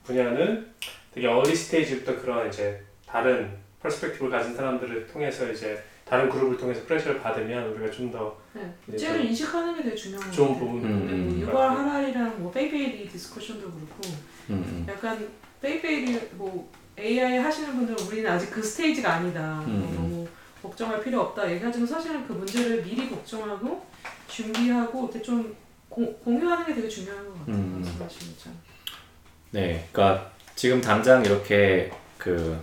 분야는 0.04 0.66
되게 1.12 1.26
early 1.26 1.54
stage부터 1.54 2.20
그런 2.20 2.48
이제 2.48 2.80
다른 3.06 3.50
perspective를 3.82 4.30
가진 4.30 4.54
사람들을 4.54 5.06
통해서 5.08 5.50
이제 5.50 5.82
다른 6.04 6.28
그룹을 6.28 6.56
통해서 6.56 6.84
pressure를 6.86 7.20
받으면 7.20 7.68
우리가 7.72 7.90
좀더 7.90 8.36
네, 8.52 8.72
문제를 8.86 9.18
좀 9.18 9.26
인식하는 9.26 9.76
게 9.76 9.82
되게 9.82 9.94
중요한 9.94 10.26
것 10.26 10.34
좋은 10.34 10.48
같아요. 10.48 10.66
부분 10.66 10.84
음, 10.84 10.98
근데 10.98 11.14
뭐 11.14 11.32
음. 11.32 11.40
유발 11.40 11.70
하라리랑 11.70 12.42
뭐 12.42 12.50
베이베이리 12.50 13.08
discussion도 13.08 13.62
그렇고 13.62 14.00
음, 14.50 14.54
음. 14.54 14.86
약간 14.88 15.28
베이베이리 15.60 16.30
뭐 16.32 16.68
AI 16.98 17.38
하시는 17.38 17.74
분들은 17.74 18.06
우리는 18.06 18.28
아직 18.30 18.50
그 18.50 18.62
stage가 18.62 19.14
아니다. 19.14 19.60
음, 19.66 19.80
뭐 19.80 19.88
음. 19.88 19.94
너무 19.94 20.28
걱정할 20.62 21.02
필요 21.02 21.20
없다 21.20 21.50
얘기하지만 21.52 21.86
사실은 21.86 22.26
그 22.26 22.32
문제를 22.32 22.82
미리 22.82 23.08
걱정하고 23.08 23.86
준비하고 24.26 25.04
이렇게 25.04 25.22
좀 25.22 25.54
공, 26.00 26.16
공유하는 26.24 26.66
게 26.66 26.74
되게 26.74 26.88
중요한 26.88 27.24
것 27.26 27.38
같아요. 27.40 27.56
음. 27.56 27.82
말씀하신 27.84 28.32
것처럼. 28.34 28.58
네, 29.50 29.86
그러니까 29.92 30.30
지금 30.56 30.80
당장 30.80 31.22
이렇게 31.24 31.90
그 32.16 32.58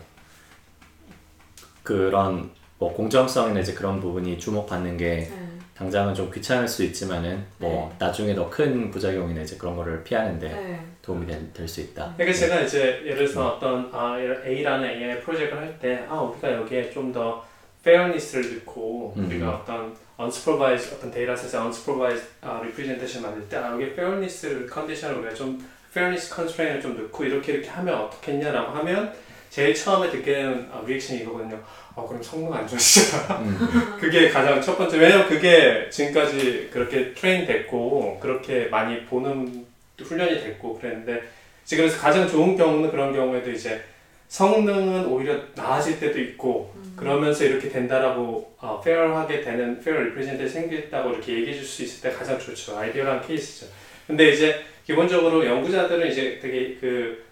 그런 1.84 2.50
뭐 2.80 2.94
공정성이나 2.94 3.60
이제 3.60 3.74
그런 3.74 4.00
부분이 4.00 4.40
주목받는 4.40 4.98
게 4.98 5.18
네. 5.30 5.48
당장은 5.76 6.16
좀 6.16 6.32
귀찮을 6.32 6.68
수 6.68 6.84
있지만은 6.84 7.46
뭐 7.60 7.94
나중에 8.00 8.34
더 8.34 8.50
큰 8.50 8.90
부작용이나 8.90 9.42
이제 9.42 9.56
그런 9.58 9.76
거를 9.76 10.04
피하는데 10.04 10.48
네. 10.48 10.86
도움이 11.04 11.28
될 11.54 11.68
수 11.68 11.82
있다. 11.82 12.14
그러니까 12.18 12.38
제가 12.38 12.62
이제 12.62 13.02
예를 13.06 13.18
들어서 13.18 13.56
어떤 13.56 13.90
아, 13.94 14.18
A라는 14.20 14.90
AI 14.90 15.22
프로젝트를 15.22 15.62
할 15.62 15.80
때 15.80 16.04
아, 16.10 16.22
우리가 16.22 16.54
여기에 16.54 16.90
좀더 16.92 17.46
fairness를 17.82 18.56
넣고 18.60 19.14
음. 19.18 19.26
우리가 19.28 19.58
어떤 19.58 19.96
unsupervised 20.20 20.96
어떤 20.96 21.12
dataset에 21.12 21.62
unsupervised 21.62 22.28
아, 22.42 22.60
representation 22.60 23.22
만들 23.24 23.48
때 23.48 23.58
아, 23.58 23.72
여기 23.72 23.86
fairness를 23.86 24.68
컨디션을 24.68 25.18
우리가 25.18 25.34
좀 25.34 25.64
fairness 25.92 26.34
constraint을 26.34 26.82
좀 26.82 27.02
넣고 27.02 27.24
이렇게 27.24 27.54
이렇게 27.54 27.70
하면 27.70 27.96
어떻겠냐라고 27.96 28.72
하면 28.78 29.14
제일 29.50 29.74
처음에 29.74 30.10
듣게 30.10 30.34
되는 30.34 30.70
아, 30.72 30.84
리액션이 30.86 31.22
이거거든요. 31.22 31.60
아 31.96 32.06
그럼 32.06 32.22
성능 32.22 32.54
안 32.54 32.68
좋아지잖아. 32.68 33.40
음. 33.40 33.98
그게 34.00 34.30
가장 34.30 34.62
첫 34.62 34.78
번째. 34.78 34.98
왜냐면 34.98 35.28
그게 35.28 35.90
지금까지 35.90 36.70
그렇게 36.72 37.14
train 37.14 37.46
됐고 37.48 38.20
그렇게 38.22 38.66
많이 38.66 39.04
보는 39.06 39.66
훈련이 40.00 40.42
됐고 40.42 40.78
그랬는데 40.78 41.24
지금 41.66 41.86
그래서 41.86 42.00
가장 42.00 42.28
좋은 42.28 42.56
경우는 42.56 42.92
그런 42.92 43.14
경우에도 43.14 43.50
이제 43.52 43.84
성능은 44.28 45.06
오히려 45.08 45.36
나아질 45.56 46.00
때도 46.00 46.20
있고 46.20 46.74
그러면서 46.98 47.46
이렇게 47.46 47.70
된다라고 47.70 48.56
어, 48.60 48.82
fair하게 48.84 49.42
되는 49.42 49.80
fair 49.80 50.00
represent 50.02 50.48
생겼다고 50.50 51.12
이렇게 51.12 51.34
얘기해 51.34 51.54
줄 51.56 51.64
수 51.66 51.84
있을 51.84 52.10
때 52.10 52.18
가장 52.18 52.38
좋죠. 52.40 52.78
ideal한 52.78 53.22
케이스죠. 53.26 53.68
근데 54.08 54.30
이제 54.32 54.64
기본적으로 54.86 55.46
연구자들은 55.46 56.08
이제 56.10 56.40
되게 56.42 56.76
그 56.76 57.28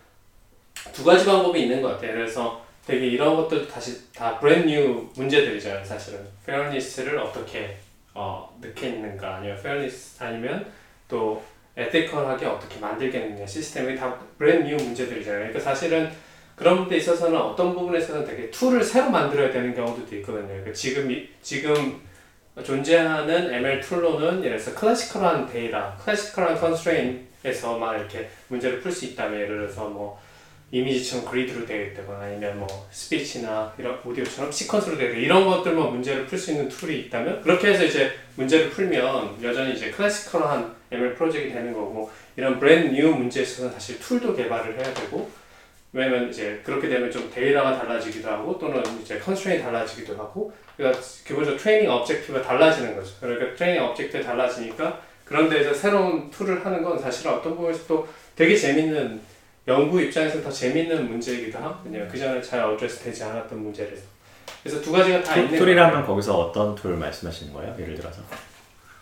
두 0.94 1.04
가지 1.04 1.26
방법이 1.26 1.62
있는 1.64 1.82
것 1.82 1.90
같아요. 1.94 2.14
그래서 2.14 2.64
되게 2.86 3.08
이런 3.08 3.36
것도 3.36 3.68
다시 3.68 4.12
다 4.14 4.40
brand 4.40 4.68
new 4.68 5.10
문제들이잖아요 5.16 5.84
사실은. 5.84 6.20
fairness를 6.46 7.18
어떻게 7.18 7.76
어, 8.14 8.56
있는가 8.64 9.38
아니면 9.38 9.60
fairness 9.62 10.24
아니면 10.24 10.66
또 11.08 11.44
ethical하게 11.76 12.46
어떻게 12.46 12.80
만들겠느냐. 12.80 13.46
시스템이 13.46 13.96
다 13.98 14.18
brand 14.38 14.68
new 14.70 14.76
문제들이잖아요. 14.76 15.40
그러니까 15.48 15.60
사실은 15.60 16.10
그런 16.56 16.88
데 16.88 16.98
있어서는 16.98 17.38
어떤 17.38 17.74
부분에 17.74 18.00
있어서는 18.00 18.26
되게 18.26 18.50
툴을 18.50 18.82
새로 18.84 19.10
만들어야 19.10 19.52
되는 19.52 19.76
경우도 19.76 20.16
있거든요. 20.18 20.48
그러니까 20.48 20.72
지금 20.74 21.12
이- 21.12 21.28
지금 21.42 22.00
존재하는 22.64 23.54
ML 23.54 23.82
툴로는 23.82 24.44
예를 24.44 24.58
들어서 24.58 24.74
classical한 24.80 25.48
데이터, 25.52 25.94
classical한 26.04 26.56
constraint에서만 26.58 28.00
이렇게 28.00 28.30
문제를 28.48 28.80
풀 28.80 28.92
수 28.92 29.06
있다면 29.06 29.42
예를 29.42 29.58
들어서 29.60 29.90
뭐 29.90 30.18
이미지처럼 30.72 31.26
그리드로 31.30 31.66
되어 31.66 31.86
있다거나 31.88 32.20
아니면 32.26 32.58
뭐 32.60 32.88
스피치나 32.92 33.74
이런 33.78 34.00
오디오처럼 34.04 34.50
시퀀스로 34.50 34.98
되어 34.98 35.10
있다 35.10 35.18
이런 35.20 35.46
것들만 35.46 35.92
문제를 35.92 36.26
풀 36.26 36.38
수 36.40 36.52
있는 36.52 36.68
툴이 36.70 37.02
있다면 37.02 37.42
그렇게 37.42 37.70
해서 37.74 37.84
이제 37.84 38.12
문제를 38.36 38.70
풀면 38.72 39.44
여전히 39.44 39.74
이제 39.74 39.92
클래시컬한 39.92 40.74
ML 40.92 41.14
프로젝트가 41.16 41.56
되는 41.56 41.74
거고 41.74 42.10
이런 42.36 42.58
brand 42.60 42.94
new 42.96 43.10
문제에 43.10 43.44
있어서는 43.44 43.72
사실 43.74 44.00
툴도 44.00 44.36
개발을 44.36 44.76
해야 44.78 44.94
되고 44.94 45.30
왜냐면 45.96 46.30
이제 46.30 46.62
그렇게 46.62 46.90
되면 46.90 47.10
좀 47.10 47.32
데이터가 47.34 47.78
달라지기도 47.80 48.30
하고 48.30 48.60
또는 48.60 48.84
이제 49.02 49.18
constraint이 49.18 49.64
달라지기도 49.64 50.14
하고 50.18 50.52
그러니까 50.76 51.02
기본적으로 51.26 51.58
training 51.58 51.90
objective가 51.90 52.42
달라지는 52.42 52.98
거죠. 52.98 53.14
그러니까 53.22 53.56
training 53.56 53.82
objective가 53.82 54.28
달라지니까 54.30 55.00
그런 55.24 55.50
데서 55.50 55.74
새로운 55.74 56.30
툴을 56.30 56.66
하는 56.66 56.84
건 56.84 57.00
사실 57.00 57.30
어떤 57.30 57.56
부분에서 57.56 57.88
또 57.88 58.08
되게 58.36 58.58
재밌는 58.58 59.22
연구 59.70 60.02
입장에서 60.02 60.42
더 60.44 60.52
재밌는 60.52 61.08
문제이기도 61.10 61.58
하거든요. 61.60 62.06
그 62.12 62.20
전에 62.20 62.42
잘 62.42 62.60
address 62.62 63.00
되지 63.06 63.24
않았던 63.24 63.58
문제라서. 63.64 64.04
그래서 64.62 64.82
두 64.82 64.92
가지가 64.92 65.24
다 65.24 65.36
있는 65.38 65.50
툴- 65.52 65.60
툴이라면 65.60 66.06
거기서 66.06 66.38
어떤 66.38 66.76
툴 66.76 66.98
말씀하시는 66.98 67.54
거예요? 67.54 67.74
예를 67.80 67.96
들어서 67.96 68.22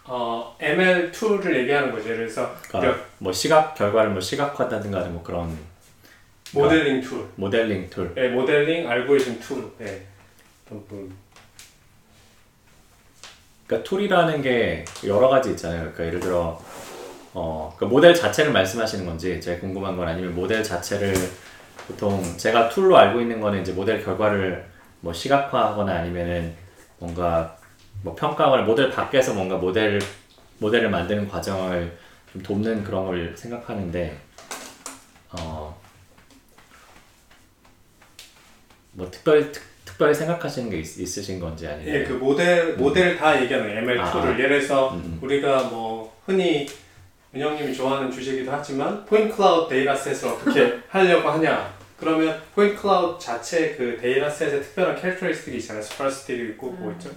어, 0.06 0.56
ML 0.60 1.12
툴을 1.12 1.58
얘기하는 1.62 1.92
거죠. 1.92 2.06
예를 2.10 2.28
들어서 2.28 2.54
그러니까 2.70 3.04
뭐 3.18 3.32
시각 3.34 3.74
결과를 3.74 4.12
뭐 4.12 4.22
시각화다든가 4.22 5.00
뭐 5.08 5.24
그런 5.24 5.58
모델링 6.54 7.02
툴, 7.02 7.28
모델링 7.36 7.90
툴. 7.90 8.14
예, 8.18 8.30
모델링 8.30 8.90
알고리즘 8.90 9.40
툴, 9.40 9.72
예. 9.82 10.06
어떤. 10.68 11.12
그러니까 13.66 13.90
툴이라는 13.90 14.42
게 14.42 14.86
여러 15.06 15.30
가지 15.30 15.52
있잖아요. 15.52 15.80
그러니까 15.82 16.06
예를 16.06 16.20
들어 16.20 16.62
어, 17.34 17.76
그 17.78 17.86
모델 17.86 18.14
자체를 18.14 18.52
말씀하시는 18.52 19.06
건지 19.06 19.42
제가 19.42 19.60
궁금한 19.60 19.98
건 19.98 20.08
아니면 20.08 20.36
모델 20.36 20.64
자체를 20.64 21.14
보통 21.88 22.22
제가 22.38 22.70
툴로 22.70 22.96
알고 22.98 23.20
있는 23.22 23.42
거는 23.42 23.62
이제 23.62 23.72
모델 23.72 24.04
결과를 24.04 24.66
뭐 25.00 25.12
시각화하거나 25.12 25.92
아니면은 25.92 26.54
뭔가 27.00 27.58
뭐 28.04 28.16
평가를 28.16 28.66
모델 28.66 28.92
밖에서 28.92 29.34
뭔가 29.34 29.58
모델 29.58 30.00
모델을 30.60 30.90
만드는 30.90 31.28
과정을 31.28 31.98
좀 32.32 32.42
돕는 32.42 32.84
그런 32.84 33.06
걸 33.06 33.36
생각하는데 33.36 34.18
어, 35.32 35.63
뭐 38.94 39.10
특별히 39.12 39.52
특, 39.52 39.64
특별히 39.86 40.14
생각하시는 40.14 40.70
게 40.70 40.80
있, 40.80 41.00
있으신 41.00 41.40
건지 41.40 41.68
아니면 41.68 41.94
예, 41.94 42.04
그 42.04 42.14
모델 42.14 42.74
모델 42.76 43.18
다 43.18 43.40
얘기하는 43.42 43.68
거예요. 43.68 43.82
ML 43.82 44.00
아. 44.00 44.12
툴을 44.12 44.40
예를 44.40 44.60
들어서 44.60 44.94
음. 44.94 45.20
우리가 45.22 45.64
뭐 45.64 46.16
흔히 46.26 46.68
은영님이 47.36 47.74
좋아하는 47.74 48.12
주제이기도 48.12 48.52
하지만 48.52 49.04
point 49.06 49.36
cloud 49.36 49.74
dataset을 49.74 50.32
어떻게 50.34 50.80
하려고 50.90 51.30
하냐? 51.30 51.74
그러면 52.00 52.40
point 52.54 52.82
cloud 52.82 53.24
자체 53.24 53.76
그 53.76 53.98
dataset의 54.00 54.62
특별한 54.62 55.02
characteristic이 55.02 55.58
있잖아요. 55.58 55.84
sparsity도 55.84 56.44
있고 56.52 56.72
뭐 56.72 56.92
있죠? 56.94 57.10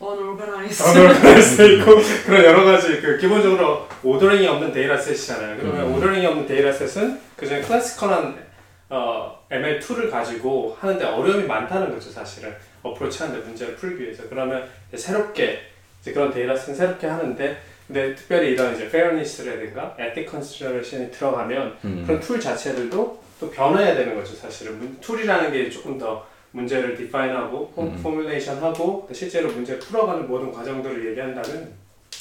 unorganized. 0.00 0.82
unordered 0.82 1.62
있고 1.62 1.94
그런 2.26 2.44
여러 2.44 2.64
가지 2.64 3.00
그 3.00 3.18
기본적으로 3.18 3.88
ordering이 4.02 4.46
없는 4.46 4.72
dataset이잖아요. 4.72 5.56
그러면 5.58 5.86
음. 5.86 5.94
ordering이 5.94 6.26
없는 6.26 6.46
dataset은 6.46 7.20
그중에 7.36 7.60
classical한 7.62 8.51
어, 8.96 9.42
ML 9.50 9.80
툴을 9.80 10.10
가지고 10.10 10.76
하는데 10.78 11.02
어려움이 11.02 11.44
많다는 11.44 11.90
거죠, 11.94 12.10
사실은. 12.10 12.54
approach 12.82 13.22
하는데 13.22 13.42
문제를 13.46 13.74
풀기 13.74 14.02
위해서. 14.04 14.22
그러면 14.28 14.68
새롭게 14.94 15.60
이제 16.02 16.12
그런 16.12 16.30
dataset은 16.30 16.74
새롭게 16.74 17.06
하는데 17.06 17.56
근데 17.86 18.14
특별히 18.14 18.50
이런 18.50 18.74
이제 18.74 18.84
fairness라든가 18.86 19.96
ethic 19.98 20.28
consideration이 20.28 21.10
들어가면 21.10 21.78
음. 21.84 22.04
그런 22.06 22.20
툴 22.20 22.38
자체들도 22.38 23.22
또 23.40 23.50
변해야 23.50 23.94
되는 23.94 24.14
거죠, 24.14 24.34
사실은. 24.34 24.78
문- 24.78 25.00
툴이라는 25.00 25.52
게 25.52 25.70
조금 25.70 25.96
더 25.98 26.26
문제를 26.50 26.94
define하고 26.94 27.72
음. 27.78 27.98
formulation하고 28.02 29.08
실제로 29.12 29.48
문제 29.48 29.78
풀어가는 29.78 30.28
모든 30.28 30.52
과정들을 30.52 31.08
얘기한다면 31.10 31.72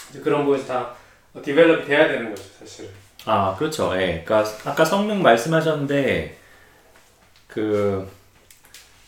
이제 0.09 0.19
그런 0.21 0.45
부분이 0.45 0.65
다 0.65 0.93
develop이 1.43 1.83
돼야 1.85 2.07
되는 2.07 2.29
거죠, 2.29 2.43
사실은. 2.59 2.89
아, 3.25 3.53
그렇죠. 3.59 3.91
예. 3.95 4.23
그러니까 4.25 4.45
아까 4.63 4.85
성능 4.85 5.21
말씀하셨는데 5.21 6.37
그 7.51 8.07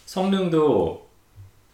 성능도 0.05 1.07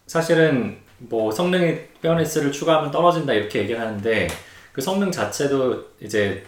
사실은 0.06 0.78
뭐 0.98 1.30
성능이 1.30 1.78
fairness를 2.00 2.52
추가하면 2.52 2.90
떨어진다 2.90 3.32
이렇게 3.32 3.60
얘기를 3.60 3.80
하는데 3.80 4.28
그 4.72 4.80
성능 4.80 5.10
자체도 5.10 5.84
이제 6.00 6.44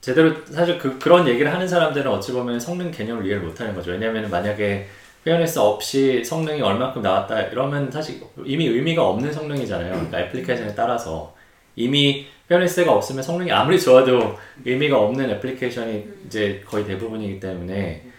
제대로 0.00 0.34
사실 0.46 0.78
그 0.78 0.98
그런 0.98 1.26
얘기를 1.28 1.52
하는 1.52 1.66
사람들은 1.66 2.10
어찌 2.10 2.32
보면 2.32 2.60
성능 2.60 2.90
개념을 2.90 3.24
이해를 3.24 3.42
못 3.42 3.58
하는 3.60 3.74
거죠. 3.74 3.92
왜냐하면 3.92 4.28
만약에 4.30 4.88
fairness 5.24 5.58
없이 5.58 6.24
성능이 6.24 6.60
얼마큼 6.60 7.00
나왔다 7.00 7.42
이러면 7.42 7.90
사실 7.90 8.20
이미 8.44 8.66
의미가 8.66 9.08
없는 9.08 9.32
성능이잖아요. 9.32 9.92
그러니까 9.92 10.20
애플리케이션에 10.20 10.74
따라서 10.74 11.34
이미 11.76 12.26
fairness가 12.48 12.92
없으면 12.92 13.22
성능이 13.22 13.50
아무리 13.52 13.80
좋아도 13.80 14.36
의미가 14.64 14.98
없는 14.98 15.30
애플리케이션이 15.30 16.06
이제 16.26 16.62
거의 16.66 16.84
대부분이기 16.84 17.40
때문에 17.40 18.11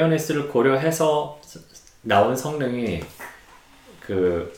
fairness를 0.00 0.48
고려해서 0.48 1.40
나온 2.02 2.36
성능이 2.36 3.00
그 4.00 4.52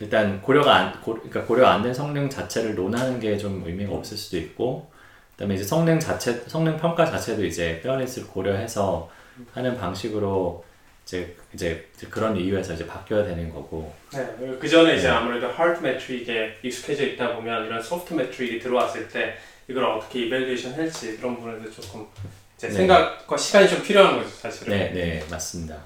일단 0.00 0.42
고려가 0.42 0.74
안 0.74 1.00
되고, 1.00 1.14
그러니까 1.14 1.44
고려 1.44 1.66
안 1.68 1.82
된 1.82 1.94
성능 1.94 2.28
자체를 2.28 2.74
논하는 2.74 3.20
게 3.20 3.38
좀 3.38 3.62
의미가 3.64 3.94
없을 3.94 4.16
수도 4.16 4.36
있고 4.38 4.90
그다음에 5.32 5.54
이제 5.54 5.62
성능 5.62 6.00
자체 6.00 6.42
성능 6.48 6.76
평가 6.76 7.06
자체도 7.06 7.44
이제 7.44 7.80
fairness를 7.82 8.26
고려해서 8.28 9.08
하는 9.54 9.78
방식으로 9.78 10.64
이제 11.04 11.36
이제 11.54 11.86
그런 12.10 12.36
이유에서 12.36 12.74
이제 12.74 12.86
바뀌어야 12.86 13.24
되는 13.24 13.48
거고 13.52 13.92
네, 14.12 14.26
그 14.60 14.68
전에 14.68 14.96
이제 14.96 15.06
네. 15.08 15.14
아무래도 15.14 15.48
hard 15.48 15.80
metric에 15.80 16.58
익숙해져 16.62 17.04
있다 17.06 17.36
보면 17.36 17.66
이런 17.66 17.80
soft 17.80 18.14
metric이 18.14 18.58
들어왔을 18.58 19.08
때 19.08 19.36
이걸 19.68 19.84
어떻게 19.84 20.26
evaluation 20.26 20.74
할지 20.74 21.16
그런 21.16 21.36
부분에도 21.36 21.70
조금 21.70 22.02
이 22.02 22.39
제 22.60 22.68
네. 22.68 22.74
생각과 22.74 23.38
시간이 23.38 23.66
좀 23.70 23.82
필요한 23.82 24.18
거죠, 24.18 24.28
사실은. 24.28 24.76
네, 24.76 24.90
네, 24.92 25.24
맞습니다. 25.30 25.78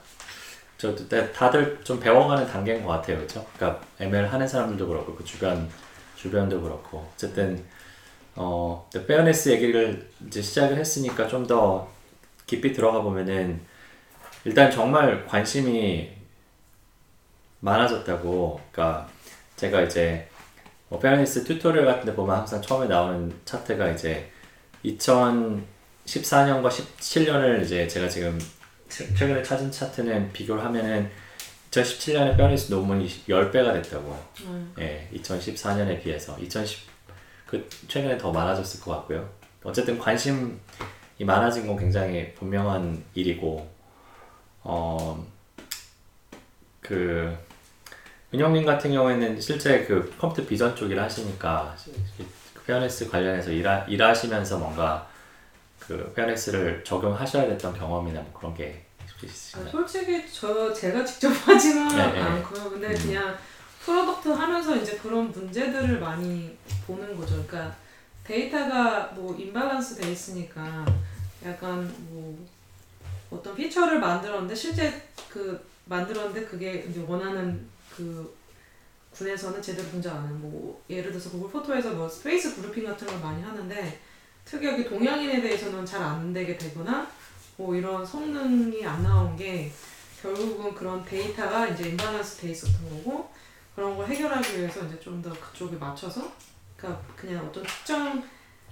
저 0.77 0.93
다- 0.93 1.31
다들 1.31 1.79
좀 1.85 2.01
배워가는 2.01 2.49
단계인 2.49 2.83
것 2.83 2.89
같아요, 2.91 3.19
그렇죠? 3.19 3.47
그러니까 3.57 3.81
ML 4.01 4.27
하는 4.27 4.49
사람들도 4.49 4.89
그렇고 4.89 5.15
그 5.15 5.23
주변 5.25 5.71
주변도 6.17 6.61
그렇고 6.61 7.09
어쨌든 7.15 7.65
어 8.35 8.91
fairness 9.07 9.51
얘기를 9.51 10.11
이제 10.27 10.43
시작을 10.43 10.77
했으니까 10.77 11.29
좀 11.29 11.47
더 11.47 11.89
깊이 12.47 12.73
들어가 12.73 13.01
보면은 13.03 13.61
일단 14.45 14.69
정말 14.69 15.25
관심이 15.27 16.11
많아졌다고. 17.61 18.61
그러니까 18.73 19.09
제가 19.55 19.83
이제 19.83 20.29
뭐 20.89 20.99
fairness 20.99 21.45
tutorial 21.45 21.87
같은 21.87 22.05
데 22.07 22.15
보면 22.17 22.37
항상 22.37 22.61
처음에 22.61 22.89
나오는 22.89 23.33
차트가 23.45 23.91
이제 23.91 24.29
2014년과 26.07 26.69
17년을 26.69 27.63
이제 27.63 27.87
제가 27.89 28.09
지금 28.09 28.39
최- 28.89 29.13
최근에 29.15 29.43
찾은 29.43 29.71
차트는 29.71 30.33
비교를 30.33 30.63
하면은 30.65 31.11
2017년에 31.71 32.37
fairness 32.37 32.73
논문이 32.73 33.09
10배가 33.29 33.73
됐다고. 33.83 34.17
음. 34.43 34.73
예, 34.79 35.09
2014년에 35.15 36.03
비해서 36.03 36.39
2010 36.39 36.81
그 37.47 37.69
최근에 37.89 38.17
더 38.19 38.31
많아졌을 38.33 38.81
것 38.81 38.93
같고요. 38.93 39.29
어쨌든 39.65 39.99
관심이 39.99 40.53
많아진 41.21 41.67
건 41.67 41.77
굉장히 41.77 42.33
분명한 42.35 43.03
일이고 43.15 43.69
어, 44.63 45.27
어그 46.83 47.37
은영님 48.33 48.65
같은 48.67 48.93
경우에는 48.93 49.41
실제 49.41 49.85
그 49.85 50.15
컴퓨터 50.19 50.47
비전 50.47 50.75
쪽일 50.77 51.01
하시니까 51.01 51.75
그 52.19 52.63
fairness 52.67 53.09
관련해서 53.11 53.51
일하, 53.51 53.85
일하시면서 53.89 54.59
뭔가 54.59 55.09
그 55.87 56.13
fairness를 56.15 56.83
적용하셔야 56.85 57.47
됐던 57.49 57.75
경험이나 57.79 58.21
뭐 58.21 58.33
그런 58.33 58.55
게 58.55 58.85
혹시 59.03 59.27
아, 59.27 59.29
있으신가요? 59.29 59.71
솔직히 59.71 60.25
저 60.33 60.73
제가 60.73 61.05
직접 61.05 61.29
하지는 61.47 61.89
네, 61.89 62.13
네. 62.13 62.21
않고요. 62.21 62.71
근데 62.71 62.89
음. 62.89 62.95
그냥 62.95 63.37
product 63.85 64.29
하면서 64.31 64.77
이제 64.77 64.97
그런 64.97 65.31
문제들을 65.31 66.01
많이 66.01 66.57
보는 66.87 67.17
거죠. 67.17 67.45
그러니까 67.47 67.77
데이터가 68.25 69.13
뭐 69.15 69.37
imbalance 69.37 69.97
돼 69.97 70.11
있으니까 70.11 70.87
약간 71.45 71.93
뭐 72.09 72.47
어떤 73.31 73.55
feature를 73.55 74.01
만들었는데 74.01 74.55
실제 74.55 75.03
그 75.29 75.63
만들었는데 75.85 76.47
그게 76.47 76.87
이제 76.89 77.05
원하는 77.07 77.69
그 77.95 78.35
군에서는 79.13 79.61
제대로 79.61 79.87
분석 79.89 80.15
안 80.17 80.27
해요. 80.27 80.35
뭐 80.41 80.83
예를 80.89 81.11
들어서 81.13 81.31
구글 81.31 81.51
포토에서 81.51 81.91
뭐 81.91 82.09
face 82.09 82.57
grouping 82.57 82.85
같은 82.87 83.07
걸 83.07 83.21
많이 83.21 83.43
하는데 83.43 84.01
특이하게 84.45 84.85
동양인에 84.85 85.41
대해서는 85.41 85.85
잘 85.87 86.03
안 86.03 86.33
되게 86.33 86.57
되거나 86.59 87.07
뭐 87.57 87.75
이런 87.75 88.05
성능이 88.05 88.85
안 88.87 89.03
나온 89.03 89.37
게 89.37 89.73
결국은 90.21 90.75
그런 90.75 91.05
데이터가 91.05 91.69
이제 91.69 91.91
imbalance 91.91 92.39
돼 92.39 92.51
있었던 92.51 92.91
거고 92.91 93.31
그런 93.75 93.97
걸 93.97 94.07
해결하기 94.07 94.59
위해서 94.59 94.85
이제 94.87 94.99
좀 95.01 95.23
더 95.23 95.31
그쪽에 95.33 95.77
맞춰서 95.77 96.33
그러니까 96.77 97.03
그냥 97.17 97.45
어떤 97.47 97.63
특정 97.65 98.23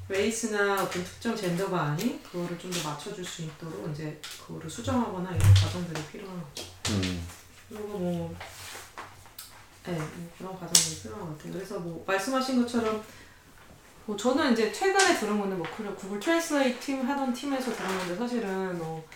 race나 0.09 0.83
어떤 0.83 1.03
특정 1.05 1.35
젠더가 1.37 1.81
아닌 1.81 2.21
그거를 2.23 2.59
좀 2.59 2.71
더 2.71 2.89
맞춰줄 2.91 3.25
수 3.25 3.43
있도록 3.43 3.91
이제 3.93 4.21
그거를 4.47 4.69
수정하거나 4.69 5.31
이런 5.35 5.55
과정들이 5.55 6.03
필요한 6.11 6.43
거죠. 6.43 6.65
음, 6.91 7.27
그리고 7.69 7.87
뭐, 7.99 8.37
네, 9.87 9.93
뭐 9.93 10.31
그런 10.39 10.59
과정이 10.59 10.97
필요한 11.01 11.27
것 11.27 11.37
같아요. 11.39 11.53
그래서 11.55 11.79
뭐 11.79 12.05
말씀하신 12.07 12.63
것처럼 12.63 13.03
뭐 14.05 14.17
저는 14.17 14.53
이제 14.53 14.73
최근에 14.73 15.15
들은 15.19 15.39
건데 15.39 15.55
뭐 15.55 15.67
그래 15.77 15.91
구글 15.97 16.19
트랜슬레이트 16.19 16.81
팀 16.81 17.03
하던 17.03 17.33
팀에서 17.33 17.73
들은 17.73 17.99
건데 17.99 18.17
사실은 18.17 18.79
뭐 18.79 19.07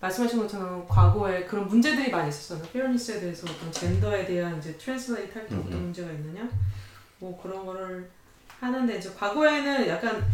말씀하신 0.00 0.40
것처럼 0.40 0.86
과거에 0.88 1.44
그런 1.44 1.68
문제들이 1.68 2.10
많이 2.10 2.28
있었어요. 2.28 2.60
fairness에 2.72 3.20
대해서 3.20 3.46
어떤 3.48 3.70
젠더에 3.70 4.26
대한 4.26 4.58
이제 4.58 4.76
translate 4.76 5.38
할때 5.38 5.54
어떤 5.54 5.72
음, 5.72 5.72
음. 5.72 5.82
문제가 5.82 6.10
있느냐, 6.10 6.48
뭐 7.18 7.40
그런 7.40 7.64
거를 7.64 8.10
하는데 8.58 8.98
이제 8.98 9.12
과거에는 9.16 9.86
약간 9.86 10.24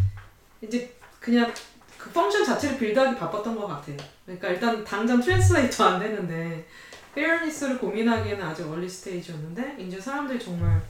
이제 0.63 0.95
그냥 1.21 1.53
그 1.99 2.11
function 2.11 2.45
자체를 2.45 2.79
build하기 2.79 3.19
바빴던 3.19 3.57
것 3.57 3.67
같아요. 3.67 3.97
그러니까 4.25 4.49
일단 4.49 4.83
당장 4.85 5.21
translate 5.21 5.83
안 5.83 6.01
되는데 6.01 6.67
fairness를 7.15 7.79
고민하기에는 7.79 8.43
아직 8.43 8.67
early 8.67 8.89
stage였는데 8.89 9.77
이제 9.79 10.01
사람들이 10.01 10.39
정말 10.39 10.81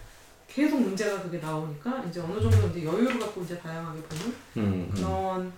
계속 0.49 0.81
문제가 0.81 1.21
그게 1.23 1.39
나오니까 1.39 2.03
이제 2.09 2.21
어느 2.21 2.41
정도 2.41 2.69
이제 2.69 2.85
여유를 2.85 3.19
갖고 3.19 3.43
이제 3.43 3.57
다양하게 3.59 4.01
보는 4.01 4.25
음, 4.57 4.91
음. 4.91 4.93
그런 4.95 5.53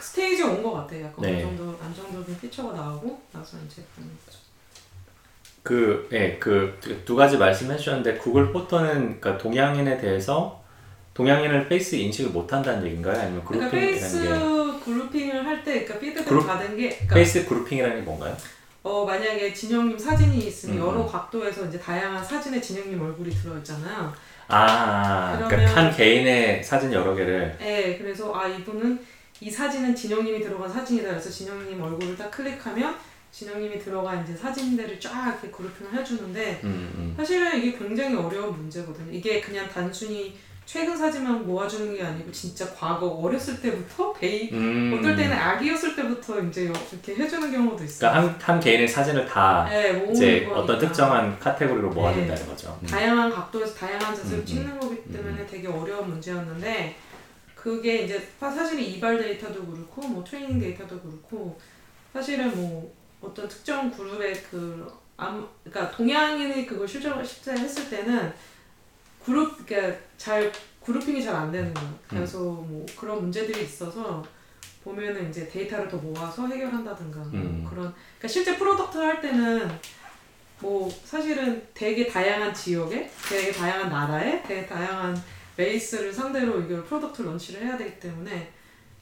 stage에 0.00 0.44
온 0.44 0.62
것 0.62 0.72
같아요. 0.72 1.04
약간 1.06 1.22
네. 1.22 1.32
어느 1.44 1.56
정도 1.56 1.76
안정적인 1.84 2.38
피처가 2.40 2.72
나오고 2.72 3.20
나서 3.32 3.56
이제 3.66 3.82
보는 3.96 4.08
거죠. 4.24 4.38
그, 5.64 6.08
예, 6.12 6.38
그, 6.38 6.78
두 7.04 7.14
가지 7.14 7.36
말씀해 7.36 7.76
주셨는데, 7.76 8.16
구글 8.16 8.52
포토는, 8.52 9.20
그러니까 9.20 9.36
동양인에 9.36 9.98
대해서, 9.98 10.62
동양인을 11.12 11.68
face 11.68 11.96
인식을 11.96 12.30
못 12.30 12.50
한다는 12.50 12.86
얘기인가요? 12.86 13.20
아니면 13.20 13.44
그러니까 13.44 13.70
grouping이라는 13.70 14.00
face 14.00 14.22
게, 14.22 14.84
grouping을 14.84 15.44
할 15.46 15.64
때 15.64 15.84
그러니까 15.84 15.98
피드백 15.98 16.26
그룹- 16.28 16.46
받은 16.46 16.76
게 16.76 16.88
그러니까 16.90 17.14
face 17.16 17.44
grouping이라는 17.44 17.96
게 17.96 18.02
뭔가요? 18.02 18.34
어 18.84 19.04
만약에 19.04 19.52
진영님 19.52 19.98
사진이 19.98 20.38
있으면 20.46 20.76
음. 20.76 20.80
여러 20.86 21.04
각도에서 21.06 21.66
이제 21.66 21.78
다양한 21.78 22.24
사진에 22.24 22.60
진영님 22.60 23.02
얼굴이 23.02 23.28
들어있잖아요. 23.30 24.14
아, 24.48 25.36
그러면- 25.36 25.48
그러니까 25.48 25.80
한 25.80 25.96
개인의 25.96 26.64
사진 26.64 26.92
여러 26.92 27.14
개를, 27.14 27.54
네, 27.58 27.96
그래서 27.98 28.34
아 28.34 28.46
이분은 28.48 28.98
이 29.40 29.50
사진은 29.50 29.94
진영님이 29.94 30.40
들어간 30.42 30.68
사진이다. 30.72 31.08
그래서 31.10 31.30
진영님 31.30 31.80
얼굴을 31.80 32.16
딱 32.16 32.30
클릭하면 32.30 32.96
진영님이 33.30 33.78
들어간 33.78 34.24
이제 34.24 34.34
사진들을 34.34 34.98
쫙 34.98 35.28
이렇게 35.42 35.48
grouping을 35.56 35.94
해주는데 35.94 36.60
음, 36.64 36.90
음. 36.96 37.14
사실은 37.16 37.56
이게 37.62 37.76
굉장히 37.78 38.16
어려운 38.16 38.56
문제거든요. 38.56 39.12
이게 39.12 39.40
그냥 39.40 39.68
단순히 39.68 40.36
최근 40.68 40.94
사진만 40.94 41.46
모아주는 41.46 41.96
게 41.96 42.02
아니고 42.02 42.30
진짜 42.30 42.70
과거 42.74 43.06
어렸을 43.06 43.58
때부터 43.58 44.12
베이 44.12 44.50
음. 44.52 44.98
어떨 44.98 45.16
때는 45.16 45.34
아기였을 45.34 45.96
때부터 45.96 46.38
이제 46.42 46.64
이렇게 46.64 47.14
해주는 47.16 47.50
경우도 47.50 47.82
있어요. 47.84 48.10
그러니까 48.10 48.34
한, 48.34 48.40
한 48.56 48.60
개인의 48.60 48.86
사진을 48.86 49.24
다, 49.24 49.66
네, 49.70 50.06
이제 50.12 50.40
거니까. 50.44 50.60
어떤 50.60 50.78
특정한 50.78 51.38
카테고리로 51.38 51.88
모아둔다는 51.88 52.42
네. 52.42 52.46
거죠. 52.50 52.78
음. 52.82 52.86
다양한 52.86 53.30
각도에서 53.30 53.74
다양한 53.76 54.14
자세를 54.14 54.40
음, 54.40 54.44
찍는 54.44 54.78
거기 54.78 55.02
때문에 55.10 55.46
되게 55.46 55.66
어려운 55.68 56.10
문제였는데 56.10 56.96
그게 57.54 58.02
이제 58.02 58.28
사- 58.38 58.50
사실 58.50 58.78
eval 58.78 59.16
데이터도 59.16 59.64
그렇고 59.64 60.02
뭐 60.06 60.22
트레이닝 60.22 60.60
데이터도 60.60 61.00
그렇고 61.00 61.58
사실은 62.12 62.54
뭐 62.54 62.92
어떤 63.22 63.48
특정 63.48 63.90
그룹의 63.90 64.34
그 64.50 64.86
암, 65.16 65.48
그러니까 65.64 65.96
동양인이 65.96 66.66
그걸 66.66 66.86
실제 66.86 67.10
실제 67.24 67.52
했을 67.52 67.88
때는 67.88 68.30
그룹 69.28 69.66
그러니까 69.66 69.98
잘 70.16 70.50
grouping이 70.82 71.22
잘 71.22 71.36
안 71.36 71.52
되는 71.52 71.72
거예요. 71.74 71.98
그래서 72.08 72.38
뭐 72.38 72.86
그런 72.98 73.20
문제들이 73.20 73.62
있어서 73.62 74.24
보면은 74.82 75.28
이제 75.28 75.46
데이터를 75.46 75.86
더 75.86 75.98
모아서 75.98 76.46
해결한다든가 76.46 77.18
뭐 77.18 77.28
음. 77.34 77.66
그런 77.68 77.92
그러니까 77.92 78.26
실제 78.26 78.56
product 78.56 78.96
할 78.96 79.20
때는 79.20 79.70
뭐 80.60 80.90
사실은 81.04 81.62
되게 81.74 82.08
다양한 82.08 82.54
지역에 82.54 83.10
되게 83.28 83.52
다양한 83.52 83.90
나라에 83.90 84.42
되게 84.42 84.66
다양한 84.66 85.14
race를 85.58 86.10
상대로 86.10 86.58
이걸 86.62 86.82
product 86.84 87.20
launch를 87.20 87.66
해야 87.66 87.76
되기 87.76 88.00
때문에 88.00 88.50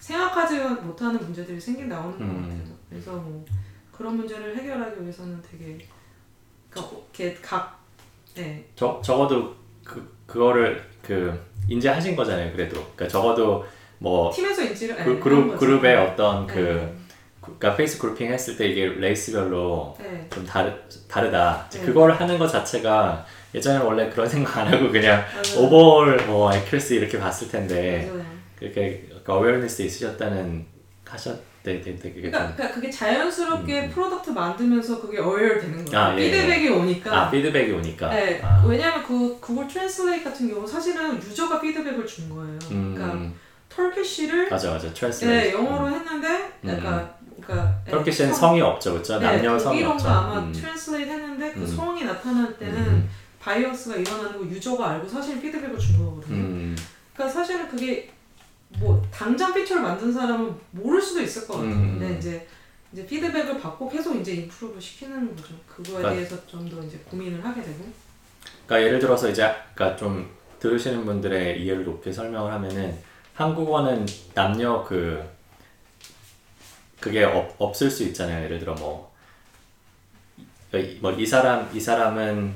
생각하지 0.00 0.58
못하는 0.58 1.20
문제들이 1.20 1.60
생긴 1.60 1.88
나오는 1.88 2.18
것 2.18 2.24
음. 2.24 2.42
같아요. 2.42 2.76
그래서 2.90 3.12
뭐 3.12 3.44
그런 3.92 4.16
문제를 4.16 4.56
해결하기 4.56 5.00
위해서는 5.00 5.40
되게 5.40 5.86
그러니까 6.68 6.96
이렇게 6.96 7.34
각 7.40 7.80
네. 8.34 8.68
저, 8.74 9.00
적어도 9.02 9.54
그, 9.86 10.16
그거를 10.26 10.82
그, 11.02 11.38
인지하신 11.68 12.16
거잖아요, 12.16 12.52
그래도. 12.52 12.74
그러니까 12.94 13.08
적어도 13.08 13.64
뭐, 13.98 14.30
팀에서 14.32 14.62
인지를 14.62 14.94
그, 14.96 15.00
네, 15.00 15.04
하는 15.06 15.20
그룹. 15.20 15.58
그룹의 15.58 15.96
어떤 15.96 16.46
그, 16.46 16.54
네. 16.58 16.94
그러니까 17.40 17.76
face 17.76 17.98
grouping 17.98 18.32
했을 18.32 18.56
때 18.56 18.66
이게 18.66 18.86
race별로 18.86 19.96
네. 20.00 20.26
좀 20.32 20.44
다르, 20.44 20.72
다르다. 21.08 21.68
네. 21.70 21.80
그걸 21.80 22.10
하는 22.12 22.38
것 22.38 22.48
자체가 22.48 23.24
예전에 23.54 23.78
원래 23.84 24.10
그런 24.10 24.26
생각 24.28 24.58
안 24.58 24.66
하고 24.66 24.90
그냥 24.90 25.24
맞아요. 25.32 25.64
overall 25.66 26.16
뭐 26.26 26.52
accuracy 26.52 26.96
이렇게 26.96 27.18
봤을 27.20 27.48
텐데 27.48 28.10
맞아요. 28.10 28.26
그렇게 28.58 29.08
awareness 29.26 29.82
있으셨다는 29.82 30.66
하셨 31.08 31.38
네, 31.66 31.82
네, 31.82 31.96
네, 31.96 32.12
그게 32.12 32.30
그러니까, 32.30 32.46
좀 32.46 32.54
그러니까 32.56 32.74
그게 32.76 32.90
자연스럽게 32.90 33.80
음. 33.86 33.90
product 33.90 34.30
만들면서 34.30 35.00
그게 35.00 35.18
어웨어 35.18 35.58
되는 35.60 35.84
거예요. 35.84 35.98
아, 36.00 36.16
예, 36.16 36.22
예. 36.22 36.30
피드백이 36.30 36.68
오니까. 36.68 37.22
아, 37.22 37.30
피드백이 37.30 37.72
오니까. 37.72 38.08
네, 38.10 38.40
아, 38.40 38.64
왜냐면 38.64 39.02
그 39.02 39.36
구글 39.40 39.66
트랜슬레이트 39.66 40.22
같은 40.22 40.48
경우 40.48 40.64
사실은 40.64 41.16
유저가 41.16 41.60
피드백을 41.60 42.06
준 42.06 42.28
거예요. 42.30 42.56
그러니까 42.68 43.04
음, 43.14 43.34
Turkish를 43.68 44.48
맞아, 44.48 44.70
맞아. 44.70 44.86
네, 44.86 44.94
translate. 44.94 45.56
영어로 45.56 45.90
했는데 45.90 46.28
약간 46.68 47.10
그러니까 47.40 47.80
네, 47.84 47.90
Turkish는 47.90 48.32
성- 48.32 48.40
성이 48.50 48.60
없죠, 48.60 48.92
그렇죠? 48.92 49.18
네, 49.18 49.26
남녀 49.26 49.58
성이 49.58 49.82
없죠. 49.82 50.08
아마 50.08 50.38
음. 50.38 50.52
translate 50.52 51.10
했는데 51.10 51.52
그 51.52 51.60
음. 51.60 51.66
성이 51.66 52.04
나타날 52.04 52.56
때는 52.58 52.76
음. 52.76 53.10
bias가 53.40 53.96
일어나는 53.96 54.38
거 54.38 54.44
유저가 54.46 54.90
알고 54.90 55.08
사실 55.08 55.40
피드백을 55.40 55.76
준 55.78 55.98
거거든요. 55.98 56.36
음, 56.36 56.76
그러니까 57.12 57.38
사실은 57.40 57.68
그게 57.68 58.08
뭐 58.78 59.02
당장 59.10 59.52
피처를 59.54 59.82
만든 59.82 60.12
사람은 60.12 60.54
모를 60.72 61.00
수도 61.00 61.22
있을 61.22 61.46
것 61.46 61.54
같아요. 61.54 61.72
음. 61.72 61.98
근데 61.98 62.18
이제 62.18 62.46
이제 62.92 63.06
피드백을 63.06 63.60
받고 63.60 63.88
계속 63.88 64.14
이제 64.16 64.32
임프루브 64.34 64.80
시키는 64.80 65.34
거죠. 65.34 65.54
그거에 65.66 65.96
그러니까- 65.96 66.10
대해서 66.14 66.46
좀 66.46 66.68
더 66.68 66.82
이제 66.82 66.98
고민을 67.10 67.44
하게 67.44 67.62
되고. 67.62 67.84
그러니까 68.66 68.86
예를 68.86 68.98
들어서 68.98 69.28
이제 69.28 69.42
그러니까 69.74 69.96
좀 69.96 70.30
들으시는 70.60 71.04
분들의 71.04 71.62
이해를 71.62 71.84
높게 71.84 72.10
설명을 72.12 72.52
하면은 72.52 72.96
한국어는 73.34 74.06
남녀 74.34 74.82
그 74.84 75.22
그게 77.00 77.22
없, 77.24 77.54
없을 77.58 77.90
수 77.90 78.02
있잖아요. 78.04 78.44
예를 78.44 78.58
들어 78.58 78.74
뭐 78.74 79.12
뭐이 81.00 81.24
사람 81.26 81.70
이 81.74 81.80
사람은 81.80 82.52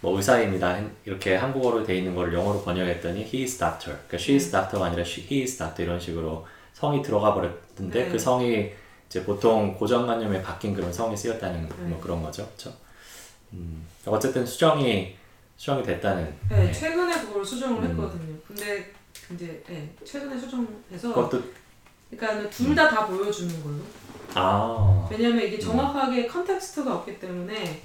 뭐 0.00 0.16
의사입니다 0.16 0.68
했- 0.74 0.90
이렇게 1.04 1.36
한국어로 1.36 1.84
돼 1.84 1.96
있는 1.98 2.14
걸 2.14 2.32
영어로 2.32 2.62
번역했더니 2.62 3.22
he 3.22 3.42
is 3.42 3.58
doctor 3.58 3.96
그러니까 4.08 4.16
she 4.16 4.34
is 4.36 4.50
doctor가 4.50 4.86
아니라 4.86 5.02
she, 5.02 5.26
he 5.30 5.42
is 5.42 5.56
doctor 5.58 5.84
이런 5.84 6.00
식으로 6.00 6.46
성이 6.72 7.02
들어가 7.02 7.34
버렸는데 7.34 8.04
네. 8.04 8.08
그 8.10 8.18
성이 8.18 8.70
이제 9.08 9.24
보통 9.24 9.74
고정관념에 9.74 10.40
바뀐 10.42 10.72
그런 10.74 10.92
성이 10.92 11.16
쓰였다는 11.16 11.68
뭐 11.68 11.76
네. 11.88 11.98
그런 12.00 12.22
거죠 12.22 12.46
그렇죠 12.46 12.72
음, 13.52 13.86
어쨌든 14.06 14.46
수정이 14.46 15.16
수정이 15.56 15.82
됐다는 15.82 16.32
네, 16.48 16.64
네. 16.66 16.72
최근에 16.72 17.20
그걸 17.20 17.44
수정을 17.44 17.82
음. 17.82 17.90
했거든요. 17.90 18.34
근데 18.46 18.90
이제 19.34 19.62
네, 19.68 19.90
최근에 20.04 20.38
수정해서 20.38 21.12
그것도 21.12 21.42
그러니까 22.10 22.48
둘 22.48 22.74
다다 22.74 23.06
보여주는 23.06 23.62
걸로. 23.62 23.76
아 24.34 25.06
왜냐면 25.10 25.42
이게 25.44 25.58
정확하게 25.58 26.26
context가 26.28 26.94
없기 26.94 27.18
때문에 27.20 27.82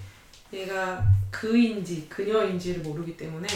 얘가 0.56 1.04
그인지 1.32 2.08
그녀인지를 2.10 2.82
모르기 2.82 3.18
때문에 3.18 3.48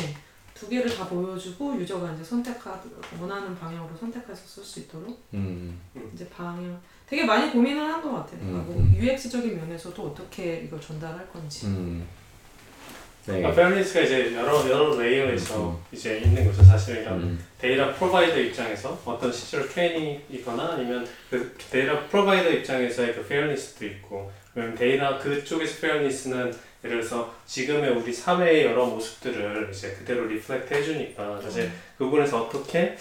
두 0.54 0.68
개를 0.68 0.94
다 0.94 1.08
보여주고 1.08 1.80
user가 1.80 2.12
이제 2.14 2.24
선택하 2.24 2.82
원하는 3.20 3.58
방향으로 3.58 3.96
선택해서 3.98 4.36
쓸 4.46 4.64
수 4.64 4.80
있도록 4.82 5.18
음, 5.34 5.80
이제 6.14 6.28
방향 6.30 6.80
되게 7.08 7.24
많이 7.24 7.50
고민을 7.52 7.82
한 7.82 8.02
것 8.02 8.12
같아요. 8.12 8.40
그러니까 8.42 8.64
뭐 8.66 8.76
음, 8.78 8.94
UX적인 8.98 9.56
면에서도 9.58 10.04
어떻게 10.08 10.62
이걸 10.66 10.80
전달할 10.82 11.28
건지. 11.32 11.68
음. 11.68 12.06
네. 13.26 13.38
그러니까 13.42 13.52
fairness가 13.54 14.02
이제 14.02 14.34
여러 14.36 14.70
여러 14.70 15.00
layer에서 15.00 15.70
음. 15.72 15.78
이제 15.92 16.20
있는 16.20 16.46
거죠. 16.46 16.64
사실 16.64 16.98
이런 16.98 17.22
음, 17.22 17.46
데이터 17.60 17.94
provider 17.94 18.38
입장에서 18.40 19.00
어떤 19.06 19.32
실제로 19.32 19.68
트레이닝이거나 19.70 20.74
아니면 20.74 21.08
그 21.30 21.56
데이터 21.72 22.08
provider 22.08 22.50
입장에서의 22.50 23.14
그 23.16 23.26
fairness도 23.28 23.86
있고 23.86 24.32
그러면 24.54 24.76
데이터 24.76 25.18
그쪽에서 25.20 25.80
fairness는 25.82 26.54
예를 26.84 27.00
들어서 27.00 27.34
지금의 27.46 27.92
우리 27.92 28.14
사회의 28.14 28.66
여러 28.66 28.86
모습들을 28.86 29.70
이제 29.72 29.92
그대로 29.94 30.26
reflect 30.26 30.74
해주니까 30.74 31.42
사실 31.42 31.70
그 31.98 32.06
부분에서 32.06 32.44
어떻게 32.44 32.96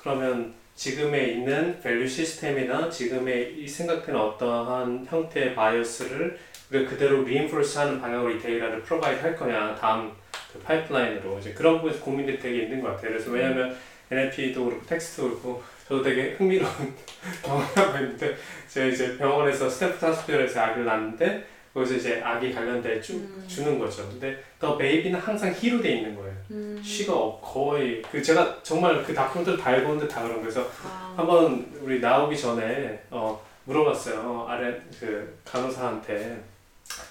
그러면 0.00 0.54
지금에 0.74 1.26
있는 1.26 1.80
value 1.80 2.06
시스템이나 2.06 2.88
지금의 2.88 3.58
이 3.58 3.68
생각되는 3.68 4.18
어떠한 4.18 5.06
형태의 5.08 5.54
bias를 5.54 6.38
우리가 6.70 6.90
그대로 6.90 7.22
reinforce하는 7.22 8.00
방향으로 8.00 8.30
이 8.30 8.40
데이터를 8.40 8.82
provide 8.82 9.20
할 9.20 9.36
거냐 9.36 9.74
다음 9.74 10.12
그 10.52 10.58
pipeline으로 10.60 11.38
이제 11.38 11.52
그런 11.52 11.76
부분에서 11.76 12.00
고민들이 12.00 12.38
되게 12.38 12.62
있는 12.62 12.80
것 12.80 12.88
같아요. 12.88 13.12
그래서 13.12 13.30
왜냐하면 13.30 13.76
NLP도 14.10 14.64
그렇고 14.64 14.86
텍스트도 14.86 15.28
그렇고 15.28 15.62
저도 15.86 16.02
되게 16.02 16.32
흥미로운 16.32 16.94
경험을 17.42 17.66
하고 17.76 17.98
있는데 17.98 18.36
제가 18.68 18.86
이제 18.86 19.16
병원에서 19.16 19.68
Stanford 19.68 20.04
Hospital에서 20.04 20.60
아기를 20.60 20.84
낳는데 20.84 21.46
거기서 21.72 21.94
이제 21.94 22.20
아기 22.24 22.52
관련된 22.52 23.00
쭉 23.00 23.14
음. 23.14 23.44
주는 23.46 23.78
거죠. 23.78 24.06
근데 24.08 24.42
the 24.58 24.76
baby는 24.76 25.18
항상 25.18 25.52
he로 25.56 25.80
돼 25.80 25.96
있는 25.96 26.16
거예요. 26.16 26.32
음. 26.50 26.80
she가 26.84 27.14
없- 27.14 27.40
거의 27.42 28.02
그 28.10 28.20
제가 28.20 28.58
정말 28.62 29.02
그 29.04 29.14
다큐멘터리 29.14 29.56
다 29.56 29.76
읽었는데 29.76 30.08
다 30.08 30.22
그런 30.22 30.36
거예요. 30.36 30.42
그래서 30.52 30.68
아, 30.84 31.14
한번 31.16 31.66
우리 31.80 32.00
나오기 32.00 32.36
전에 32.36 33.00
어, 33.10 33.40
물어봤어요. 33.64 34.20
어, 34.20 34.46
아래 34.48 34.74
그 34.98 35.38
간호사한테 35.44 36.40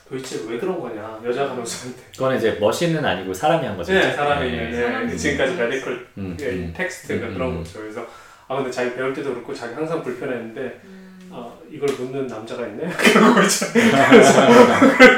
도대체 0.09 0.41
왜 0.49 0.57
그런 0.59 0.77
거냐 0.79 1.21
여자 1.23 1.47
간호사한테. 1.47 2.01
그거는 2.13 2.37
이제 2.37 2.57
machine은 2.59 3.05
아니고 3.05 3.33
사람이 3.33 3.65
한 3.65 3.77
거죠. 3.77 3.93
네, 3.93 4.11
사람이 4.11 4.51
네. 4.51 4.69
네, 4.71 4.75
사람이 4.75 5.17
지금까지 5.17 5.53
medical 5.55 6.07
음, 6.17 6.37
예, 6.41 6.45
음. 6.49 6.73
텍스트가 6.75 7.27
음, 7.27 7.33
그런 7.33 7.51
음. 7.51 7.57
거죠. 7.59 7.79
그래서 7.79 8.05
아 8.49 8.57
근데 8.57 8.69
자기 8.69 8.93
배울 8.93 9.13
때도 9.13 9.29
그렇고 9.33 9.53
자기 9.53 9.73
항상 9.73 10.03
불편했는데 10.03 10.81
음. 10.83 10.95
아 10.97 10.98
이걸 11.71 11.89
묻는 11.95 12.27
남자가 12.27 12.65
있네 12.67 12.85
있잖아요. 12.89 13.35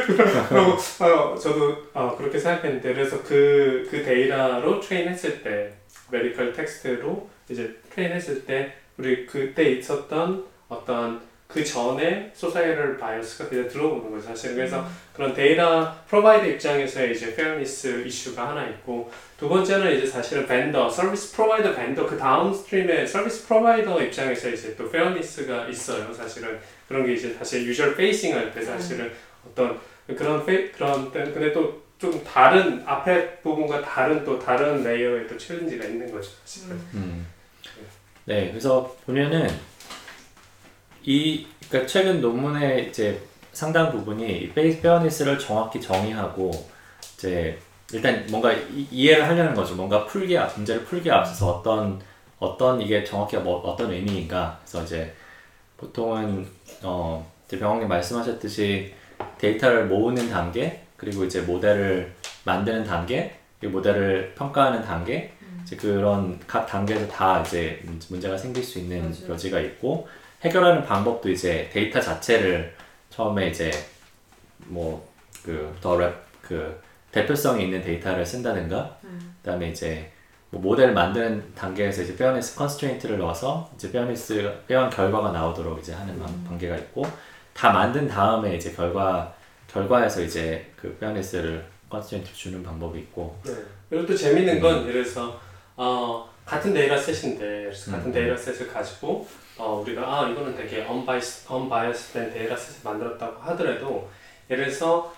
그래서 0.05 0.49
그러고 0.49 0.71
어, 1.03 1.35
저도 1.35 1.77
어, 1.93 2.15
그렇게 2.17 2.37
생각했는데 2.37 2.93
그래서 2.93 3.21
그, 3.23 3.87
그 3.89 4.03
데이터로 4.03 4.79
train했을 4.79 5.41
때 5.43 5.73
medical 6.11 6.53
텍스트로 6.53 7.29
이제 7.49 7.75
train했을 7.93 8.45
때 8.45 8.73
우리 8.97 9.25
그때 9.25 9.63
있었던 9.71 10.45
어떤 10.67 11.21
그 11.51 11.63
전에 11.63 12.31
societal 12.33 12.97
bias가 12.97 13.49
그냥 13.49 13.67
들어오는 13.67 14.11
거죠 14.11 14.27
사실 14.27 14.55
그래서 14.55 14.85
그런 15.13 15.33
데이터 15.33 15.93
provider 16.07 16.45
입장에서의 16.47 17.11
이제 17.13 17.35
fairness 17.35 18.03
이슈가 18.05 18.49
하나 18.49 18.67
있고 18.67 19.11
두 19.37 19.49
번째는 19.49 19.97
이제 19.97 20.05
사실은 20.07 20.45
vendor 20.45 20.89
서비스 20.89 21.35
provider 21.35 21.75
vendor 21.75 22.05
그 22.05 22.17
downstream의 22.17 23.07
서비스 23.07 23.47
provider 23.47 24.01
입장에서 24.03 24.49
이제 24.49 24.75
또 24.75 24.89
fairness가 24.89 25.67
있어요 25.67 26.13
사실은. 26.13 26.59
그런 26.87 27.05
게 27.05 27.13
이제 27.13 27.33
사실 27.33 27.65
user 27.65 27.95
facing 27.95 28.35
할 28.35 28.51
때 28.53 28.61
사실은 28.61 29.11
어떤 29.47 29.79
그런 30.07 30.45
페 30.45 30.69
그런 30.71 31.11
때 31.11 31.23
근데 31.23 31.53
또 31.53 31.81
좀 32.01 32.23
다른 32.23 32.81
앞에 32.83 33.37
부분과 33.41 33.79
다른 33.83 34.25
또 34.25 34.39
다른 34.39 34.83
layer의 34.83 35.27
또 35.27 35.37
challenge가 35.37 35.85
있는 35.85 36.11
거죠 36.11 36.31
사실은. 36.43 36.75
음. 36.75 36.87
음. 36.95 37.27
네, 38.25 38.49
그래서 38.49 38.95
보면은 39.05 39.47
이 41.03 41.45
그러니까 41.67 41.87
최근 41.91 42.21
논문의 42.21 42.89
이제 42.89 43.19
상당 43.53 43.91
부분이 43.91 44.25
이 44.43 44.49
페이스 44.51 44.81
fairness를 44.81 45.37
정확히 45.39 45.81
정의하고 45.81 46.51
이제 47.15 47.57
일단 47.93 48.25
뭔가 48.29 48.51
이, 48.53 48.87
이해를 48.91 49.27
하려는 49.27 49.53
거죠. 49.53 49.75
뭔가 49.75 50.05
풀기 50.05 50.37
앞- 50.37 50.55
문제를 50.55 50.83
풀기 50.85 51.09
앞서서 51.11 51.57
어떤 51.57 51.99
어떤 52.39 52.81
이게 52.81 53.03
정확히 53.03 53.37
뭐 53.37 53.59
어떤 53.61 53.91
의미인가. 53.91 54.59
그래서 54.63 54.83
이제 54.83 55.13
보통은 55.77 56.47
어 56.83 57.29
이제 57.47 57.59
병원님 57.59 57.87
말씀하셨듯이 57.89 58.93
데이터를 59.37 59.85
모으는 59.87 60.29
단계 60.29 60.81
그리고 60.97 61.25
이제 61.25 61.41
모델을 61.41 62.13
만드는 62.45 62.83
단계 62.83 63.35
그리고 63.59 63.77
모델을 63.77 64.33
평가하는 64.35 64.81
단계 64.83 65.31
이제 65.63 65.75
그런 65.75 66.39
각 66.47 66.65
단계에서 66.65 67.07
다 67.07 67.41
이제 67.45 67.79
문- 67.83 67.99
문제가 68.09 68.37
생길 68.37 68.63
수 68.63 68.79
있는 68.79 69.11
맞아요. 69.11 69.33
여지가 69.33 69.59
있고 69.59 70.07
해결하는 70.43 70.83
방법도 70.85 71.29
이제 71.29 71.69
데이터 71.71 71.99
자체를 71.99 72.73
처음에 73.09 73.49
이제 73.49 73.71
뭐 74.67 75.07
뭐그더그 75.45 76.81
대표성이 77.11 77.65
있는 77.65 77.81
데이터를 77.81 78.25
쓴다든가 78.25 78.97
음. 79.03 79.35
그다음에 79.41 79.69
이제 79.69 80.11
뭐 80.49 80.61
모델 80.61 80.93
만드는 80.93 81.53
단계에서 81.55 82.01
이제 82.03 82.15
fairness 82.15 82.55
constraint를 82.55 83.17
넣어서 83.19 83.69
이제 83.75 83.91
fairness 83.91 84.51
fair한 84.67 84.89
결과가 84.89 85.31
나오도록 85.31 85.79
이제 85.79 85.93
하는 85.93 86.17
방- 86.19 86.29
음. 86.29 86.45
단계가 86.47 86.75
있고 86.77 87.05
다 87.53 87.71
만든 87.71 88.07
다음에 88.07 88.55
이제 88.55 88.71
결과 88.71 89.33
결과에서 89.67 90.21
이제 90.21 90.65
그 90.75 90.95
fairness를 90.99 91.65
constraint 91.89 92.33
주는 92.33 92.63
방법이 92.63 92.99
있고 92.99 93.37
네. 93.45 93.53
그리고 93.89 94.05
또 94.07 94.15
재밌는 94.15 94.59
건 94.59 94.87
예를 94.87 95.03
들어서 95.03 95.39
어, 95.75 96.29
같은 96.45 96.73
dataset인데 96.73 97.63
그래서 97.63 97.91
같은 97.91 98.07
음. 98.07 98.11
dataset을 98.13 98.71
가지고 98.73 99.27
어, 99.61 99.81
우리가 99.81 100.01
아 100.01 100.29
이거는 100.29 100.55
되게 100.55 100.77
unbiased, 100.77 101.47
unbiased된 101.53 102.33
dataset을 102.33 102.79
만들었다고 102.83 103.41
하더라도 103.41 104.09
예를 104.49 104.65
들어서 104.65 105.13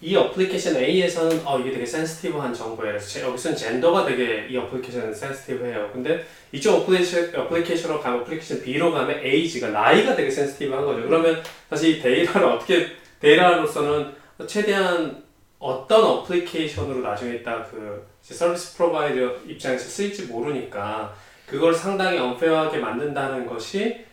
이 0.00 0.16
application 0.16 0.76
A에서는 0.76 1.46
어 1.46 1.58
이게 1.58 1.70
되게 1.70 1.86
센시티브한 1.86 2.52
정보예요. 2.52 2.94
여기서는 2.94 3.56
젠더가 3.56 4.04
되게 4.04 4.46
이 4.50 4.56
어플리케이션은 4.56 5.14
센시티브해요. 5.14 5.90
근데 5.92 6.24
이쪽 6.52 6.82
어플리케이션, 6.82 7.34
application으로 7.34 8.00
가면 8.00 8.20
어플리케이션 8.20 8.62
B로 8.62 8.92
가면 8.92 9.20
에이지가 9.24 9.68
나이가 9.68 10.16
되게 10.16 10.30
센시티브한 10.30 10.84
거죠. 10.84 11.02
그러면 11.02 11.42
사실 11.70 11.96
이 11.96 12.02
데이터를 12.02 12.48
어떻게 12.48 12.88
데이터로서는 13.20 14.12
최대한 14.46 15.22
어떤 15.58 16.04
어플리케이션으로 16.04 17.00
나중에 17.00 17.42
딱 17.42 17.70
그 17.70 18.34
서비스 18.34 18.76
provider 18.76 19.36
입장에서 19.46 19.84
쓰일지 19.86 20.24
모르니까 20.24 21.14
그걸 21.46 21.74
상당히 21.74 22.18
unfair하게 22.18 22.78
만든다는 22.78 23.46
것이 23.46 24.04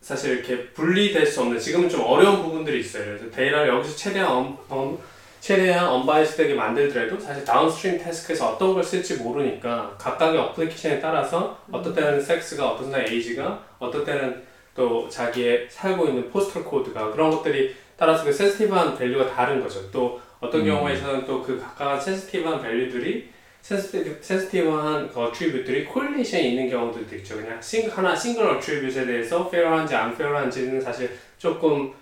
사실 0.00 0.38
이렇게 0.38 0.68
분리될 0.68 1.26
수 1.26 1.40
없는 1.42 1.58
지금은 1.58 1.88
좀 1.88 2.02
어려운 2.02 2.42
부분들이 2.42 2.80
있어요. 2.80 3.04
그래서 3.04 3.30
데이터를 3.30 3.68
여기서 3.68 3.96
최대한 3.96 4.30
엄, 4.30 4.58
엄, 4.68 4.98
최대한 5.40 5.86
unbiased되게 5.88 6.54
만들더라도 6.54 7.18
사실 7.20 7.44
downstream 7.44 7.98
task에서 8.02 8.52
어떤 8.52 8.74
걸 8.74 8.82
쓸지 8.82 9.16
모르니까 9.16 9.94
각각의 9.98 10.38
application에 10.40 11.00
따라서 11.00 11.58
어떤 11.70 11.94
때는 11.94 12.20
섹스가 12.20 12.68
어떤 12.70 12.90
때는 12.90 13.08
에이지가 13.08 13.62
어떤 13.78 14.04
때는 14.04 14.42
또 14.74 15.08
자기의 15.08 15.66
살고 15.70 16.06
있는 16.06 16.30
postal 16.30 16.64
code가 16.64 17.10
그런 17.10 17.30
것들이 17.30 17.74
따라서 17.96 18.24
그 18.24 18.32
센시티브한 18.32 18.96
밸류가 18.98 19.34
다른 19.34 19.62
거죠. 19.62 19.90
또 19.90 20.20
어떤 20.40 20.60
음. 20.60 20.66
경우에서는 20.66 21.24
또 21.26 21.42
그 21.42 21.58
각각 21.58 22.00
센시티브한 22.00 22.60
밸류들이 22.60 23.30
센시티브한 23.66 25.10
그 25.12 25.20
어트리뷰들이 25.20 25.86
코릴레이션이 25.86 26.50
있는 26.50 26.70
경우들도 26.70 27.16
있죠. 27.16 27.36
그냥 27.36 27.60
싱, 27.60 27.88
하나 27.90 28.14
single 28.14 28.46
attribute에 28.46 29.04
대해서 29.06 29.48
fair한지 29.50 29.94
안 29.94 30.16
fair한지는 30.16 30.80
사실 30.80 31.10
조금 31.36 31.92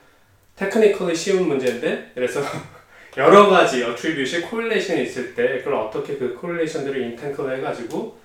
technically 0.57 1.14
쉬운 1.17 1.49
문제인데 1.49 2.11
그래서 2.15 2.41
여러 3.17 3.49
가지 3.49 3.83
attribute이 3.82 4.43
correlation이 4.43 5.05
있을 5.05 5.35
때 5.35 5.59
그걸 5.59 5.75
어떻게 5.75 6.19
그 6.19 6.35
correlation들을 6.35 7.01
untangle 7.01 7.57
해가지고 7.57 8.19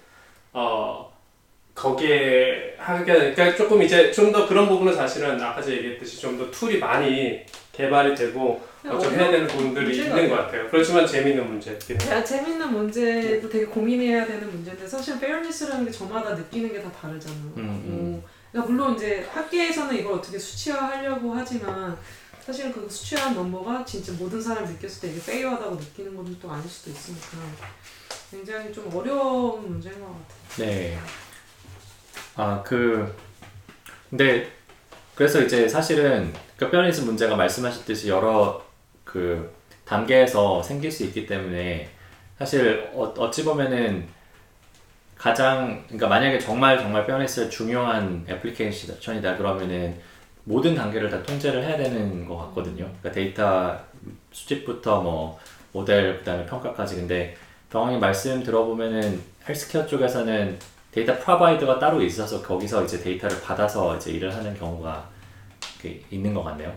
어 0.52 1.10
거기에 1.76 2.76
하게 2.78 3.34
그러니까 3.34 3.56
조금 3.56 3.82
이제 3.82 4.12
좀 4.12 4.34
더 4.34 4.46
그런 4.48 4.68
부분은 4.68 4.94
사실은 4.94 5.42
아까 5.42 5.62
제가 5.62 5.78
얘기했듯이 5.78 6.20
좀 6.20 6.38
더 6.38 6.52
tool이 6.52 6.78
많이 6.80 7.40
개발이 7.80 8.14
되고 8.14 8.62
어, 8.86 9.00
좀 9.00 9.14
해야 9.14 9.32
되는 9.32 9.48
부분들이 9.48 9.98
있는 10.00 10.30
것 10.30 10.36
같아요. 10.36 10.68
그렇지만 10.70 11.08
재미있는 11.08 11.48
해요. 11.94 12.12
야, 12.12 12.22
재밌는 12.22 12.74
문제도 12.74 13.50
되게 13.50 13.66
고민해야 13.66 14.26
되는 14.26 14.52
문제인데 14.52 14.86
사실 14.86 15.18
fairness라는 15.18 15.86
게 15.86 15.92
저마다 15.92 16.36
느끼는 16.36 16.74
게 16.74 16.82
다 16.82 16.92
다르잖아요. 16.92 17.54
음, 17.56 18.22
어, 18.22 18.30
그러니까 18.52 18.72
물론 18.72 18.96
이제 18.96 19.26
학계에서는 19.34 19.96
이걸 19.98 20.14
어떻게 20.16 20.38
수치화하려고 20.38 21.34
하지만 21.34 21.98
사실 22.46 22.72
그 22.74 22.86
수치화한 22.90 23.34
number가 23.36 23.86
진짜 23.86 24.12
모든 24.20 24.42
사람이 24.42 24.68
느꼈을 24.68 25.02
때 25.02 25.16
이게 25.16 25.22
fair하다고 25.32 25.76
느끼는 25.76 26.16
건 26.18 26.38
또 26.42 26.52
아닐 26.52 26.68
수도 26.70 26.92
있으니까 26.92 27.38
굉장히 28.32 28.74
좀 28.74 28.90
어려운 28.94 29.70
문제인 29.70 29.96
것 30.02 30.08
같아요. 30.08 30.26
네. 30.70 30.98
아, 32.36 32.62
그, 32.66 33.14
근데, 34.10 34.52
그래서 35.16 35.42
이제 35.42 35.68
사실은 35.68 36.34
그 36.60 36.70
fairness 36.70 37.02
문제가 37.02 37.38
말씀하셨듯이 37.38 38.10
여러 38.10 38.62
그 39.06 39.50
단계에서 39.86 40.62
생길 40.62 40.92
수 40.92 41.06
있기 41.06 41.26
때문에 41.26 41.90
사실 42.38 42.92
어, 42.94 43.04
어찌 43.18 43.46
보면은 43.46 44.06
가장, 45.18 45.84
그러니까 45.86 46.08
만약에 46.10 46.38
정말 46.38 46.78
정말 46.78 47.06
fairness가 47.06 47.50
중요한 47.50 48.26
application이다 48.30 49.38
그러면은 49.38 49.98
모든 50.44 50.76
단계를 50.76 51.10
다 51.10 51.24
통제를 51.24 51.64
해야 51.64 51.78
되는 51.78 52.28
것 52.28 52.36
같거든요. 52.38 52.84
그러니까 52.84 53.12
데이터 53.12 53.78
수집부터 54.34 55.02
뭐 55.02 55.40
모델 55.72 56.18
그다음에 56.20 56.46
평가까지 56.46 56.96
근데 56.96 57.38
병학님 57.70 58.02
말씀 58.02 58.44
들어보면은 58.44 59.22
헬스케어 59.48 59.86
쪽에서는 59.86 60.60
데이터 60.92 61.18
provider가 61.20 61.80
따로 61.80 62.02
있어서 62.02 62.42
거기서 62.42 62.84
이제 62.84 63.00
데이터를 63.00 63.40
받아서 63.42 63.96
이제 63.96 64.12
일을 64.12 64.36
하는 64.36 64.58
경우가 64.58 65.19
있는 66.12 66.34
것 66.34 66.44
같네요. 66.44 66.74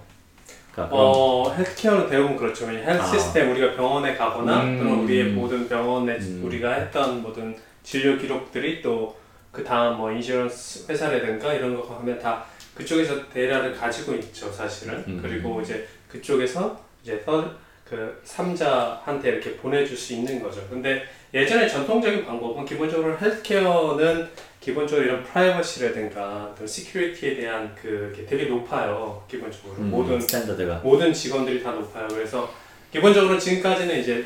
그러니까 0.72 0.96
어, 0.96 1.52
healthcare는 1.52 2.08
대부분 2.08 2.36
그렇죠. 2.36 2.66
헬스 2.68 3.00
아. 3.02 3.06
시스템 3.06 3.50
우리가 3.50 3.74
병원에 3.74 4.14
가거나 4.14 4.62
음. 4.62 4.78
또는 4.78 5.00
우리의 5.04 5.24
모든 5.32 5.68
병원에 5.68 6.14
음. 6.16 6.42
우리가 6.44 6.72
했던 6.72 7.22
모든 7.22 7.56
진료 7.82 8.16
기록들이 8.16 8.80
또 8.82 9.22
그 9.52 9.62
다음 9.62 9.98
뭐 9.98 10.10
insurance 10.10 10.90
회사라든가 10.90 11.52
이런 11.52 11.76
거 11.76 11.94
하면 11.96 12.18
다 12.18 12.42
그쪽에서 12.74 13.28
데이터를 13.28 13.74
가지고 13.74 14.14
있죠, 14.14 14.50
사실은. 14.50 15.04
음. 15.06 15.20
그리고 15.22 15.60
이제 15.60 15.86
그쪽에서 16.08 16.80
이제 17.02 17.22
서, 17.24 17.54
그 17.84 18.20
삼자한테 18.24 19.28
이렇게 19.28 19.56
보내줄 19.56 19.94
수 19.94 20.14
있는 20.14 20.42
거죠. 20.42 20.66
근데 20.70 21.04
예전에 21.34 21.68
전통적인 21.68 22.24
방법은 22.24 22.64
기본적으로 22.64 23.16
healthcare는 23.18 24.30
기본적으로 24.62 25.04
이런 25.06 25.24
프라이버시라든가 25.24 26.50
어떤 26.52 26.66
security에 26.66 27.34
대한 27.36 27.74
그게 27.74 28.24
되게 28.24 28.44
높아요. 28.44 29.22
기본적으로 29.28 29.74
음, 29.78 29.90
모든 29.90 30.20
standard가 30.20 30.76
모든 30.84 31.12
직원들이 31.12 31.62
다 31.62 31.72
높아요. 31.72 32.06
그래서 32.08 32.48
기본적으로 32.92 33.38
지금까지는 33.38 33.98
이제 34.00 34.24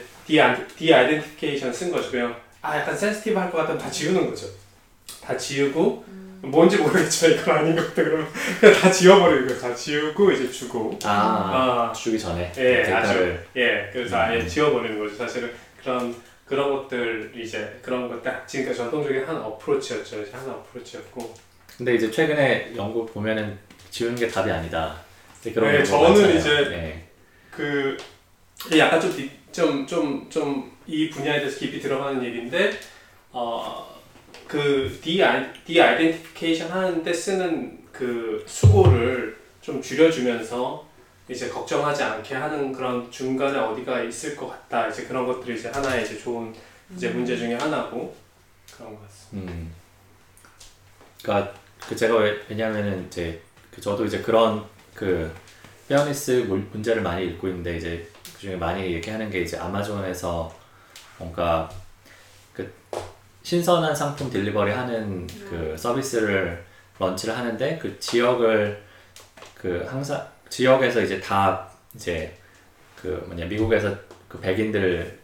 de-identification 0.76 1.72
쓴 1.72 1.91
거죠. 1.91 2.11
그냥 2.11 2.37
아 2.61 2.78
약간 2.78 2.95
sensitive 2.96 3.38
할 3.39 3.51
것 3.51 3.59
같으면 3.59 3.78
다 3.78 3.91
지우는 3.91 4.28
거죠. 4.28 4.47
다 5.22 5.34
지우고 5.37 6.05
뭔지 6.43 6.76
모르겠지만 6.76 7.39
이건 7.41 7.57
아닌 7.57 7.74
것 7.76 7.82
같아 7.89 8.03
그러면 8.05 8.26
그냥 8.61 8.74
다 8.80 8.91
지워버리고 8.93 9.59
다 9.59 9.74
지우고 9.74 10.30
이제 10.32 10.51
주고 10.51 10.99
아, 11.05 11.89
아, 11.91 11.93
주기 11.95 12.18
전에 12.18 12.53
예, 12.59 12.82
데이터를 12.82 12.97
아주 12.99 13.39
예 13.57 13.89
그래서 13.93 14.16
아예 14.18 14.41
음. 14.41 14.47
지워버리는 14.47 14.99
거죠. 14.99 15.16
사실은 15.16 15.51
그런 15.82 16.14
그런 16.47 16.70
것들 16.70 17.32
이제 17.36 17.78
그런 17.82 18.09
것딱 18.09 18.47
지금까지 18.47 18.78
전통적인 18.78 19.24
한 19.24 19.36
어프로치였죠. 19.36 20.22
이제 20.22 20.30
한 20.32 20.49
어프로치였고 20.49 21.34
근데 21.76 21.97
이제 21.97 22.11
최근에 22.11 22.72
연구 22.76 23.05
보면은 23.05 23.59
지우는 23.90 24.16
게 24.16 24.28
답이 24.28 24.51
아니다. 24.51 24.97
이제 25.40 25.53
그런 25.53 25.72
네, 25.72 25.84
저는 25.84 26.11
많잖아요. 26.11 26.38
이제 26.38 26.51
네. 26.70 27.09
그 27.51 27.97
약간 28.78 29.01
좀좀좀 29.01 30.30
좀이 30.30 31.11
분야에 31.11 31.40
대해서 31.40 31.59
깊이 31.59 31.80
들어가는 31.80 32.24
얘기인데 32.24 32.70
어그 33.32 35.01
디아이덴티피케이션 35.03 36.70
하는데 36.70 37.12
쓰는 37.12 37.78
그 37.90 38.44
수고를 38.47 39.36
좀 39.61 39.82
줄여주면서 39.82 40.86
이제 41.28 41.48
걱정하지 41.48 42.02
않게 42.02 42.34
하는 42.34 42.72
그런 42.72 43.10
중간에 43.10 43.58
어디가 43.58 44.02
있을 44.02 44.36
것 44.36 44.48
같다 44.48 44.86
이제 44.88 45.04
그런 45.04 45.26
것들이 45.26 45.58
이제 45.58 45.68
하나의 45.68 46.04
이제 46.04 46.16
좋은 46.18 46.54
이제 46.94 47.08
문제 47.08 47.36
중에 47.36 47.54
하나고 47.54 48.14
그런 48.76 48.94
것 48.94 49.02
같습니다. 49.08 49.52
음. 49.52 49.72
그러니까 51.22 51.52
그 51.88 51.96
제가 51.96 52.16
왜, 52.16 52.40
왜냐면은 52.48 53.06
이제 53.06 53.40
그 53.74 53.80
저도 53.80 54.04
이제 54.04 54.20
그런 54.22 54.64
그 54.94 55.32
fairness 55.88 56.44
물- 56.48 56.66
문제를 56.72 57.02
많이 57.02 57.26
읽고 57.26 57.48
있는데 57.48 57.76
이제 57.76 58.08
그 58.34 58.40
중에 58.40 58.56
많이 58.56 58.82
얘기하는 58.94 59.28
게 59.30 59.40
이제 59.40 59.56
아마존에서 59.56 60.54
뭔가 61.18 61.68
그 62.52 62.72
신선한 63.42 63.94
상품 63.94 64.30
delivery 64.30 64.70
하는 64.72 65.26
그 65.26 65.74
서비스를 65.76 66.64
런치를 66.98 67.36
하는데 67.36 67.78
그 67.78 67.98
지역을 67.98 68.82
그 69.54 69.84
항상 69.88 70.26
지역에서 70.49 71.01
이제 71.03 71.20
다 71.20 71.68
이제 71.94 72.34
그 73.01 73.24
뭐냐 73.26 73.47
미국에서 73.47 73.94
그 74.28 74.38
백인들 74.40 75.18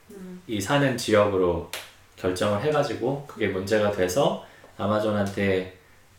이 0.46 0.60
사는 0.60 0.96
지역으로 0.96 1.70
결정을 2.16 2.62
해가지고 2.62 3.26
그게 3.26 3.48
문제가 3.48 3.90
돼서 3.90 4.44
아마존한테 4.76 5.76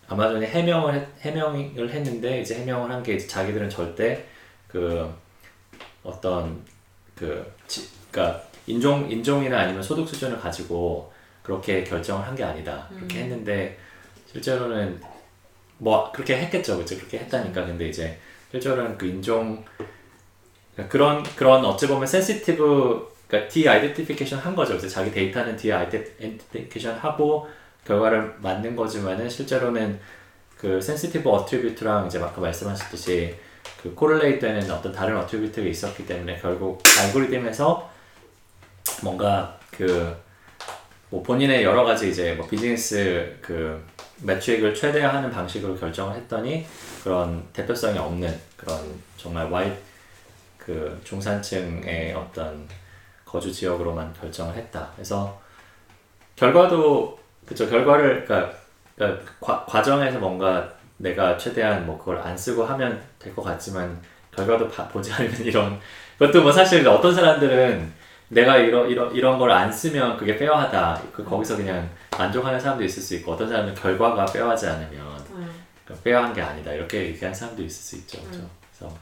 아마존이 0.07 0.45
해명을 0.45 0.93
했, 0.93 1.07
해명을 1.21 1.89
했는데 1.89 2.41
이제 2.41 2.55
해명을 2.59 2.91
한 2.91 3.03
게 3.03 3.17
자기들은 3.17 3.69
절대 3.69 4.25
그 4.67 5.09
어떤 6.03 6.63
그 7.15 7.45
지, 7.67 7.87
그러니까 8.11 8.43
인종 8.67 9.09
인종이나 9.09 9.59
아니면 9.59 9.81
소득 9.83 10.07
수준을 10.07 10.39
가지고 10.39 11.11
그렇게 11.41 11.83
결정을 11.83 12.25
한 12.25 12.35
게 12.35 12.43
아니다. 12.43 12.87
그렇게 12.95 13.19
했는데 13.19 13.77
실제로는 14.31 14.99
뭐 15.77 16.11
그렇게 16.11 16.37
했겠죠. 16.37 16.77
그죠? 16.77 16.95
그렇게 16.97 17.19
했다니까. 17.19 17.65
근데 17.65 17.87
이제 17.89 18.17
실제로는 18.53 18.97
그 18.97 19.07
인종 19.07 19.65
그런 20.87 21.23
그런 21.35 21.65
어찌 21.65 21.87
보면 21.87 22.05
sensitive 22.05 23.11
그러니까 23.27 23.49
de-identification 23.51 24.39
한 24.39 24.55
거죠. 24.55 24.77
그래서 24.77 24.87
자기 24.87 25.11
데이터는 25.11 25.57
de-identification 25.57 26.95
하고 26.97 27.47
결과를 27.85 28.35
만든 28.39 28.75
거지만은 28.75 29.27
실제로는 29.27 29.99
그 30.57 30.79
센시티브 30.79 31.27
어트리뷰트랑 31.29 32.05
이제 32.05 32.19
아까 32.19 32.39
말씀하셨듯이 32.39 33.35
그 33.81 33.93
correlate 33.93 34.39
되는 34.39 34.71
어떤 34.71 34.91
다른 34.91 35.17
attribute가 35.17 35.67
있었기 35.67 36.05
때문에 36.05 36.37
결국 36.39 36.81
알고리즘에서 37.01 37.89
뭔가 39.01 39.59
그 39.71 40.23
뭐 41.13 41.21
본인의 41.21 41.63
여러 41.63 41.83
가지 41.83 42.09
이제 42.09 42.33
뭐 42.33 42.47
비즈니스 42.47 43.37
그 43.39 43.79
매출액을 44.21 44.73
최대화하는 44.73 45.31
방식으로 45.31 45.75
결정을 45.75 46.15
했더니 46.15 46.65
그런 47.03 47.43
대표성이 47.53 47.97
없는 47.97 48.39
그런 48.57 48.79
정말 49.17 49.49
와이 49.49 49.71
그 50.57 50.99
중산층의 51.03 52.13
어떤 52.13 52.67
거주 53.25 53.51
지역으로만 53.51 54.13
결정을 54.13 54.55
했다. 54.55 54.89
그래서 54.95 55.41
결과도 56.35 57.19
그쵸 57.45 57.69
결과를 57.69 58.25
그러니까, 58.25 58.53
그러니까 58.95 59.31
과, 59.39 59.65
과정에서 59.65 60.19
뭔가 60.19 60.71
내가 60.97 61.37
최대한 61.37 61.85
뭐 61.85 61.97
그걸 61.97 62.17
안 62.19 62.37
쓰고 62.37 62.63
하면 62.63 63.01
될 63.19 63.33
것 63.35 63.43
같지만 63.43 63.99
결과도 64.35 64.67
봐- 64.69 64.87
보지 64.87 65.11
않으면 65.11 65.35
이런 65.43 65.79
그것도 66.17 66.43
뭐 66.43 66.51
사실 66.51 66.87
어떤 66.87 67.13
사람들은 67.13 67.91
내가 68.33 68.57
이런 68.57 68.89
이런 68.89 69.13
이런 69.15 69.37
걸 69.39 69.51
안 69.51 69.71
쓰면 69.71 70.17
그게 70.17 70.35
페어하다. 70.37 71.01
그 71.13 71.23
거기서 71.23 71.57
그냥 71.57 71.89
만족하는 72.17 72.59
사람도 72.59 72.83
있을 72.83 73.01
수 73.01 73.15
있고 73.15 73.33
어떤 73.33 73.47
사람은 73.49 73.73
결과가 73.75 74.25
페어하지 74.25 74.67
않으면 74.67 75.25
네. 75.37 75.45
그 75.85 75.93
페어한 76.01 76.33
게 76.33 76.41
아니다 76.41 76.71
이렇게 76.71 77.05
얘기하는 77.07 77.33
사람도 77.33 77.63
있을 77.63 77.83
수 77.83 77.95
있죠. 77.97 78.21
그렇죠? 78.21 78.39
음. 78.39 78.49
그래서 78.71 78.97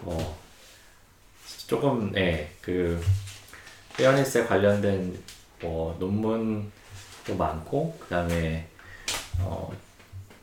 뭐 0.00 0.38
조금 1.66 2.10
네그 2.12 3.02
페어니스에 3.96 4.44
관련된 4.46 5.16
뭐 5.60 5.96
논문도 6.00 7.36
많고 7.38 7.96
그다음에 8.00 8.66
어 9.40 9.72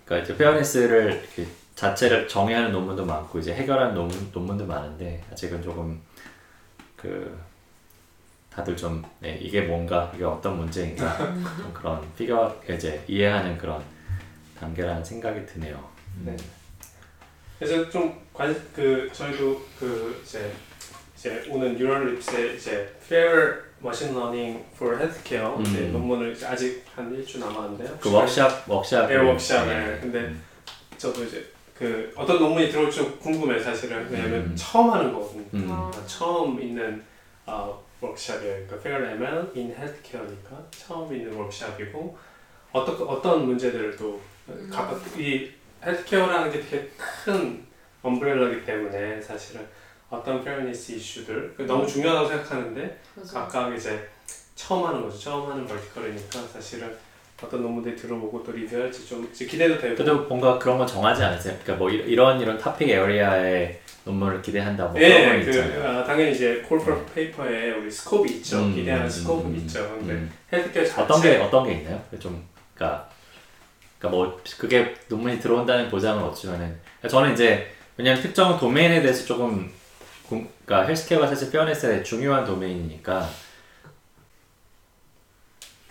그러니까 0.05 0.26
이제 0.26 0.38
fairness를 0.38 1.27
자체를 1.76 2.27
정의하는 2.27 2.71
논문도 2.71 3.05
많고 3.05 3.39
이제 3.39 3.53
해결하는 3.53 3.93
논문, 3.95 4.30
논문도 4.34 4.65
많은데 4.65 5.23
아직은 5.31 5.61
조금 5.61 6.01
그 6.95 7.39
다들 8.60 8.76
좀 8.76 9.03
네, 9.19 9.38
이게 9.41 9.61
뭔가 9.61 10.11
이게 10.14 10.23
어떤 10.26 10.57
문제인가 10.57 11.18
좀 11.18 11.72
그런 11.73 12.02
figure 12.18 12.53
이제 12.69 13.02
이해하는 13.07 13.57
그런 13.57 13.81
단계라는 14.60 15.03
생각이 15.03 15.45
드네요. 15.45 15.81
네. 16.26 16.36
그래서 17.57 17.90
좀관그 17.90 19.10
저희도 19.14 19.61
그 19.80 20.22
이제 20.23 20.52
이제 21.15 21.45
오늘 21.49 21.77
NeurIPS의 21.77 22.57
이제 22.57 22.94
Fair 23.02 23.61
Machine 23.81 24.18
Learning 24.18 24.65
for 24.76 24.98
Healthcare 24.98 25.56
음. 25.57 25.61
이제 25.61 25.88
논문을 25.88 26.34
이제 26.34 26.45
아직 26.45 26.84
한 26.94 27.14
일주 27.14 27.40
남았는데요. 27.40 27.98
그 28.02 28.11
워크샵 28.11 28.69
워크샵 28.69 29.07
네, 29.07 29.15
워크샵. 29.15 29.68
네. 29.68 29.73
네. 29.73 29.99
근데 30.02 30.19
음. 30.19 30.41
저도 30.98 31.23
이제 31.23 31.45
그 31.77 32.11
어떤 32.15 32.40
논문이 32.40 32.69
들어올지 32.69 33.02
궁금해 33.22 33.57
사실은 33.57 34.06
왜냐면 34.10 34.34
음. 34.41 34.56
처음 34.57 34.90
하는 34.90 35.14
거거든요. 35.14 35.45
음. 35.53 35.68
아. 35.72 35.91
처음 36.06 36.61
있는 36.61 37.02
어, 37.45 37.89
워크샵이에요. 38.01 38.65
그러니까 38.67 38.76
Fair 38.77 39.05
ML 39.15 39.51
in 39.55 39.71
Healthcare니까 39.71 40.63
처음 40.71 41.13
있는 41.13 41.34
워크샵이고 41.34 42.17
어떤 42.71 42.95
어떤 43.07 43.45
문제들을 43.45 43.95
또 43.97 44.19
음. 44.47 44.69
각각 44.71 44.99
이 45.19 45.49
헬스케어라는 45.84 46.51
게 46.51 46.61
되게 46.61 46.89
큰 46.97 47.63
umbrella기 48.01 48.65
때문에 48.65 49.21
사실은 49.21 49.65
어떤 50.09 50.43
fairness 50.43 50.93
이슈들 50.93 51.55
너무 51.67 51.85
중요하다고 51.85 52.27
생각하는데 52.27 52.99
그래서 53.13 53.34
각각 53.41 53.73
이제 53.76 54.07
처음 54.55 54.85
하는 54.85 55.01
거죠. 55.01 55.17
처음 55.17 55.49
하는 55.51 55.65
vertical이니까 55.68 56.39
사실은 56.51 56.95
어떤 57.41 57.61
논문들이 57.61 57.95
들어보고 57.95 58.43
또 58.43 58.51
리뷰할지 58.51 59.07
좀 59.07 59.31
기대도 59.31 59.77
되고 59.80 59.95
그래도 59.95 60.23
뭔가 60.23 60.57
그런 60.59 60.77
건 60.77 60.85
정하지 60.88 61.23
않으세요? 61.23 61.53
그러니까 61.63 61.76
뭐 61.76 61.89
이- 61.89 61.95
이런 62.11 62.39
이런 62.41 62.57
topic 62.57 62.89
area의 62.89 63.80
논문을 64.10 64.41
기대한다 64.41 64.86
뭐 64.86 64.99
예, 65.02 65.41
건 65.44 65.45
그. 65.45 65.84
아, 65.86 66.03
당연히 66.03 66.31
이제 66.31 66.61
콜퍼 66.68 67.06
페이퍼에 67.14 67.72
우리 67.72 67.90
scope 67.89 68.27
있죠. 68.34 68.60
음, 68.64 68.73
기대하는 68.73 69.06
음, 69.06 69.10
scope는 69.10 69.51
음, 69.52 69.56
있죠. 69.57 69.90
근데 69.99 70.14
음. 70.14 70.31
헬스케어 70.52 70.86
자체 70.86 71.02
어떤 71.02 71.22
게 71.22 71.38
어떤 71.38 71.65
게 71.65 71.73
있나요? 71.73 72.03
좀 72.19 72.44
그러니까 72.73 73.10
그러니까 73.99 74.18
뭐 74.18 74.41
그게 74.57 74.95
논문이 75.07 75.40
들어온다는 75.40 75.90
보장은 75.90 76.23
없지만은 76.23 76.80
그러니까 76.99 77.07
저는 77.07 77.34
이제 77.34 77.72
왜냐면 77.98 78.22
특정 78.22 78.57
domain에 78.57 79.01
대해서 79.02 79.26
조금 79.26 79.72
공, 80.27 80.48
그러니까 80.65 80.88
헬스케어가 80.88 81.27
사실 81.27 81.52
fairness의 81.51 82.03
중요한 82.03 82.45
domain이니까 82.45 83.30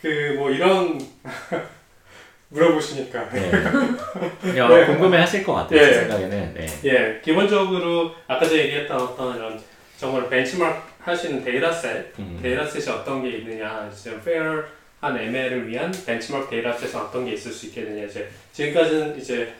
그 0.00 0.34
뭐 0.36 0.50
이런 0.50 0.98
물어보시니까 2.50 3.28
네. 3.30 3.50
그냥 4.40 4.86
궁금해 4.86 5.18
하실 5.18 5.44
것 5.44 5.54
같아요. 5.54 5.80
예. 5.80 5.84
제 5.84 5.94
생각에는 6.00 6.54
네. 6.54 6.66
예, 6.84 7.20
기본적으로 7.22 8.12
아까 8.26 8.48
제가 8.48 8.62
얘기했던 8.64 8.98
어떤 8.98 9.36
이런 9.36 9.60
정말 9.98 10.28
벤치마크 10.28 10.88
하시는 11.00 11.42
dataset, 11.44 12.18
음. 12.18 12.38
dataset이 12.42 12.96
어떤 12.96 13.22
게 13.22 13.38
있느냐, 13.38 13.90
이제 13.92 14.18
fair한 14.20 15.18
ML을 15.18 15.68
위한 15.68 15.92
benchmark 16.06 16.48
dataset은 16.50 16.96
어떤 16.96 17.24
게 17.24 17.32
있을 17.32 17.52
수 17.52 17.66
있겠느냐, 17.66 18.06
이제 18.06 18.28
지금까지는 18.52 19.18
이제 19.18 19.52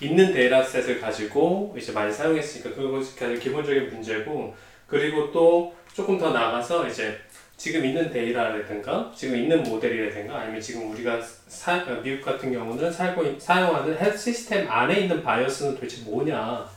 있는 0.00 0.32
dataset을 0.32 1.00
가지고 1.00 1.74
이제 1.76 1.92
많이 1.92 2.12
사용했으니까 2.12 2.74
그것이 2.74 3.16
가장 3.16 3.38
기본적인 3.38 3.90
문제고, 3.90 4.54
그리고 4.86 5.30
또 5.32 5.74
조금 5.92 6.18
더 6.18 6.30
나가서 6.30 6.86
이제 6.88 7.18
지금 7.56 7.84
있는 7.84 8.10
데이터라든가 8.12 9.10
지금 9.16 9.36
있는 9.36 9.62
모델이라든가 9.62 10.40
아니면 10.40 10.60
지금 10.60 10.90
우리가 10.92 11.18
사, 11.48 11.82
미국 12.02 12.24
같은 12.24 12.52
경우는 12.52 12.92
살고 12.92 13.24
있- 13.24 13.40
사용하는 13.40 13.96
health 13.98 14.30
system 14.32 14.70
안에 14.70 15.00
있는 15.00 15.22
bias는 15.22 15.74
도대체 15.74 16.02
뭐냐 16.04 16.68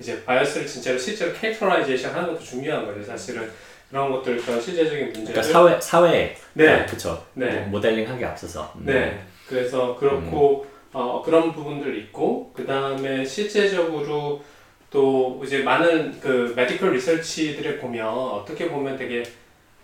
이제 0.00 0.24
bias를 0.24 0.66
진짜로 0.66 0.98
실제로 0.98 1.32
characterization 1.34 2.14
하는 2.14 2.28
것도 2.28 2.40
중요한 2.40 2.86
거죠 2.86 3.04
사실은 3.04 3.50
그런 3.90 4.10
것들 4.10 4.38
그런 4.38 4.58
실제적인 4.60 5.12
문제들 5.12 5.34
그러니까 5.34 5.42
사회 5.52 5.80
사회에 5.80 6.34
네. 6.54 6.86
그렇죠. 6.86 7.22
네. 7.34 7.60
모델링 7.66 8.08
하기 8.08 8.24
앞서서 8.24 8.72
음. 8.76 8.84
네 8.86 9.20
그래서 9.46 9.94
그렇고 9.96 10.66
어, 10.94 11.22
그런 11.22 11.52
부분들 11.52 11.96
있고 11.98 12.52
그 12.54 12.64
다음에 12.66 13.22
실제적으로 13.24 14.42
또 14.90 15.42
이제 15.44 15.58
많은 15.62 16.18
그 16.20 16.52
medical 16.56 16.92
research들을 16.94 17.78
보면 17.78 18.06
어떻게 18.08 18.68
보면 18.70 18.96
되게 18.96 19.22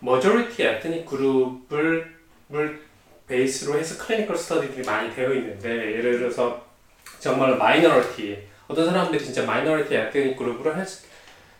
majority 0.01 0.63
ethnic 0.63 1.07
group을 1.07 2.19
을 2.55 2.81
base로 3.27 3.79
해서 3.79 4.03
clinical 4.03 4.35
study들이 4.37 4.87
많이 4.87 5.15
되어 5.15 5.35
있는데 5.35 5.69
예를 5.69 6.19
들어서 6.19 6.65
정말 7.21 7.57
minority 7.57 8.39
어떤 8.69 8.87
사람들이 8.87 9.23
진짜 9.23 9.45
minority 9.45 9.95
ethnic 9.95 10.37
group으로 10.37 10.75
health 10.75 11.05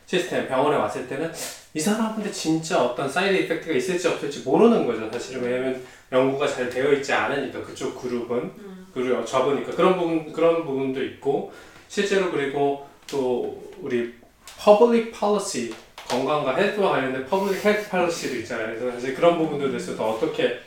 system 0.07 0.49
병원에 0.49 0.77
왔을 0.79 1.07
때는 1.07 1.31
이 1.75 1.81
사람한테 1.81 2.33
진짜 2.33 2.83
어떤 2.83 3.07
side 3.07 3.43
effect가 3.43 3.75
있을지 3.75 4.09
없을지 4.09 4.41
모르는 4.41 4.87
거죠 4.87 5.11
사실은. 5.13 5.43
왜냐면 5.43 5.85
연구가 6.11 6.47
잘 6.49 6.71
되어 6.71 6.93
있지 6.95 7.13
않으니까 7.13 7.63
그쪽 7.63 8.01
그룹은. 8.01 8.51
그리고 8.95 9.23
적으니까. 9.23 9.73
그런 9.73 9.99
부분 9.99 10.33
그런 10.33 10.65
부분도 10.65 11.05
있고 11.05 11.53
실제로 11.89 12.31
그리고 12.31 12.89
또 13.07 13.63
우리 13.81 14.15
public 14.59 15.13
policy 15.13 15.75
건강과 16.09 16.57
헬스와 16.57 16.91
관련된 16.93 17.27
public 17.27 17.65
health 17.65 17.89
policy도 17.91 18.37
있잖아요. 18.37 18.69
그래서 18.69 18.91
사실 18.93 19.15
그런 19.15 19.37
부분들에 19.39 19.69
대해서도 19.71 20.03
어떻게 20.03 20.59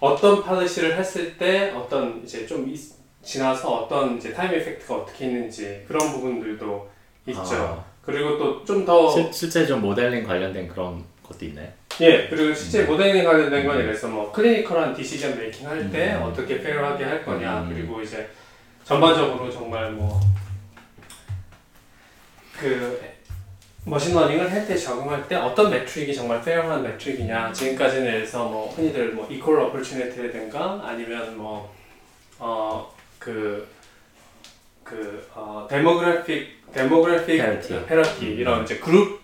어떤 0.00 0.42
policy를 0.44 0.96
했을 0.98 1.36
때 1.38 1.70
어떤 1.74 2.22
이제 2.22 2.46
좀 2.46 2.68
이- 2.68 2.78
지나서 3.22 3.68
어떤 3.84 4.18
이제 4.18 4.32
time 4.32 4.52
effect가 4.52 4.94
어떻게 4.94 5.24
있는지 5.26 5.84
그런 5.88 6.12
부분들도 6.12 6.90
있죠. 7.26 7.40
아, 7.54 7.84
그리고 8.02 8.38
또 8.38 8.64
좀더 8.64 9.10
실, 9.10 9.32
실제 9.32 9.66
좀 9.66 9.80
모델링 9.80 10.24
관련된 10.24 10.68
그런 10.68 11.02
것도 11.24 11.44
있나요? 11.46 11.68
예, 12.02 12.28
그리고 12.28 12.54
실제 12.54 12.82
음. 12.82 12.86
modeling에 12.88 13.24
관련된 13.24 13.66
건 13.66 13.76
음. 13.76 13.80
예를 13.80 13.92
들어서 13.94 14.08
뭐 14.08 14.30
clinical한 14.30 14.94
decision 14.94 15.38
making 15.38 15.66
할 15.66 15.90
때 15.90 16.14
음. 16.14 16.22
어떻게 16.24 16.60
fair하게 16.60 17.02
할 17.04 17.24
거냐 17.24 17.62
음. 17.62 17.72
그리고 17.74 18.00
이제 18.02 18.28
전반적으로 18.84 19.50
정말 19.50 19.90
뭐 19.92 20.20
그 22.58 23.00
machine 23.86 24.11
learning을 24.11 24.50
할 24.50 24.66
때 24.66 24.76
적용할 24.76 25.28
때 25.28 25.36
어떤 25.36 25.70
metric이 25.70 26.12
정말 26.14 26.42
fair한 26.42 26.82
metric이냐. 26.82 27.52
지금까지는 27.52 28.06
예를 28.06 28.18
들어서 28.26 28.44
뭐 28.48 28.72
흔히들 28.74 29.12
뭐 29.12 29.28
equal 29.30 29.52
opportunity라든가 29.66 30.80
아니면 30.84 31.36
뭐 31.38 31.72
뭐어 32.38 32.92
그 33.18 33.66
그, 34.82 35.26
어, 35.34 35.66
demographic, 35.68 36.72
demographic 36.72 37.40
음. 37.40 37.58
이런 38.22 38.62
이제 38.64 38.78
group 38.78 39.20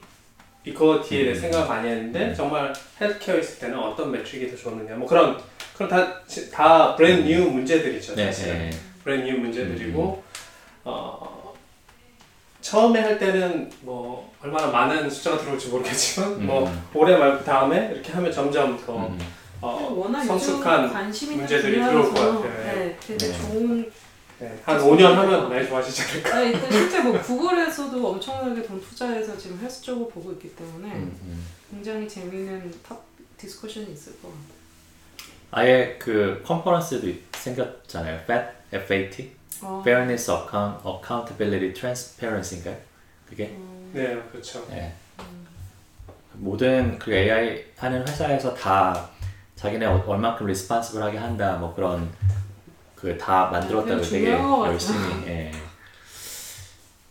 equality에 0.65 1.23
대해 1.25 1.35
음. 1.35 1.41
생각을 1.41 1.69
많이 1.69 1.89
했는데 1.89 2.35
정말 2.35 2.73
헬스케어 3.01 3.39
있을 3.39 3.59
때는 3.61 3.79
어떤 3.79 4.11
metric이 4.13 4.51
더 4.51 4.57
좋느냐. 4.57 4.95
뭐 4.97 5.07
그런 5.09 5.41
그런 5.77 5.89
다, 5.89 6.21
지- 6.27 6.51
다 6.53 6.95
brand 6.97 7.29
new 7.29 7.49
문제들이죠 7.49 8.15
네, 8.15 8.27
사실은. 8.33 8.59
네. 8.59 8.71
brand 9.03 9.27
new 9.29 9.39
문제들이고 9.39 10.23
어, 10.85 11.42
처음에 12.63 13.01
할 13.01 13.19
때는 13.19 13.71
뭐 13.83 14.33
얼마나 14.41 14.69
많은 14.69 15.11
숫자가 15.11 15.39
들어올지 15.39 15.69
모르겠지만 15.69 16.47
뭐 16.47 16.67
음. 16.67 16.83
올해 16.95 17.17
말 17.17 17.45
다음에 17.45 17.91
이렇게 17.93 18.13
하면 18.13 18.33
점점 18.33 18.83
더 18.87 19.09
음. 19.09 19.19
어, 19.61 19.93
워낙 19.95 20.25
성숙한 20.25 20.85
요즘 20.85 20.95
관심이 20.95 21.37
문제들이 21.37 21.75
들어올 21.75 22.03
것 22.05 22.15
같아요. 22.15 22.43
네, 22.43 22.97
되게 23.01 23.27
네. 23.27 23.39
좋은 23.39 23.93
네, 24.39 24.59
한 24.65 24.79
5년 24.79 25.03
하면 25.03 25.49
많이 25.49 25.69
좋아지지 25.69 26.03
않을까 26.03 26.41
네, 26.41 26.51
일단 26.51 26.71
실제 26.73 27.01
뭐 27.01 27.21
구글에서도 27.21 28.09
엄청나게 28.09 28.63
돈 28.63 28.81
투자해서 28.81 29.37
지금 29.37 29.59
헬스 29.61 29.83
쪽을 29.83 30.09
보고 30.09 30.33
있기 30.33 30.55
때문에 30.57 30.89
음, 30.89 31.17
음. 31.23 31.47
굉장히 31.71 32.09
재미있는 32.09 32.73
탑 32.83 33.01
discussion이 33.37 33.93
있을 33.93 34.13
것 34.21 34.29
같아요. 34.29 34.63
아예 35.53 35.97
그 35.99 36.43
conference도 36.45 37.07
생겼잖아요. 37.33 38.21
FAT, 38.23 38.49
FAT, 38.73 39.31
어, 39.63 39.81
Fairness, 39.85 40.31
Account-, 40.31 40.87
Accountability, 40.87 41.73
Transparency인가요? 41.75 42.77
그게 43.29 43.47
음, 43.47 43.91
네 43.95 44.21
그렇죠 44.31 44.67
네. 44.69 44.95
모든 46.35 46.99
그 46.99 47.13
AI 47.15 47.65
하는 47.77 48.07
회사에서 48.07 48.55
다 48.55 49.09
자기네 49.57 49.87
어- 49.87 50.03
얼만큼 50.07 50.47
responsible하게 50.47 51.19
한다 51.19 51.57
뭐 51.57 51.75
그런 51.75 52.11
그 52.97 53.17
다 53.19 53.47
만들었다고 53.47 54.01
되게 54.01 54.11
되게 54.11 54.25
중요한 54.27 54.49
것 54.51 54.57
같아요. 54.59 54.73
열심히 54.73 55.27
예. 55.27 55.53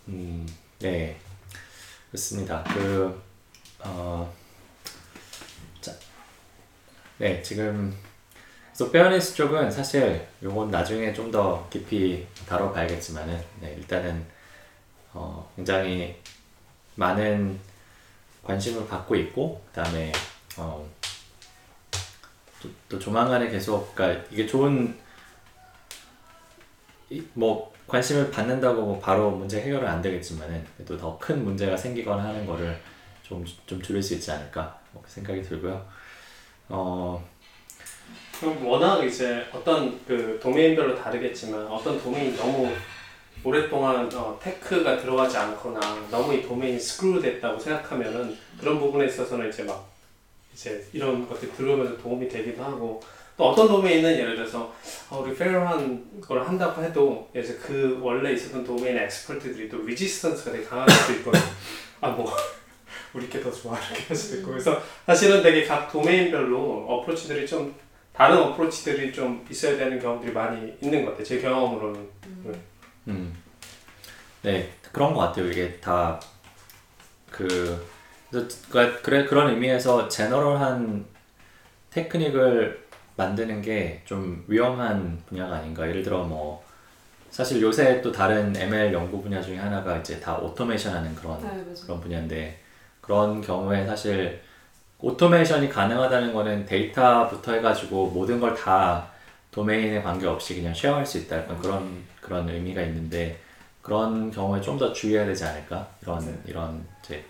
음, 0.08 0.48
네 0.80 1.18
그렇습니다. 2.10 2.64
그 2.74 3.22
어, 3.80 4.34
자, 5.82 5.92
네 7.18 7.42
지금 7.42 7.96
그래서 8.82 8.92
페어니스 8.92 9.36
쪽은 9.36 9.70
사실 9.70 10.28
요건 10.42 10.72
나중에 10.72 11.14
좀 11.14 11.30
더 11.32 11.68
깊이 11.70 12.26
다뤄봐야겠지만은 12.48 13.40
네, 13.62 13.76
일단은 13.78 14.26
어, 15.14 15.48
굉장히 15.56 16.16
많은 16.96 17.60
관심을 18.44 18.88
받고 18.88 19.16
있고 19.18 19.62
그다음에 19.68 20.12
어, 20.58 20.90
또, 22.62 22.70
또 22.90 22.98
조만간에 23.00 23.50
계속 23.50 23.94
그러니까 23.94 24.26
이게 24.32 24.48
좋은 24.48 24.98
이- 27.12 27.24
뭐 27.36 27.72
관심을 27.88 28.32
받는다고 28.32 28.82
뭐 28.82 29.00
바로 29.00 29.30
문제 29.30 29.62
해결은 29.62 29.88
안 29.88 30.02
되겠지만은 30.02 30.66
또 30.88 30.98
더 30.98 31.20
큰 31.20 31.44
문제가 31.46 31.78
생기거나 31.78 32.24
하는 32.24 32.48
거를 32.48 32.82
좀, 33.22 33.46
좀 33.68 33.80
줄일 33.82 34.02
수 34.02 34.16
있지 34.16 34.32
않을까 34.32 34.80
뭐 34.92 35.04
생각이 35.06 35.44
들고요. 35.44 35.86
어, 36.70 37.31
워낙 38.48 39.04
이제 39.04 39.46
어떤 39.54 40.00
그 40.06 40.40
domain별로 40.42 40.96
다르겠지만 40.96 41.68
어떤 41.68 42.02
domain이 42.02 42.36
너무 42.38 42.72
오랫동안 43.44 44.10
어, 44.14 44.40
tech가 44.42 44.98
들어가지 45.00 45.38
않거나 45.38 45.80
너무 46.12 46.34
이 46.34 46.42
domain이 46.42 46.80
screwed 46.80 47.22
됐다고 47.22 47.60
생각하면은 47.60 48.38
그런 48.60 48.80
부분에 48.80 49.06
있어서는 49.08 49.50
이제 49.50 49.64
막 49.64 49.90
이제 50.54 50.86
이런 50.94 51.28
것들이 51.28 51.52
들어오면서 51.54 51.98
도움이 51.98 52.28
되기도 52.28 52.64
하고 52.64 53.02
또 53.38 53.50
어떤 53.50 53.68
domain은 53.68 54.18
예를 54.18 54.36
들어서 54.36 54.74
어, 55.10 55.24
우리 55.26 55.36
fair한 55.36 56.22
걸 56.22 56.46
한다고 56.46 56.84
해도 56.84 57.30
이제 57.36 57.58
그 57.62 57.98
원래 58.02 58.34
있었던 58.34 58.64
domain 58.64 58.98
expert들이 58.98 59.70
또 59.70 59.78
resistance가 59.78 60.52
되게 60.52 60.64
강할 60.66 60.90
수도 60.90 61.14
있거든요. 61.20 61.44
아 62.02 62.08
뭐 62.08 62.32
우리 63.14 63.28
게 63.28 63.42
더 63.42 63.52
좋아 63.52 63.78
이렇게 63.78 64.04
할 64.08 64.16
수도 64.16 64.38
있고 64.40 64.52
그래서 64.52 64.82
사실은 65.06 65.42
되게 65.42 65.66
각 65.66 65.92
domain별로 65.92 66.86
approach들이 66.88 67.46
좀 67.48 67.74
다른 68.22 68.38
approach들이 68.38 69.12
좀 69.12 69.44
있어야 69.50 69.76
되는 69.76 70.00
경우들이 70.00 70.32
많이 70.32 70.78
있는 70.80 71.04
것 71.04 71.10
같아요. 71.10 71.26
제 71.26 71.42
경험으로는. 71.42 72.08
음. 73.08 73.36
네, 74.44 74.72
그런 74.92 75.16
것 75.16 75.22
같아요. 75.22 75.48
이게 75.50 75.80
다 75.80 76.20
그, 77.32 77.84
그러니까 78.30 79.02
그래 79.02 79.26
그런 79.26 79.50
의미에서 79.50 80.08
general한 80.08 81.04
테크닉을 81.90 82.86
만드는 83.16 83.64
게 83.64 84.04
좀 84.06 84.46
위험한 84.48 85.24
분야가 85.26 85.56
아닌가. 85.56 85.90
예를 85.90 86.04
들어 86.04 86.24
뭐 86.24 86.64
사실 87.32 87.60
요새 87.60 88.04
또 88.04 88.12
다른 88.12 88.56
ML 88.56 88.94
연구 88.94 89.20
분야 89.24 89.42
중에 89.42 89.58
하나가 89.58 89.98
이제 89.98 90.20
다 90.20 90.38
automation 90.38 90.94
하는 90.94 91.16
그런 91.16 91.42
네. 91.42 91.74
그런 91.82 92.00
분야인데 92.00 92.60
그런 93.02 93.42
경우에 93.42 93.88
사실 93.88 94.40
automation이 95.02 95.70
가능하다는 95.70 96.34
거는 96.34 96.66
데이터부터 96.66 97.54
해가지고 97.54 98.08
모든 98.12 98.40
걸 98.40 98.56
다 98.56 99.08
domain에 99.52 100.02
관계없이 100.02 100.56
그냥 100.56 100.74
share할 100.74 101.06
수 101.06 101.18
있다 101.18 101.38
약간 101.40 101.58
그런 101.60 102.04
그런 102.22 102.48
의미가 102.48 102.82
있는데 102.84 103.38
그런 103.82 104.32
경우에 104.32 104.62
좀 104.62 104.78
더 104.78 104.94
주의해야 104.94 105.26
되지 105.26 105.44
않을까 105.44 105.88
이런 106.04 106.20
네. 106.26 106.34
이런 106.46 106.86
이제 107.04 107.24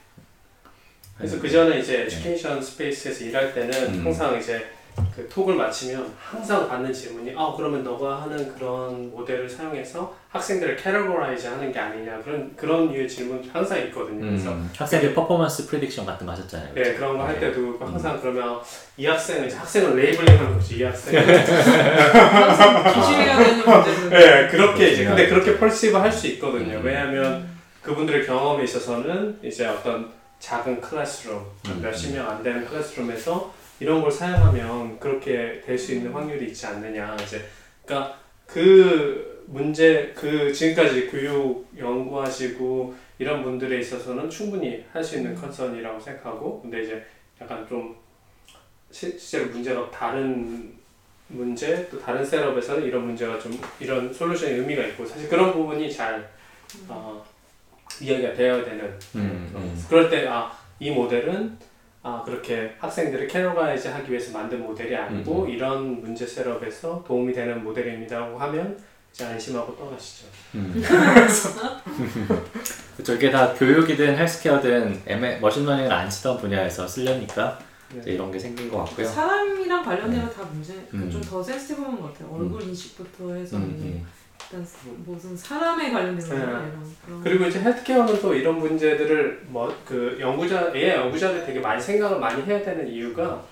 그래서 1.18 1.40
그 1.40 1.50
전에 1.50 1.80
이제 1.80 2.02
education 2.04 2.62
space에서 2.62 3.26
일할 3.26 3.54
때는 3.54 3.72
네. 3.72 3.98
음. 4.00 4.06
항상 4.06 4.38
이제 4.38 4.64
그 5.16 5.28
talk을 5.30 5.56
마치면 5.56 6.14
항상 6.18 6.68
받는 6.68 6.92
질문이 6.94 7.34
아 7.38 7.54
그러면 7.56 7.84
너가 7.84 8.22
하는 8.24 8.54
그런 8.56 9.12
모델을 9.12 9.50
사용해서 9.50 10.16
학생들을 10.30 10.76
categorize 10.78 11.48
하는 11.48 11.72
게 11.72 11.80
아니냐 11.80 12.20
그런 12.24 12.56
그런 12.56 12.92
류의 12.92 13.08
질문 13.10 13.44
항상 13.52 13.80
있거든요. 13.88 14.22
그래서 14.26 14.52
음, 14.52 14.70
학생들 14.78 15.14
performance 15.14 15.68
prediction 15.68 16.06
같은 16.06 16.26
거 16.26 16.32
하셨잖아요. 16.32 16.74
네 16.74 16.94
그런 16.94 17.18
거할 17.18 17.34
네. 17.36 17.40
때도 17.42 17.78
항상 17.80 18.20
그러면 18.22 18.60
이 18.98 19.06
학생은 19.06 19.48
이제 19.48 19.56
학생을 19.58 19.96
labeling하는 19.98 20.54
거지 20.54 20.78
이 20.78 20.84
학생. 20.84 21.22
기술해야 22.94 23.38
되는 23.38 23.58
문제는 23.66 24.10
네 24.10 24.48
그렇게 24.50 24.90
이제 24.92 25.06
근데. 25.06 25.28
그렇게 25.28 25.58
perceive 25.58 25.98
할 25.98 26.12
수 26.12 26.28
있거든요. 26.28 26.78
음. 26.78 26.82
왜냐하면 26.86 27.50
그분들의 27.82 28.26
경험에 28.26 28.64
있어서는 28.64 29.40
이제 29.44 29.66
어떤 29.66 30.10
작은 30.40 30.80
클래스룸 30.82 31.36
음. 31.68 31.80
몇십 31.82 32.14
명 32.16 32.30
안 32.30 32.44
되는 32.44 32.66
클래스룸에서 32.66 33.54
이런 33.82 34.02
걸 34.02 34.12
사용하면 34.12 35.00
그렇게 35.00 35.62
될 35.66 35.78
수 35.78 35.94
있는 35.94 36.12
확률이 36.14 36.48
있지 36.48 36.66
않느냐 36.68 37.16
이제 37.24 37.44
그러니까 37.86 38.18
그 38.46 39.44
문제 39.48 40.14
그 40.16 40.54
지금까지 40.54 41.08
교육 41.08 41.68
연구하시고 41.78 42.94
이런 43.20 43.44
분들에 43.44 43.80
있어서는 43.80 44.30
충분히 44.30 44.86
할 44.94 45.04
수 45.04 45.18
있는 45.18 45.34
컨선이라고 45.36 46.00
생각하고 46.00 46.62
근데 46.62 46.84
이제 46.84 47.04
약간 47.42 47.68
좀 47.68 47.96
시, 48.92 49.18
실제로 49.18 49.50
문제가 49.52 49.90
다른 49.90 50.74
문제 51.28 51.88
또 51.90 52.00
다른 52.00 52.24
셋업에서는 52.26 52.84
이런 52.84 53.06
문제가 53.06 53.40
좀 53.40 53.52
이런 53.80 54.14
solution의 54.14 54.60
의미가 54.60 54.84
있고 54.88 55.06
사실 55.06 55.28
그런 55.30 55.52
부분이 55.54 55.92
잘 55.92 56.30
어, 56.88 57.24
이야기가 58.00 58.34
되어야 58.34 58.64
되는 58.64 58.86
음, 59.16 59.52
음. 59.56 59.86
그럴 59.90 60.10
때 60.10 60.28
아 60.28 60.52
이 60.82 60.90
모델은 60.90 61.58
아 62.04 62.24
그렇게 62.26 62.74
학생들을 62.80 63.28
categorize 63.28 63.88
하기 63.88 64.12
위해서 64.12 64.32
만든 64.32 64.64
모델이 64.64 64.96
아니고 64.96 65.44
음, 65.44 65.50
이런 65.50 66.02
문제 66.02 66.26
setup에서 66.26 67.04
도움이 67.06 67.32
되는 67.32 67.64
모델입니다라고 67.64 68.40
하면 68.40 68.76
이제 69.14 69.26
안심하고 69.26 69.76
떠나시죠. 69.76 70.26
음. 70.56 70.82
이게 73.16 73.30
다 73.30 73.54
교육이든 73.54 74.18
healthcare든 74.18 75.04
ML, 75.06 75.42
machine 75.42 75.61
learning을 75.61 75.92
안 75.92 76.10
쓰던 76.10 76.40
분야에서 76.40 76.88
쓰려니까 76.88 77.60
네. 77.94 78.14
이런 78.14 78.32
게 78.32 78.40
생긴 78.40 78.70
것 78.70 78.86
같고요. 78.86 79.08
사람이랑 79.08 79.84
관련해서 79.84 80.30
다 80.30 80.44
문제 80.52 80.74
음. 80.94 81.10
좀더 81.12 81.44
센스티브한 81.44 82.00
것 82.00 82.14
같아요. 82.14 82.34
얼굴 82.34 82.64
인식부터 82.64 83.34
해서 83.34 83.58
음, 83.58 83.62
뭐 83.62 83.70
음. 83.70 84.08
일단 84.52 84.68
무슨 85.06 85.36
사람에 85.38 85.92
관련된 85.92 86.28
거 86.28 86.36
네. 86.36 86.42
이런 86.42 87.24
그리고 87.24 87.46
이제 87.46 87.62
헬스케어는 87.62 88.22
또 88.22 88.34
이런 88.34 88.60
문제들을 88.60 89.46
뭐 89.48 89.74
그 89.86 90.18
연구자 90.20 90.72
AI 90.76 90.98
연구자들이 90.98 91.46
되게 91.46 91.60
많이 91.60 91.82
생각을 91.82 92.20
많이 92.20 92.44
해야 92.44 92.62
되는 92.62 92.88
이유가 92.88 93.44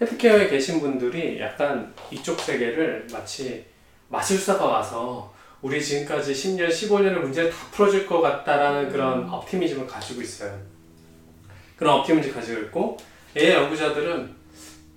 헬스케어에 0.00 0.48
계신 0.48 0.80
분들이 0.80 1.40
약간 1.40 1.92
이쪽 2.10 2.40
세계를 2.40 3.06
마치 3.12 3.66
마술사가 4.08 4.64
와서 4.64 5.34
우리 5.60 5.82
지금까지 5.82 6.32
10년, 6.32 6.68
15년의 6.68 7.18
문제를 7.18 7.50
다 7.50 7.56
풀어줄 7.72 8.06
것 8.06 8.20
같다라는 8.20 8.90
그런 8.90 9.28
업티미즘을 9.28 9.86
가지고 9.86 10.22
있어요. 10.22 10.56
그런 11.76 11.98
optimism을 11.98 12.34
가지고 12.34 12.60
있고 12.62 12.96
AI 13.36 13.64
연구자들은 13.64 14.38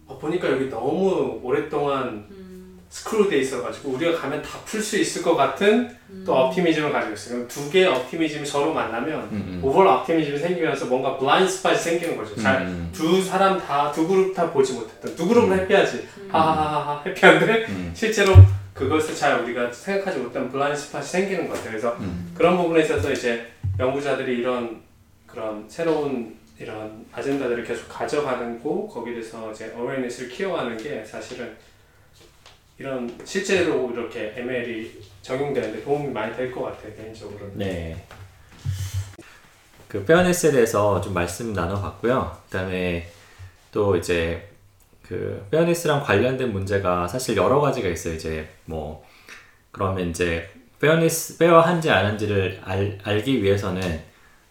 어, 0.05 0.17
보니까 0.17 0.51
여기 0.51 0.69
너무 0.69 1.39
오랫동안 1.41 2.27
음, 2.29 2.50
screwed 2.91 3.29
돼 3.30 3.38
있어가지고 3.39 3.91
우리가 3.91 4.19
가면 4.19 4.41
다 4.41 4.59
풀 4.65 4.81
수 4.81 4.97
있을 4.99 5.22
것 5.22 5.35
같은 5.35 5.89
또 6.26 6.35
optimism을 6.35 6.91
가지고 6.91 7.13
있어요. 7.13 7.35
그럼 7.35 7.47
두 7.47 7.72
개의 7.72 7.88
optimism이 7.88 8.45
서로 8.45 8.73
만나면 8.73 9.19
음, 9.31 9.31
음. 9.31 9.61
overall 9.63 9.88
optimism이 9.88 10.38
생기면서 10.38 10.85
뭔가 10.88 11.18
blind 11.17 11.49
spot이 11.49 11.77
생기는 11.77 12.18
거죠. 12.18 12.35
잘 12.35 12.63
음, 12.63 12.89
두 12.93 13.22
사람 13.23 13.57
다 13.59 13.91
두 13.93 14.05
그룹 14.07 14.34
다 14.35 14.51
보지 14.51 14.73
못했던 14.73 15.15
두 15.15 15.26
그룹은 15.27 15.51
음. 15.53 15.59
happy하지 15.59 16.05
하하하하 16.30 17.01
happy한데 17.05 17.65
음, 17.69 17.91
실제로 17.95 18.34
그것을 18.73 19.15
잘 19.15 19.39
우리가 19.39 19.72
생각하지 19.72 20.19
못한 20.19 20.49
blind 20.51 20.77
spot이 20.79 21.03
생기는 21.05 21.47
것 21.47 21.53
같아요. 21.55 21.69
그래서 21.72 21.95
음. 22.01 22.34
그런 22.38 22.57
부분에 22.57 22.81
있어서 22.84 23.09
이제 23.11 23.47
연구자들이 23.80 24.39
이런 24.39 24.81
그런 25.26 25.63
새로운 25.69 26.35
이런 26.59 27.05
아젠다들을 27.13 27.63
계속 27.63 27.88
가져가는 27.88 28.61
거 28.61 28.85
거기에 28.88 29.13
대해서 29.13 29.49
이제 29.51 29.73
어웨이니스를 29.77 30.30
키워가는 30.30 30.77
게 30.77 31.03
사실은 31.05 31.55
이런 32.81 33.15
실제로 33.23 33.91
이렇게 33.91 34.33
ML이 34.35 34.99
적용되는데 35.21 35.83
도움이 35.83 36.11
많이 36.11 36.35
될 36.35 36.51
것 36.51 36.63
같아요 36.63 36.95
개인적으로는. 36.95 37.57
네. 37.59 38.07
그 39.87 40.03
페어네스에 40.03 40.51
대해서 40.51 40.99
좀 40.99 41.13
말씀 41.13 41.53
나눠봤고요. 41.53 42.35
그다음에 42.45 43.11
또 43.71 43.95
이제 43.95 44.49
그 45.07 45.45
페어네스랑 45.51 46.03
관련된 46.03 46.51
문제가 46.51 47.07
사실 47.07 47.37
여러 47.37 47.59
가지가 47.61 47.87
있어요. 47.87 48.15
이제 48.15 48.49
뭐 48.65 49.05
그러면 49.71 50.09
이제 50.09 50.49
fairness 50.79 51.38
fair한지 51.38 51.91
안 51.91 52.05
한지를 52.07 52.61
알, 52.63 52.97
알기 53.03 53.43
위해서는 53.43 54.01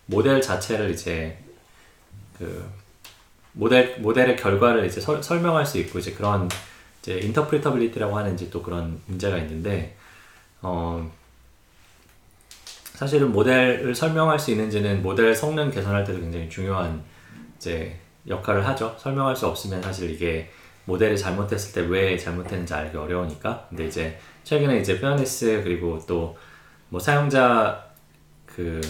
모델 0.07 0.41
자체를 0.41 0.91
이제 0.91 1.37
그 2.39 2.71
모델 3.53 3.97
모델의 3.99 4.37
결과를 4.37 4.87
이제 4.87 5.01
설, 5.01 5.21
설명할 5.21 5.67
수 5.67 5.79
있고 5.79 5.99
이제 5.99 6.13
그런 6.13 6.49
이제 7.03 7.19
interpretability라고 7.21 8.17
하는 8.17 8.35
이제 8.35 8.51
또 8.51 8.63
그런 8.63 9.01
문제가 9.07 9.39
있는데 9.39 9.97
어 10.63 11.11
사실은 12.95 13.33
모델을 13.33 13.95
설명할 13.95 14.39
수 14.39 14.51
있는지는 14.51 15.03
모델 15.03 15.35
성능 15.35 15.71
개선할 15.71 16.05
때도 16.05 16.21
굉장히 16.21 16.49
중요한 16.51 17.03
이제 17.57 17.99
역할을 18.29 18.67
하죠. 18.69 18.95
설명할 18.99 19.35
수 19.35 19.47
없으면 19.47 19.83
사실 19.83 20.11
이게 20.11 20.51
모델이 20.85 21.17
잘못했을 21.19 21.73
때 21.73 21.89
왜 21.89 22.17
잘못했는지 22.19 22.75
알기 22.75 22.97
어려우니까. 22.97 23.67
근데 23.71 23.87
이제 23.87 24.19
최근에 24.45 24.81
이제 24.81 25.01
fairness 25.01 25.63
그리고 25.65 25.99
또 26.07 26.37
뭐 26.91 26.99
사용자 27.01 27.85
그 28.47 28.81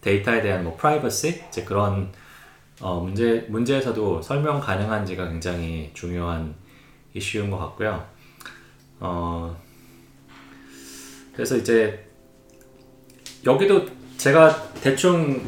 데이터에 0.00 0.42
대한 0.42 0.64
뭐 0.64 0.76
프라이버시 0.76 1.44
이제 1.48 1.62
그런 1.64 2.12
어 2.80 3.00
문제 3.00 3.46
문제에서도 3.48 4.20
설명 4.20 4.60
가능한지가 4.60 5.28
굉장히 5.28 5.90
중요한 5.94 6.54
이슈인 7.16 7.50
것 7.50 7.58
같고요. 7.58 8.06
어 9.00 9.56
그래서 11.32 11.56
이제 11.56 12.06
여기도 13.44 13.86
제가 14.16 14.72
대충 14.82 15.42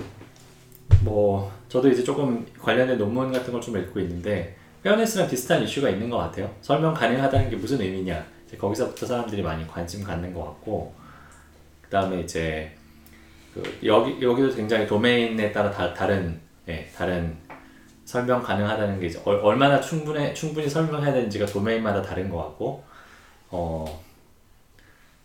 뭐 1.03 1.51
저도 1.69 1.89
이제 1.90 2.03
조금 2.05 2.47
관련된 2.61 2.99
논문 2.99 3.32
같은 3.32 3.53
걸 3.53 3.61
좀 3.61 3.77
읽고 3.78 4.01
있는데 4.01 4.57
페어네스랑 4.82 5.28
비슷한 5.28 5.62
이슈가 5.62 5.90
있는 5.90 6.09
것 6.11 6.16
같아요. 6.19 6.55
설명 6.61 6.95
가능하다는 6.95 7.51
게 7.51 7.57
무슨 7.57 7.81
의미냐. 7.81 8.24
거기서부터 8.59 9.05
사람들이 9.05 9.43
많이 9.43 9.66
관심 9.66 10.03
갖는 10.03 10.32
것 10.32 10.43
같고 10.45 10.95
그 11.82 11.90
다음에 11.90 12.20
이제 12.20 12.73
그 13.53 13.62
여기 13.85 14.23
여기도 14.23 14.55
굉장히 14.55 14.86
도메인에 14.86 15.53
따라 15.53 15.70
다, 15.70 15.93
다른 15.93 16.40
예, 16.69 16.90
다른 16.97 17.36
설명 18.09 18.43
가능하다는 18.43 19.01
게 19.01 19.06
이제 19.09 19.20
얼, 19.26 19.36
얼마나 19.43 19.78
충분해 19.78 20.32
충분히 20.32 20.66
설명해야 20.66 21.12
되는지가 21.12 21.44
도메인마다 21.44 22.01
다른 22.01 22.30
것 22.30 22.39
같고 22.39 22.82
어 23.51 24.02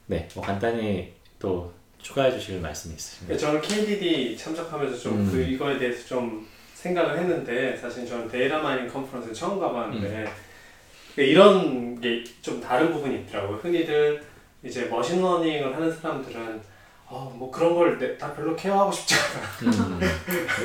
네, 0.07 0.27
뭐 0.35 0.43
간단히 0.43 1.13
또 1.39 1.71
추가해 2.01 2.29
주실 2.29 2.59
말씀이 2.59 2.93
있으신가요? 2.95 3.37
저는 3.37 3.61
KDD 3.61 4.35
참석하면서 4.37 4.97
좀 4.97 5.13
음. 5.13 5.31
그 5.31 5.41
이거에 5.43 5.77
대해서 5.77 6.05
좀 6.05 6.45
생각을 6.73 7.17
했는데 7.19 7.77
사실 7.77 8.05
저는 8.05 8.27
데이터 8.27 8.59
mining 8.59 8.89
conference 8.91 9.31
처음 9.31 9.61
가봤는데 9.61 10.29
이런 11.15 12.01
게 12.01 12.21
좀 12.41 12.59
다른 12.59 12.91
부분이 12.91 13.21
있더라고요. 13.21 13.59
흔히들 13.59 14.21
이제 14.61 14.87
machine 14.87 15.20
learning을 15.20 15.73
하는 15.73 15.89
사람들은 15.89 16.72
어, 17.15 17.31
뭐 17.37 17.51
그런 17.51 17.75
걸 17.75 18.17
다 18.17 18.33
별로 18.33 18.55
care하고 18.55 18.91
싶지 18.91 19.13
않아. 19.15 19.71
음, 19.75 19.99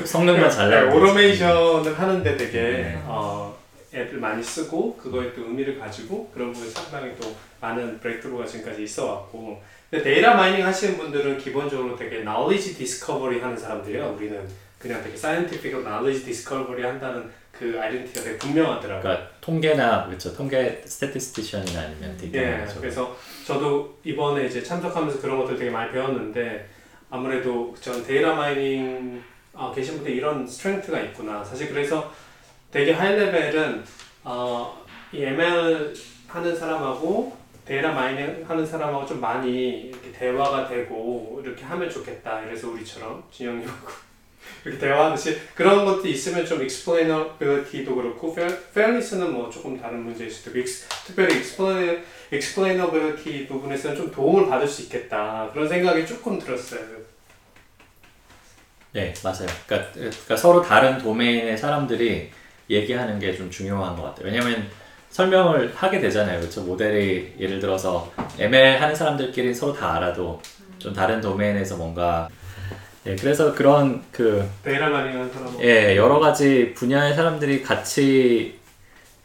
성능만 0.07 0.51
잘 0.51 0.71
네, 0.71 0.81
나오고 0.81 0.97
automation을 0.97 1.99
하는데 1.99 2.37
되게 2.39 2.61
네. 2.61 3.03
어, 3.05 3.55
애를 3.93 4.19
많이 4.19 4.43
쓰고 4.43 4.97
그거에 4.97 5.35
또 5.35 5.43
의미를 5.43 5.79
가지고 5.79 6.31
그런 6.33 6.53
부분에 6.53 6.71
상당히 6.71 7.15
또 7.21 7.35
많은 7.61 8.01
breakthrough가 8.01 8.47
지금까지 8.47 8.83
있어 8.85 9.07
왔고 9.07 9.63
근데 9.91 10.03
데이터 10.05 10.35
mining 10.35 10.65
하시는 10.65 10.97
분들은 10.97 11.37
기본적으로 11.39 11.97
되게 11.97 12.21
knowledge 12.23 12.75
discovery 12.77 13.41
하는 13.41 13.57
사람들이에요. 13.57 14.15
우리는 14.17 14.49
그냥 14.79 15.03
되게 15.03 15.15
scientific 15.15 15.83
knowledge 15.83 16.25
discovery 16.25 16.83
한다는 16.89 17.31
그 17.59 17.77
identity가 17.81 18.25
되게 18.25 18.39
분명하더라고요. 18.39 19.03
그러니까 19.03 19.29
통계나 19.41 20.07
그렇죠 20.07 20.33
통계 20.35 20.81
statistician이나 20.85 21.81
아니면 21.81 22.17
데이터 22.17 22.39
예, 22.39 22.57
매니저. 22.59 22.81
그래서 22.81 23.17
저도 23.45 23.99
이번에 24.05 24.47
이제 24.47 24.63
참석하면서 24.63 25.21
그런 25.21 25.39
것들 25.39 25.59
되게 25.59 25.71
많이 25.71 25.91
배웠는데 25.91 26.69
아무래도 27.11 27.75
전 27.81 28.05
데이터 28.05 28.35
mining 28.35 29.23
아, 29.55 29.73
계신 29.75 29.95
분들 29.97 30.13
이런 30.13 30.47
strength가 30.47 31.01
있구나. 31.01 31.43
사실 31.43 31.69
그래서 31.69 32.13
되게 32.71 32.93
high 32.93 33.17
level은 33.17 33.83
어, 34.23 34.85
이 35.11 35.23
ML 35.25 35.93
하는 36.29 36.55
사람하고 36.55 37.37
데이터 37.65 37.93
mining 37.93 38.45
하는 38.49 38.65
사람하고 38.65 39.05
좀 39.05 39.21
많이 39.21 39.89
이렇게 39.89 40.13
대화가 40.13 40.69
되고 40.69 41.41
이렇게 41.45 41.65
하면 41.65 41.91
좋겠다. 41.91 42.43
그래서 42.45 42.69
우리처럼 42.69 43.25
진영님하고 43.33 44.08
이렇게 44.65 44.79
대화하듯이 44.79 45.39
그런 45.55 45.85
것도 45.85 46.07
있으면 46.09 46.45
좀 46.45 46.61
explainability도 46.63 47.95
그렇고 47.95 48.33
fair- 48.33 48.59
fairness는 48.71 49.33
뭐 49.33 49.49
조금 49.51 49.81
다른 49.81 50.01
문제일 50.03 50.31
수도 50.31 50.59
있고 50.59 50.69
특별히 51.07 51.37
explain, 51.37 52.03
explainability 52.33 53.47
부분에서는 53.47 53.97
좀 53.97 54.11
도움을 54.11 54.49
받을 54.49 54.67
수 54.69 54.83
있겠다 54.83 55.49
그런 55.53 55.69
생각이 55.69 56.07
조금 56.07 56.39
들었어요. 56.39 56.81
네 58.93 59.13
맞아요. 59.23 59.47
그러니까, 59.67 59.93
그러니까 59.93 60.37
서로 60.37 60.63
다른 60.63 60.99
도메인의 60.99 61.57
사람들이 61.59 62.31
얘기하는 62.71 63.19
게 63.19 63.35
좀 63.37 63.51
중요한 63.51 63.95
것 63.97 64.03
같아요. 64.03 64.27
왜냐면 64.27 64.69
설명을 65.11 65.73
하게 65.75 66.01
되잖아요. 66.01 66.41
그렇죠? 66.41 66.63
모델이 66.63 67.35
예를 67.39 67.61
들어서 67.61 68.13
ML 68.39 68.79
하는 68.81 68.95
사람들끼리 68.95 69.55
서로 69.55 69.73
다 69.73 69.95
알아도 69.97 70.41
좀 70.79 70.93
다른 70.93 71.21
도메인에서 71.21 71.77
뭔가 71.77 72.29
예, 73.07 73.17
그래서 73.17 73.55
그런 73.55 74.03
그 74.11 74.49
mining 74.65 75.21
하는 75.21 75.33
사람은 75.33 75.61
예, 75.63 75.97
여러 75.97 76.19
가지 76.19 76.75
분야의 76.75 77.15
사람들이 77.15 77.63
같이 77.63 78.59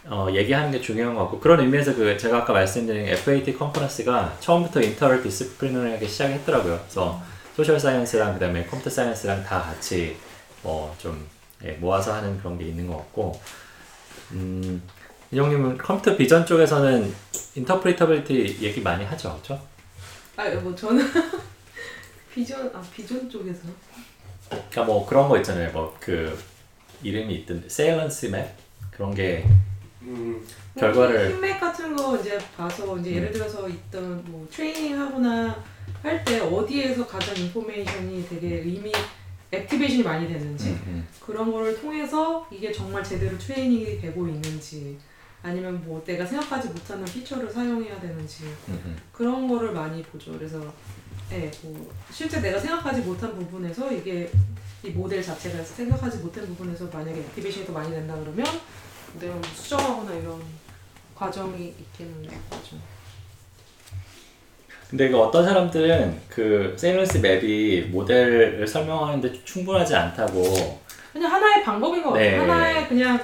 어, 0.05 0.27
얘기하는 0.31 0.71
게 0.71 0.81
중요한 0.81 1.15
것 1.15 1.21
같고 1.23 1.39
그런 1.39 1.59
의미에서 1.61 1.95
그 1.95 2.17
제가 2.17 2.39
아까 2.39 2.53
말씀드린 2.53 3.07
FAT 3.07 3.57
컨퍼런스가 3.57 4.37
처음부터 4.39 4.81
interdisciplinary하게 4.81 6.07
시작했더라고요. 6.07 6.79
그래서 6.81 7.21
social 7.55 7.79
science랑 7.79 8.33
그다음에 8.33 8.65
computer 8.65 8.89
science랑 8.89 9.43
다 9.43 9.61
같이 9.61 10.17
뭐좀 10.61 11.27
예, 11.65 11.71
모아서 11.73 12.13
하는 12.13 12.37
그런 12.37 12.57
게 12.57 12.65
있는 12.65 12.87
것 12.87 12.97
같고 12.97 13.39
음, 14.31 14.81
은영님은 15.31 15.77
computer 15.77 16.15
vision 16.15 16.45
쪽에서는 16.45 17.13
interpretability 17.55 18.57
얘기 18.61 18.81
많이 18.81 19.05
하죠, 19.05 19.31
그렇죠? 19.31 19.61
아, 20.35 20.49
뭐 20.61 20.75
저는 20.75 21.05
비전 22.33 22.71
아 22.73 22.81
비전 22.93 23.29
쪽에서 23.29 23.61
그러니까 24.49 24.83
뭐 24.83 25.05
그런 25.05 25.29
거 25.29 25.37
있잖아요. 25.37 25.71
뭐 25.71 25.95
그 25.99 26.37
이름이 27.03 27.35
있던데 27.39 27.67
saliency 27.67 28.27
map 28.27 28.55
그런 28.91 29.13
게 29.13 29.45
음, 30.03 30.41
결과를- 30.75 31.31
힘맥 31.31 31.59
같은 31.59 31.95
거 31.95 32.17
이제 32.17 32.37
봐서 32.55 32.97
이제 32.99 33.11
예를 33.15 33.31
들어서 33.31 33.67
있던 33.69 34.23
뭐 34.25 34.47
트레이닝 34.51 34.99
하거나 34.99 35.63
할 36.01 36.23
때 36.25 36.39
어디에서 36.39 37.05
가장 37.07 37.35
information이 37.35 38.25
되게 38.27 38.55
의미 38.59 38.91
activation이 39.51 40.03
많이 40.03 40.27
됐는지 40.27 40.69
음, 40.69 40.83
음. 40.87 41.07
그런 41.19 41.51
거를 41.51 41.79
통해서 41.79 42.45
이게 42.51 42.71
정말 42.71 43.03
제대로 43.03 43.37
트레이닝이 43.37 43.99
되고 44.01 44.27
있는지 44.27 44.97
아니면 45.41 45.81
뭐 45.85 46.01
내가 46.05 46.25
생각하지 46.25 46.69
못하는 46.69 47.03
feature를 47.05 47.49
사용해야 47.51 47.99
되는지 47.99 48.45
음, 48.69 48.81
음. 48.85 48.97
그런 49.11 49.47
거를 49.47 49.71
많이 49.73 50.01
보죠. 50.03 50.31
그래서 50.33 50.59
예, 51.31 51.51
뭐 51.63 51.91
실제 52.11 52.41
내가 52.41 52.59
생각하지 52.59 53.01
못한 53.01 53.33
부분에서 53.35 53.91
이게 53.91 54.29
이 54.83 54.89
모델 54.89 55.23
자체가 55.23 55.63
생각하지 55.63 56.17
못한 56.17 56.45
부분에서 56.47 56.87
만약에 56.91 57.19
activation이 57.19 57.65
더 57.65 57.73
많이 57.73 57.89
된다 57.89 58.15
그러면 58.19 58.45
내가 59.19 59.33
뭐 59.33 59.43
수정하거나 59.55 60.13
이런 60.13 60.41
과정이 61.15 61.73
있기는 61.79 62.27
하죠. 62.49 62.77
근데 64.89 65.09
그 65.09 65.17
어떤 65.19 65.43
사람들은 65.43 66.21
그 66.29 66.75
saliency 66.77 67.17
map이 67.17 67.81
모델을 67.91 68.67
설명하는데 68.67 69.43
충분하지 69.43 69.95
않다고 69.95 70.81
그냥 71.11 71.31
하나의 71.31 71.63
방법인 71.63 72.03
것 72.03 72.11
같아요. 72.11 72.31
네. 72.31 72.37
하나의 72.37 72.87
그냥 72.87 73.19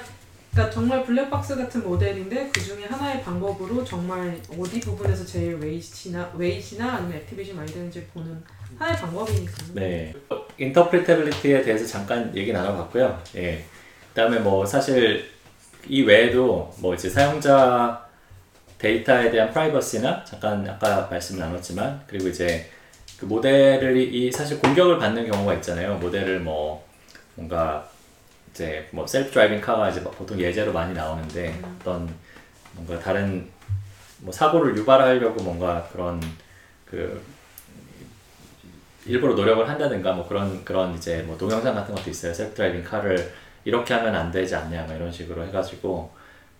그러니까 0.50 0.74
정말 0.74 1.04
블랙박스 1.04 1.56
같은 1.56 1.84
모델인데 1.84 2.50
그 2.52 2.60
중에 2.60 2.84
하나의 2.84 3.22
방법으로 3.22 3.84
정말 3.84 4.36
어디 4.58 4.80
부분에서 4.80 5.24
제일 5.24 5.54
웨이시나 5.56 6.32
웨이시나 6.34 6.94
아니면 6.94 7.18
activation 7.18 7.56
많이 7.56 7.72
되는지 7.72 8.04
보는 8.12 8.42
하나의 8.78 8.98
방법이니까. 8.98 9.52
네 9.74 10.12
interpretability에 10.58 11.62
대해서 11.62 11.86
잠깐 11.86 12.34
얘기 12.36 12.52
나눠봤고요. 12.52 13.22
예. 13.36 13.64
그다음에 14.08 14.38
뭐 14.40 14.66
사실 14.66 15.30
이 15.86 16.02
외에도 16.02 16.74
뭐 16.78 16.94
이제 16.94 17.08
사용자 17.08 18.08
데이터에 18.78 19.30
대한 19.30 19.50
프라이버시나 19.50 20.24
잠깐 20.24 20.68
아까 20.68 21.06
말씀 21.10 21.38
나눴지만 21.38 22.02
그리고 22.06 22.28
이제 22.28 22.68
그 23.18 23.26
모델을 23.26 23.96
이, 23.96 24.26
이 24.26 24.32
사실 24.32 24.58
공격을 24.58 24.98
받는 24.98 25.30
경우가 25.30 25.54
있잖아요. 25.54 25.96
모델을 25.98 26.40
뭐 26.40 26.84
뭔가 27.34 27.88
이제 28.52 28.88
뭐 28.90 29.06
self-driving 29.06 29.60
car가 29.60 29.88
이제 29.88 30.00
막 30.00 30.16
보통 30.16 30.38
예제로 30.38 30.72
많이 30.72 30.92
나오는데 30.92 31.60
어떤 31.80 32.12
뭔가 32.72 32.98
다른 32.98 33.48
뭐 34.18 34.32
사고를 34.32 34.76
유발하려고 34.76 35.42
뭔가 35.42 35.88
그런 35.92 36.20
그 36.84 37.22
일부러 39.06 39.34
노력을 39.34 39.66
한다든가 39.68 40.12
뭐 40.12 40.28
그런 40.28 40.64
그런 40.64 40.94
이제 40.94 41.22
뭐 41.22 41.36
동영상 41.36 41.74
같은 41.74 41.94
것도 41.94 42.10
있어요. 42.10 42.34
self-driving 42.34 42.84
car를 42.84 43.32
이렇게 43.64 43.94
하면 43.94 44.14
안 44.14 44.30
되지 44.30 44.54
않냐 44.54 44.84
뭐 44.84 44.94
이런 44.94 45.10
식으로 45.10 45.44
해가지고 45.46 46.10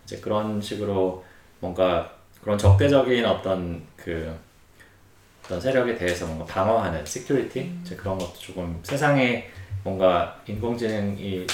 이제 0.04 0.18
그런 0.18 0.60
식으로 0.60 1.24
뭔가 1.60 2.10
그런 2.42 2.56
적대적인 2.56 3.24
어떤 3.24 3.82
그 3.96 4.34
어떤 5.44 5.60
세력에 5.60 5.96
대해서 5.96 6.26
뭔가 6.26 6.44
방어하는 6.46 7.04
security 7.05 7.80
이제 7.82 7.96
그런 7.96 8.18
것도 8.18 8.34
조금 8.34 8.78
세상에 8.82 9.50
뭔가 9.82 10.40
인공지능이 10.46 11.46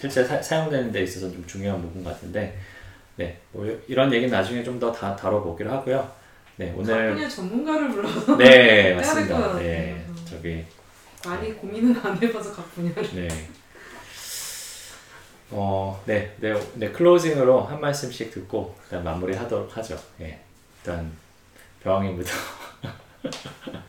실제 0.00 0.24
사, 0.24 0.40
사용되는 0.40 0.90
데 0.92 1.02
있어서 1.02 1.30
좀 1.30 1.44
중요한 1.46 1.80
부분 1.82 2.02
같은데 2.04 2.58
네, 3.16 3.38
뭐 3.52 3.66
이런 3.88 4.12
얘기는 4.12 4.30
나중에 4.30 4.62
좀 4.64 4.78
더 4.80 4.92
다 4.92 5.14
다뤄보기로 5.16 5.70
하고요. 5.70 6.10
네, 6.56 6.72
오늘 6.76 7.14
그냥 7.14 7.28
전문가를 7.28 7.88
불러서 7.90 8.36
네 8.36 8.94
맞습니다. 8.94 9.38
같아요. 9.38 9.58
네, 9.58 10.04
음. 10.08 10.16
저기 10.28 10.64
많이 11.26 11.52
고민은 11.54 11.96
안 12.04 12.20
해봐서 12.22 12.52
각 12.54 12.74
분야를. 12.74 13.02
네. 13.14 13.28
어, 15.50 16.02
네, 16.06 16.34
네, 16.40 16.54
네, 16.74 16.90
클로징으로 16.90 17.62
한 17.62 17.80
말씀씩 17.80 18.30
듣고 18.30 18.74
그다음 18.84 19.04
마무리하도록 19.04 19.76
하죠. 19.76 19.98
예, 20.20 20.40
일단 20.78 21.12
병원님부터. 21.82 22.30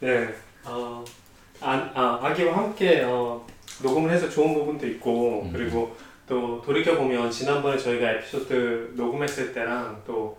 네. 0.00 0.34
어, 0.64 1.04
아, 1.60 1.90
아, 1.94 2.18
아기와 2.22 2.56
함께 2.58 3.02
어, 3.04 3.46
녹음을 3.82 4.10
해서 4.10 4.28
좋은 4.28 4.54
부분도 4.54 4.86
있고 4.86 5.42
음. 5.42 5.52
그리고 5.52 5.94
또 6.28 6.60
돌이켜 6.62 6.96
보면 6.96 7.30
지난번에 7.30 7.76
저희가 7.78 8.10
에피소드 8.12 8.92
녹음했을 8.96 9.52
때랑 9.52 10.02
또 10.06 10.36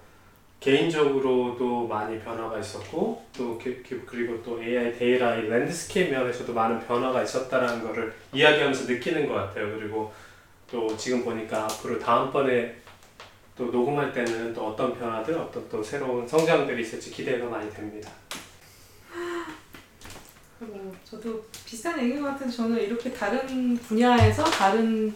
개인적으로도 0.60 1.88
많이 1.88 2.20
변화가 2.20 2.60
있었고 2.60 3.24
또 3.38 3.58
기- 3.58 3.82
기- 3.84 4.02
그리고 4.06 4.42
또 4.44 4.62
AI 4.62 4.98
데이터 4.98 5.38
이 5.38 5.48
landscape 5.48 6.12
면에서도 6.14 6.52
많은 6.52 6.80
변화가 6.86 7.22
있었다라는 7.24 7.84
거를 7.84 8.14
이야기하면서 8.34 8.92
느끼는 8.92 9.28
것 9.28 9.36
같아요. 9.36 9.78
그리고 9.78 10.12
또 10.70 10.98
지금 10.98 11.24
보니까 11.24 11.64
앞으로 11.66 12.00
다음번에 12.00 12.76
또 13.56 13.66
녹음할 13.66 14.12
때는 14.14 14.54
또 14.54 14.68
어떤 14.68 14.98
변화들, 14.98 15.36
어떤 15.36 15.68
또 15.70 15.82
새로운 15.82 16.28
성장들이 16.28 16.82
있을지 16.82 17.12
기대가 17.12 17.46
많이 17.46 17.72
됩니다. 17.72 18.12
그리고 20.60 20.94
저도 21.04 21.44
비슷한 21.66 22.02
얘기인 22.02 22.22
것 22.22 22.30
같아서 22.30 22.52
저는 22.52 22.82
이렇게 22.82 23.14
다른 23.14 23.78
분야에서 23.78 24.44
다른 24.44 25.14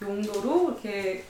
용도로 0.00 0.72
이렇게 0.72 1.24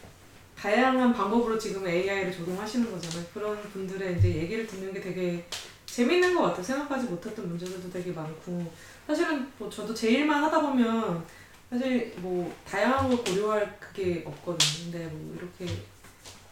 다양한 0.57 1.13
방법으로 1.13 1.59
지금 1.59 1.87
AI를 1.87 2.33
적용하시는 2.33 2.91
거잖아요. 2.91 3.27
그런 3.33 3.61
분들의 3.71 4.19
이제 4.19 4.35
얘기를 4.35 4.67
듣는 4.67 4.93
게 4.93 5.01
되게 5.01 5.47
재밌는 5.87 6.35
것 6.35 6.43
같아요. 6.43 6.63
생각하지 6.63 7.07
못했던 7.07 7.49
문제들도 7.49 7.91
되게 7.91 8.11
많고 8.11 8.73
사실은 9.07 9.47
뭐 9.59 9.69
저도 9.71 9.95
제 9.95 10.11
일만 10.11 10.43
하다 10.43 10.61
보면 10.61 11.25
사실 11.71 12.15
뭐 12.17 12.53
다양한 12.67 13.09
걸 13.09 13.19
고려할 13.25 13.79
그게 13.79 14.25
없거든요. 14.27 14.91
근데 14.91 15.07
뭐 15.13 15.37
이렇게 15.37 15.83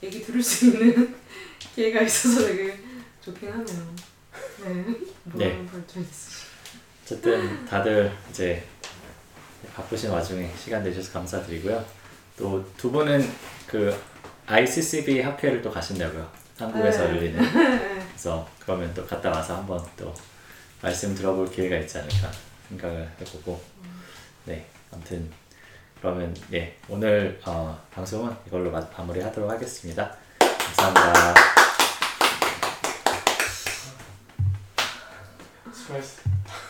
얘기 0.03 0.23
들을 0.23 0.43
수 0.43 0.67
있는 0.67 1.15
기회가 1.75 2.03
있어서 2.03 2.47
되게 2.47 2.79
좋긴 3.21 3.51
하네요. 3.51 3.95
네. 4.65 4.85
네. 5.35 5.67
어쨌든 7.13 7.67
다들 7.67 8.11
이제 8.31 8.65
바쁘신 9.75 10.11
와중에 10.11 10.51
시간 10.57 10.83
내주셔서 10.83 11.13
감사드리고요. 11.13 11.85
또 12.39 12.65
두 12.79 12.91
분은 12.91 13.31
그 13.67 13.95
ICCB 14.47 15.21
학회를 15.21 15.61
또 15.61 15.71
가신다고요. 15.71 16.27
한국에서 16.59 17.05
네. 17.05 17.09
열리는. 17.11 17.39
네. 17.41 18.07
그래서 18.09 18.49
그러면 18.61 18.93
또 18.95 19.07
갔다 19.07 19.31
와서 19.31 19.57
한번 19.57 19.85
또 19.97 20.15
말씀 20.81 21.15
들어볼 21.15 21.51
기회가 21.51 21.77
있지 21.77 21.99
않을까 21.99 22.31
생각을 22.69 23.11
해보고 23.21 23.63
네 24.47 24.67
아무튼 24.91 25.31
그러면 26.01 26.35
예 26.53 26.75
오늘 26.89 27.39
어, 27.45 27.79
방송은 27.93 28.35
이걸로 28.47 28.71
마, 28.71 28.81
마무리하도록 28.97 29.51
하겠습니다. 29.51 30.17
감사합니다. 30.39 31.35
수고했어. 35.73 36.42